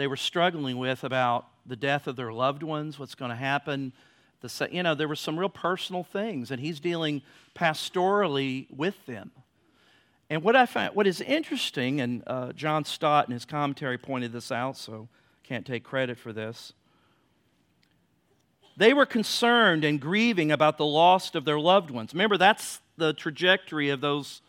they 0.00 0.06
were 0.06 0.16
struggling 0.16 0.78
with 0.78 1.04
about 1.04 1.46
the 1.66 1.76
death 1.76 2.06
of 2.06 2.16
their 2.16 2.32
loved 2.32 2.62
ones, 2.62 2.98
what's 2.98 3.14
going 3.14 3.30
to 3.30 3.36
happen. 3.36 3.92
The, 4.40 4.68
you 4.72 4.82
know, 4.82 4.94
there 4.94 5.06
were 5.06 5.14
some 5.14 5.38
real 5.38 5.50
personal 5.50 6.04
things, 6.04 6.50
and 6.50 6.58
he's 6.58 6.80
dealing 6.80 7.20
pastorally 7.54 8.66
with 8.74 9.04
them. 9.04 9.30
And 10.30 10.44
what 10.44 10.54
I 10.54 10.64
find, 10.64 10.94
what 10.94 11.08
is 11.08 11.20
interesting, 11.20 12.00
and 12.00 12.22
uh, 12.24 12.52
John 12.52 12.84
Stott 12.84 13.26
in 13.26 13.34
his 13.34 13.44
commentary 13.44 13.98
pointed 13.98 14.32
this 14.32 14.52
out, 14.52 14.76
so 14.76 15.08
can't 15.42 15.66
take 15.66 15.82
credit 15.82 16.18
for 16.18 16.32
this. 16.32 16.72
They 18.76 18.94
were 18.94 19.06
concerned 19.06 19.84
and 19.84 20.00
grieving 20.00 20.52
about 20.52 20.78
the 20.78 20.86
loss 20.86 21.34
of 21.34 21.44
their 21.44 21.58
loved 21.58 21.90
ones. 21.90 22.14
Remember, 22.14 22.38
that's 22.38 22.80
the 22.96 23.12
trajectory 23.12 23.90
of 23.90 24.00
those 24.00 24.40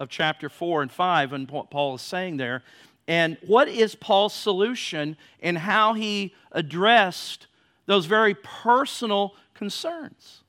of 0.00 0.08
chapter 0.08 0.48
4 0.48 0.82
and 0.82 0.90
5, 0.90 1.32
and 1.32 1.48
what 1.48 1.70
Paul 1.70 1.94
is 1.94 2.02
saying 2.02 2.38
there. 2.38 2.64
And 3.06 3.38
what 3.46 3.68
is 3.68 3.94
Paul's 3.94 4.34
solution 4.34 5.16
in 5.38 5.54
how 5.54 5.94
he 5.94 6.34
addressed 6.50 7.46
those 7.86 8.06
very 8.06 8.34
personal 8.34 9.36
concerns? 9.54 10.42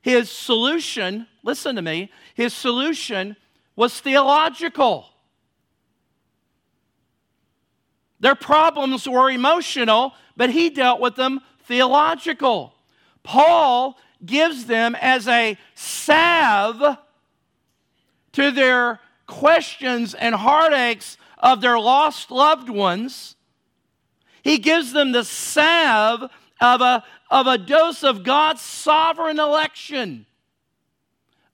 His 0.00 0.28
solution, 0.28 1.28
listen 1.44 1.76
to 1.76 1.82
me, 1.82 2.10
his 2.34 2.52
solution 2.52 3.36
was 3.76 3.98
theological. 4.00 5.06
Their 8.20 8.34
problems 8.34 9.08
were 9.08 9.30
emotional, 9.30 10.14
but 10.36 10.50
he 10.50 10.70
dealt 10.70 11.00
with 11.00 11.16
them 11.16 11.40
theological. 11.64 12.74
Paul 13.22 13.98
gives 14.24 14.66
them 14.66 14.94
as 15.00 15.26
a 15.26 15.58
salve 15.74 16.98
to 18.32 18.50
their 18.50 19.00
questions 19.26 20.14
and 20.14 20.34
heartaches 20.34 21.18
of 21.38 21.60
their 21.60 21.78
lost 21.78 22.30
loved 22.30 22.68
ones. 22.68 23.36
He 24.42 24.58
gives 24.58 24.92
them 24.92 25.12
the 25.12 25.24
salve 25.24 26.30
of 26.60 26.80
a, 26.80 27.04
of 27.30 27.46
a 27.46 27.58
dose 27.58 28.04
of 28.04 28.22
God's 28.22 28.60
sovereign 28.60 29.38
election, 29.38 30.26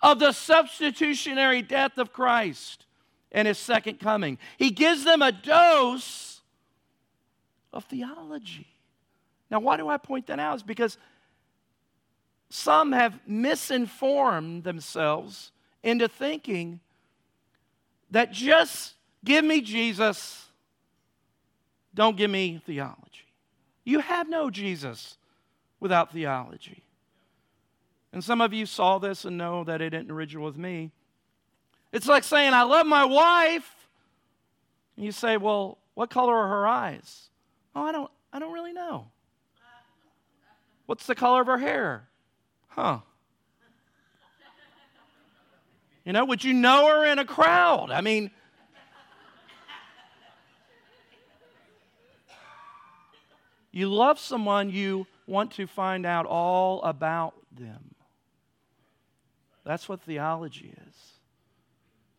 of 0.01 0.19
the 0.19 0.33
substitutionary 0.33 1.63
death 1.63 1.99
of 1.99 2.13
Christ 2.13 2.87
and 3.33 3.49
his 3.49 3.59
second 3.59 4.01
coming. 4.01 4.39
He 4.57 4.71
gives 4.71 5.05
them 5.05 5.23
a 5.23 5.33
dose 5.33 6.41
of 7.73 7.85
theology. 7.85 8.67
Now, 9.51 9.61
why 9.61 9.77
do 9.77 9.89
I 9.89 9.97
point 9.97 10.27
that 10.27 10.39
out? 10.39 10.57
Is 10.57 10.63
because 10.63 10.99
some 12.51 12.93
have 12.93 13.19
misinformed 13.27 14.65
themselves 14.65 15.53
into 15.83 16.09
thinking 16.09 16.81
that 18.11 18.33
just 18.33 18.95
give 19.25 19.45
me 19.45 19.61
Jesus, 19.61 20.47
don't 21.95 22.17
give 22.17 22.31
me 22.31 22.61
theology. 22.65 23.27
You 23.85 24.01
have 24.01 24.29
no 24.29 24.51
Jesus 24.51 25.17
without 25.81 26.13
theology. 26.13 26.83
And 28.13 28.25
some 28.25 28.41
of 28.41 28.53
you 28.53 28.67
saw 28.67 28.99
this 28.99 29.25
and 29.25 29.37
know 29.37 29.65
that 29.65 29.81
it 29.81 29.91
didn't 29.91 30.11
originate 30.11 30.45
with 30.45 30.57
me. 30.57 30.91
It's 31.93 32.07
like 32.07 32.25
saying, 32.25 32.55
I 32.55 32.63
love 32.63 32.87
my 32.87 33.05
wife. 33.05 33.89
And 34.97 35.05
you 35.05 35.13
say, 35.13 35.37
Well, 35.37 35.79
what 35.95 36.11
color 36.11 36.35
are 36.35 36.49
her 36.49 36.67
eyes? 36.67 37.29
Oh, 37.75 37.83
I 37.83 37.93
don't, 37.93 38.11
I 38.33 38.39
don't 38.39 38.53
really 38.53 38.73
know. 38.73 39.09
What's 40.87 41.07
the 41.07 41.15
color 41.15 41.43
of 41.43 41.47
her 41.49 41.59
hair? 41.59 42.09
Huh. 42.69 43.01
You 46.05 46.15
know, 46.15 46.25
would 46.25 46.43
you 46.43 46.55
know 46.55 46.89
her 46.89 47.05
in 47.05 47.19
a 47.19 47.25
crowd? 47.27 47.91
I 47.91 48.01
mean, 48.01 48.31
you 53.71 53.93
love 53.93 54.19
someone, 54.19 54.71
you 54.71 55.07
want 55.27 55.53
to 55.53 55.67
find 55.67 56.07
out 56.07 56.25
all 56.25 56.83
about 56.83 57.35
them. 57.53 57.95
That's 59.69 59.87
what 59.87 60.01
theology 60.01 60.73
is. 60.89 60.95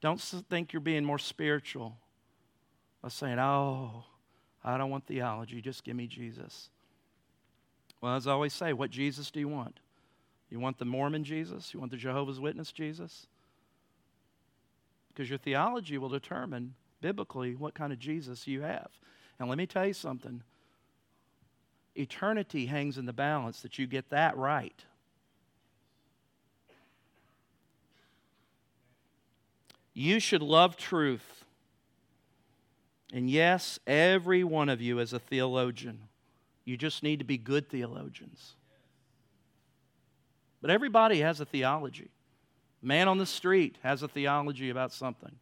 Don't 0.01 0.21
think 0.21 0.71
you're 0.71 0.79
being 0.79 1.03
more 1.03 1.17
spiritual 1.17 1.97
by 3.01 3.09
saying, 3.09 3.39
oh, 3.39 4.03
I 4.63 4.77
don't 4.77 4.91
want 4.91 5.07
theology, 5.07 5.59
just 5.59 5.83
give 5.83 5.95
me 5.95 6.05
Jesus. 6.05 6.69
Well, 8.01 8.15
as 8.15 8.27
I 8.27 8.33
always 8.33 8.53
say, 8.53 8.71
what 8.71 8.91
Jesus 8.91 9.31
do 9.31 9.39
you 9.39 9.47
want? 9.47 9.79
You 10.51 10.59
want 10.59 10.77
the 10.77 10.85
Mormon 10.85 11.23
Jesus? 11.23 11.73
You 11.73 11.79
want 11.79 11.89
the 11.91 11.97
Jehovah's 11.97 12.39
Witness 12.39 12.71
Jesus? 12.71 13.25
Because 15.07 15.27
your 15.27 15.39
theology 15.39 15.97
will 15.97 16.09
determine 16.09 16.75
biblically 17.01 17.55
what 17.55 17.73
kind 17.73 17.91
of 17.91 17.97
Jesus 17.97 18.45
you 18.45 18.61
have. 18.61 18.91
And 19.39 19.49
let 19.49 19.57
me 19.57 19.65
tell 19.65 19.87
you 19.87 19.93
something 19.93 20.43
eternity 21.95 22.67
hangs 22.67 22.99
in 22.99 23.07
the 23.07 23.11
balance 23.11 23.61
that 23.61 23.79
you 23.79 23.87
get 23.87 24.11
that 24.11 24.37
right. 24.37 24.85
You 29.99 30.21
should 30.21 30.41
love 30.41 30.77
truth. 30.77 31.43
And 33.11 33.29
yes, 33.29 33.79
every 33.85 34.45
one 34.45 34.69
of 34.69 34.81
you 34.81 34.99
is 34.99 35.11
a 35.11 35.19
theologian. 35.19 35.99
You 36.63 36.77
just 36.77 37.03
need 37.03 37.19
to 37.19 37.25
be 37.25 37.37
good 37.37 37.67
theologians. 37.67 38.55
But 40.61 40.71
everybody 40.71 41.19
has 41.19 41.41
a 41.41 41.45
theology. 41.45 42.11
Man 42.81 43.09
on 43.09 43.17
the 43.17 43.25
street 43.25 43.77
has 43.83 44.01
a 44.01 44.07
theology 44.07 44.69
about 44.69 44.93
something, 44.93 45.35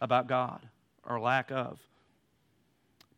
about 0.00 0.26
God 0.26 0.68
or 1.04 1.20
lack 1.20 1.52
of. 1.52 1.78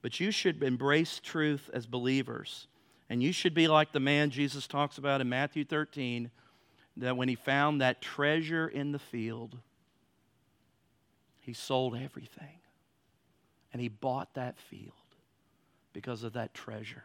But 0.03 0.21
you 0.21 0.31
should 0.31 0.63
embrace 0.63 1.21
truth 1.25 1.71
as 1.73 1.87
believers. 1.87 2.67
And 3.09 3.23
you 3.23 3.33
should 3.33 3.55
be 3.55 3.67
like 3.67 3.93
the 3.93 4.01
man 4.01 4.29
Jesus 4.29 4.67
talks 4.67 4.99
about 4.99 5.23
in 5.23 5.29
Matthew 5.31 5.65
13, 5.65 6.31
that 6.99 7.17
when 7.17 7.31
he 7.31 7.35
found 7.35 7.81
that 7.81 8.03
treasure 8.03 8.69
in 8.69 8.93
the 8.93 8.99
field, 8.99 9.57
He 11.47 11.53
sold 11.53 11.95
everything. 11.95 12.59
And 13.73 13.81
he 13.81 13.89
bought 13.89 14.35
that 14.35 14.59
field 14.59 14.93
because 15.93 16.25
of 16.25 16.33
that 16.33 16.55
treasure. 16.55 17.05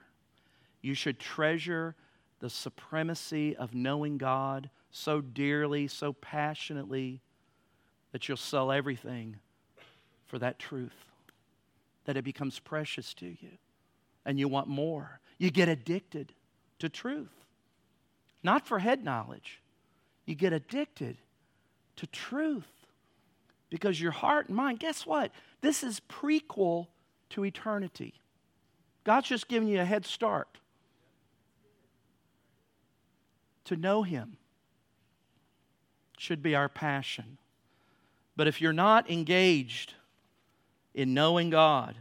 You 0.82 0.96
should 0.96 1.20
treasure 1.20 1.96
the 2.40 2.50
supremacy 2.50 3.56
of 3.56 3.76
knowing 3.76 4.18
God 4.18 4.72
so 4.90 5.22
dearly, 5.22 5.88
so 5.88 6.12
passionately, 6.12 7.22
that 8.14 8.28
you'll 8.28 8.36
sell 8.36 8.72
everything 8.72 9.38
for 10.26 10.40
that 10.40 10.58
truth, 10.58 11.06
that 12.06 12.18
it 12.18 12.24
becomes 12.24 12.58
precious 12.58 13.14
to 13.16 13.28
you, 13.28 13.58
and 14.26 14.40
you 14.40 14.48
want 14.48 14.68
more. 14.68 15.20
You 15.38 15.52
get 15.52 15.70
addicted 15.70 16.34
to 16.80 16.90
truth, 16.90 17.46
not 18.42 18.66
for 18.66 18.80
head 18.80 19.04
knowledge. 19.04 19.62
You 20.26 20.34
get 20.34 20.52
addicted 20.52 21.18
to 21.98 22.08
truth 22.08 22.81
because 23.72 24.00
your 24.00 24.12
heart 24.12 24.50
and 24.50 24.56
mind, 24.56 24.80
guess 24.80 25.08
what? 25.08 25.32
This 25.62 25.82
is 25.82 26.00
prequel 26.02 26.88
to 27.32 27.44
eternity. 27.44 28.14
God's 29.04 29.30
just 29.30 29.48
giving 29.48 29.68
you 29.68 29.80
a 29.80 29.86
head 29.86 30.06
start 30.06 30.60
to 33.66 33.76
know 33.76 34.04
Him 34.04 34.38
should 36.18 36.44
be 36.44 36.54
our 36.54 36.70
passion. 36.70 37.40
But 38.36 38.48
if 38.48 38.62
you're 38.62 38.74
not 38.74 39.10
engaged 39.10 39.96
in 40.94 41.14
knowing 41.14 41.50
God, 41.50 41.96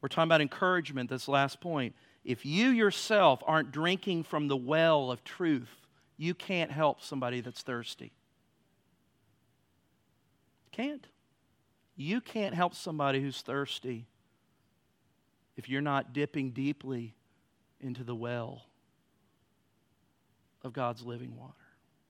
we're 0.00 0.08
talking 0.08 0.28
about 0.28 0.42
encouragement, 0.42 1.08
this 1.08 1.26
last 1.26 1.60
point. 1.60 1.94
If 2.24 2.44
you 2.44 2.68
yourself 2.68 3.42
aren't 3.46 3.72
drinking 3.72 4.24
from 4.24 4.48
the 4.48 4.56
well 4.56 5.10
of 5.10 5.24
truth, 5.24 5.86
you 6.18 6.34
can't 6.34 6.70
help 6.70 7.02
somebody 7.02 7.40
that's 7.40 7.62
thirsty. 7.62 8.12
Can't. 10.74 11.06
You 11.94 12.20
can't 12.20 12.52
help 12.52 12.74
somebody 12.74 13.20
who's 13.20 13.40
thirsty 13.40 14.08
if 15.56 15.68
you're 15.68 15.80
not 15.80 16.12
dipping 16.12 16.50
deeply 16.50 17.14
into 17.80 18.02
the 18.02 18.14
well 18.14 18.66
of 20.62 20.72
God's 20.72 21.04
living 21.04 21.36
water. 21.36 21.52